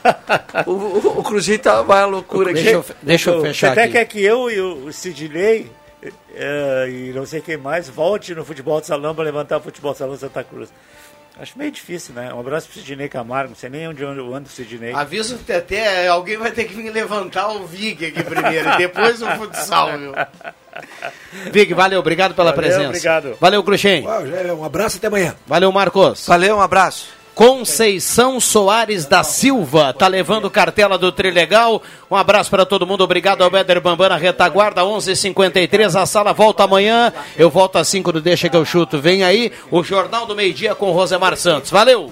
O, 0.66 0.72
o, 0.72 1.20
o 1.20 1.24
Cruzeiro 1.24 1.62
tava 1.64 1.82
uma 1.84 2.06
loucura 2.06 2.52
aqui. 2.52 2.62
Deixa 2.64 2.72
eu, 2.78 2.86
deixa 3.02 3.30
eu 3.32 3.42
fechar 3.42 3.72
até 3.72 3.84
aqui. 3.84 3.94
quer 3.94 4.06
que 4.06 4.22
eu 4.22 4.50
e 4.52 4.60
o 4.60 4.92
Sidney 4.92 5.72
eh, 6.34 6.88
e 6.90 7.14
não 7.14 7.26
sei 7.26 7.42
quem 7.42 7.58
mais 7.58 7.88
volte 7.90 8.34
no 8.34 8.44
futebol 8.44 8.82
de 8.82 8.88
salão 8.88 9.14
para 9.14 9.24
levantar 9.24 9.58
o 9.58 9.62
futebol 9.62 9.92
de 9.94 10.00
salão 10.00 10.18
Santa 10.18 10.44
Cruz. 10.44 10.70
Acho 11.40 11.58
meio 11.58 11.72
difícil, 11.72 12.14
né? 12.14 12.32
Um 12.32 12.40
abraço 12.40 12.70
pro 12.70 12.80
Sidney 12.80 13.10
Camargo, 13.10 13.50
não 13.50 13.56
sei 13.56 13.68
nem 13.68 13.88
onde 13.88 14.04
eu 14.04 14.10
ando 14.10 14.48
o 14.48 14.52
Sidney. 14.52 14.94
Avisa 14.94 15.34
o 15.34 15.40
Teté, 15.40 16.08
alguém 16.08 16.38
vai 16.38 16.52
ter 16.52 16.66
que 16.66 16.76
vir 16.76 16.92
levantar 16.92 17.48
o 17.50 17.66
Vig 17.66 18.06
aqui 18.06 18.24
primeiro, 18.24 18.70
e 18.70 18.78
depois 18.78 19.20
o 19.20 19.28
futsal, 19.32 19.98
meu. 19.98 20.14
Vig, 21.52 21.74
valeu, 21.74 22.00
obrigado 22.00 22.36
pela 22.36 22.52
Valeu, 22.52 22.62
presença. 22.62 22.88
obrigado. 22.90 23.38
Valeu, 23.40 23.64
Cruxem. 23.64 24.06
É 24.06 24.54
um 24.54 24.64
abraço 24.64 24.98
até 24.98 25.08
amanhã. 25.08 25.36
Valeu, 25.48 25.72
Marcos. 25.72 26.28
Valeu, 26.28 26.58
um 26.58 26.62
abraço. 26.62 27.23
Conceição 27.36 28.40
Soares 28.40 29.06
da 29.06 29.24
Silva 29.24 29.92
tá 29.92 30.08
levando 30.08 30.52
cartela 30.52 30.98
do 30.98 31.12
Trilegal. 31.12 31.82
Um 32.10 32.16
abraço 32.16 32.50
para 32.50 32.66
todo 32.66 32.86
mundo. 32.86 33.04
Obrigado 33.04 33.44
ao 33.44 33.50
Beder 33.50 33.82
Bambam 33.82 34.10
na 34.10 34.18
retaguarda 34.18 34.84
11:53. 34.84 35.96
A 35.96 36.06
sala 36.06 36.32
volta 36.32 36.64
amanhã. 36.64 37.12
Eu 37.36 37.50
volto 37.50 37.78
às 37.78 37.88
5 37.88 38.12
do 38.12 38.22
Deixa 38.22 38.50
que 38.50 38.56
eu 38.56 38.64
chuto. 38.64 39.00
Vem 39.00 39.24
aí 39.24 39.52
o 39.72 39.84
Jornal 39.84 40.28
do 40.28 40.36
Meio 40.36 40.54
Dia 40.54 40.76
com 40.76 40.92
Rosemar 40.92 41.36
Santos. 41.36 41.72
Valeu. 41.72 42.12